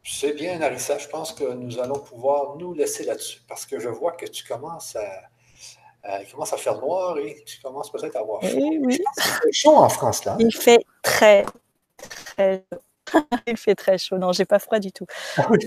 c'est 0.03 0.33
bien, 0.33 0.59
Narissa. 0.59 0.99
Je 0.99 1.07
pense 1.09 1.33
que 1.33 1.45
nous 1.53 1.79
allons 1.79 2.01
pouvoir 2.01 2.57
nous 2.57 2.75
laisser 2.75 3.05
là-dessus 3.05 3.41
parce 3.47 3.67
que 3.67 3.79
je 3.79 3.89
vois 3.89 4.13
que 4.13 4.27
tu 4.27 4.45
commences 4.45 4.97
à, 4.97 5.29
il 6.21 6.31
commence 6.31 6.53
à 6.53 6.57
faire 6.57 6.79
noir 6.79 7.19
et 7.19 7.43
tu 7.45 7.61
commences 7.61 7.91
peut-être 7.91 8.17
à 8.17 8.21
avoir 8.21 8.41
chaud. 8.43 8.57
Oui, 8.57 8.81
oui. 8.83 9.01
chaud 9.53 9.77
en 9.77 9.89
France, 9.89 10.25
là. 10.25 10.37
Il 10.39 10.55
fait 10.55 10.85
très, 11.03 11.45
très 12.25 12.65
il 13.47 13.57
fait 13.57 13.75
très 13.75 13.99
chaud. 13.99 14.19
Non, 14.19 14.33
j'ai 14.33 14.45
pas 14.45 14.59
froid 14.59 14.79
du 14.79 14.93
tout. 14.93 15.07
Ah 15.37 15.47
oui, 15.51 15.59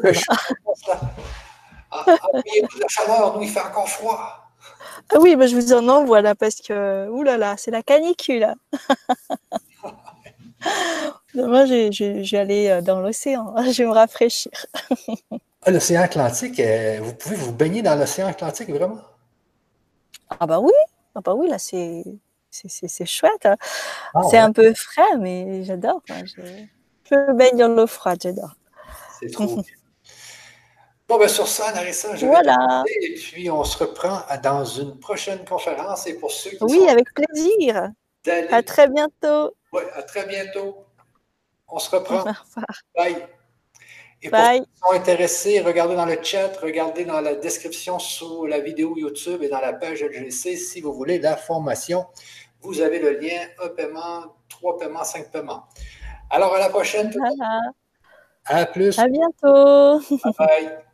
ah, 1.92 2.06
ah 2.08 2.18
oui, 2.34 2.42
la 2.80 2.88
chaleur, 2.88 3.36
nous, 3.36 3.44
il 3.44 3.50
fait 3.50 3.62
encore 3.62 3.90
froid. 3.90 4.38
Ah 5.14 5.18
oui, 5.20 5.36
mais 5.36 5.48
je 5.48 5.56
vous 5.56 5.74
en 5.74 5.88
envoie 5.88 6.22
là 6.22 6.36
parce 6.36 6.56
que, 6.56 7.08
oulala, 7.10 7.38
là 7.38 7.52
là, 7.52 7.56
c'est 7.58 7.72
la 7.72 7.84
canicule. 7.84 8.54
Moi, 11.34 11.66
je, 11.66 12.32
vais 12.32 12.38
aller 12.38 12.70
euh, 12.70 12.82
dans 12.82 13.02
l'océan, 13.02 13.54
je 13.72 13.82
vais 13.82 13.90
me 13.90 13.94
rafraîchir. 13.94 14.52
Ah, 15.64 15.72
l'océan 15.72 16.02
Atlantique, 16.02 16.60
euh, 16.60 17.00
vous 17.02 17.14
pouvez 17.14 17.36
vous 17.36 17.52
baigner 17.52 17.82
dans 17.82 17.96
l'océan 17.96 18.28
Atlantique, 18.28 18.70
vraiment? 18.70 19.00
Ah 20.40 20.48
bah 20.48 20.60
oui, 20.60 20.74
ah 21.16 21.22
bah 21.22 21.34
oui, 21.34 21.50
là, 21.50 21.60
c'est, 21.60 22.04
c'est, 22.50 23.06
chouette. 23.06 23.46
Hein. 23.46 23.58
Ah 24.14 24.22
c'est 24.30 24.38
un 24.38 24.52
peu 24.52 24.74
frais, 24.74 25.18
mais 25.20 25.64
j'adore. 25.64 26.02
Je, 26.08 26.42
je 27.10 27.16
me 27.16 27.34
baigne 27.34 27.58
dans 27.58 27.68
l'eau 27.68 27.88
froide, 27.88 28.20
j'adore. 28.22 28.56
C'est 29.20 29.32
trop 29.32 29.46
Bon, 31.08 31.18
ben 31.18 31.28
sur 31.28 31.46
ça, 31.46 31.74
Narissa, 31.74 32.16
je 32.16 32.22
vais 32.22 32.32
Voilà. 32.32 32.86
et 33.02 33.16
puis 33.16 33.52
on 33.52 33.66
se 33.66 33.78
reprend 33.78 34.22
dans 34.42 34.64
une 34.64 34.98
prochaine 34.98 35.44
conférence. 35.44 36.08
Et 36.08 36.14
pour 36.14 36.32
ceux 36.32 36.52
qui 36.52 36.58
Oui, 36.62 36.88
avec 36.88 37.14
plaisir. 37.14 37.92
À 38.50 38.64
très 38.64 38.88
bientôt. 38.88 39.54
Ouais, 39.74 39.92
à 39.94 40.04
très 40.04 40.26
bientôt. 40.26 40.86
On 41.68 41.80
se 41.80 41.90
reprend. 41.90 42.16
Au 42.16 42.20
revoir. 42.20 42.82
Bye. 42.96 43.28
Et 44.24 44.30
pour 44.30 44.38
Bye. 44.38 44.60
ceux 44.60 44.64
qui 44.66 44.72
sont 44.84 44.94
intéressés, 44.94 45.62
regardez 45.62 45.96
dans 45.96 46.06
le 46.06 46.18
chat, 46.22 46.56
regardez 46.62 47.06
dans 47.06 47.22
la 47.22 47.36
description 47.36 47.98
sous 47.98 48.46
la 48.46 48.60
vidéo 48.60 48.96
YouTube 48.96 49.42
et 49.42 49.50
dans 49.50 49.60
la 49.60 49.74
page 49.74 50.04
LGC 50.04 50.58
si 50.58 50.82
vous 50.82 50.94
voulez 50.94 51.18
la 51.20 51.36
formation. 51.36 52.06
Vous 52.62 52.82
avez 52.82 53.00
le 53.00 53.20
lien 53.20 53.42
un 53.64 53.70
paiement, 53.70 54.36
trois 54.48 54.78
paiements, 54.78 55.04
cinq 55.04 55.32
paiements. 55.32 55.64
Alors 56.30 56.54
à 56.54 56.60
la 56.60 56.70
prochaine. 56.70 57.10
tout. 57.10 57.20
À 58.46 58.66
plus. 58.66 59.00
À 59.00 59.08
bientôt. 59.08 60.00
Bye. 60.38 60.78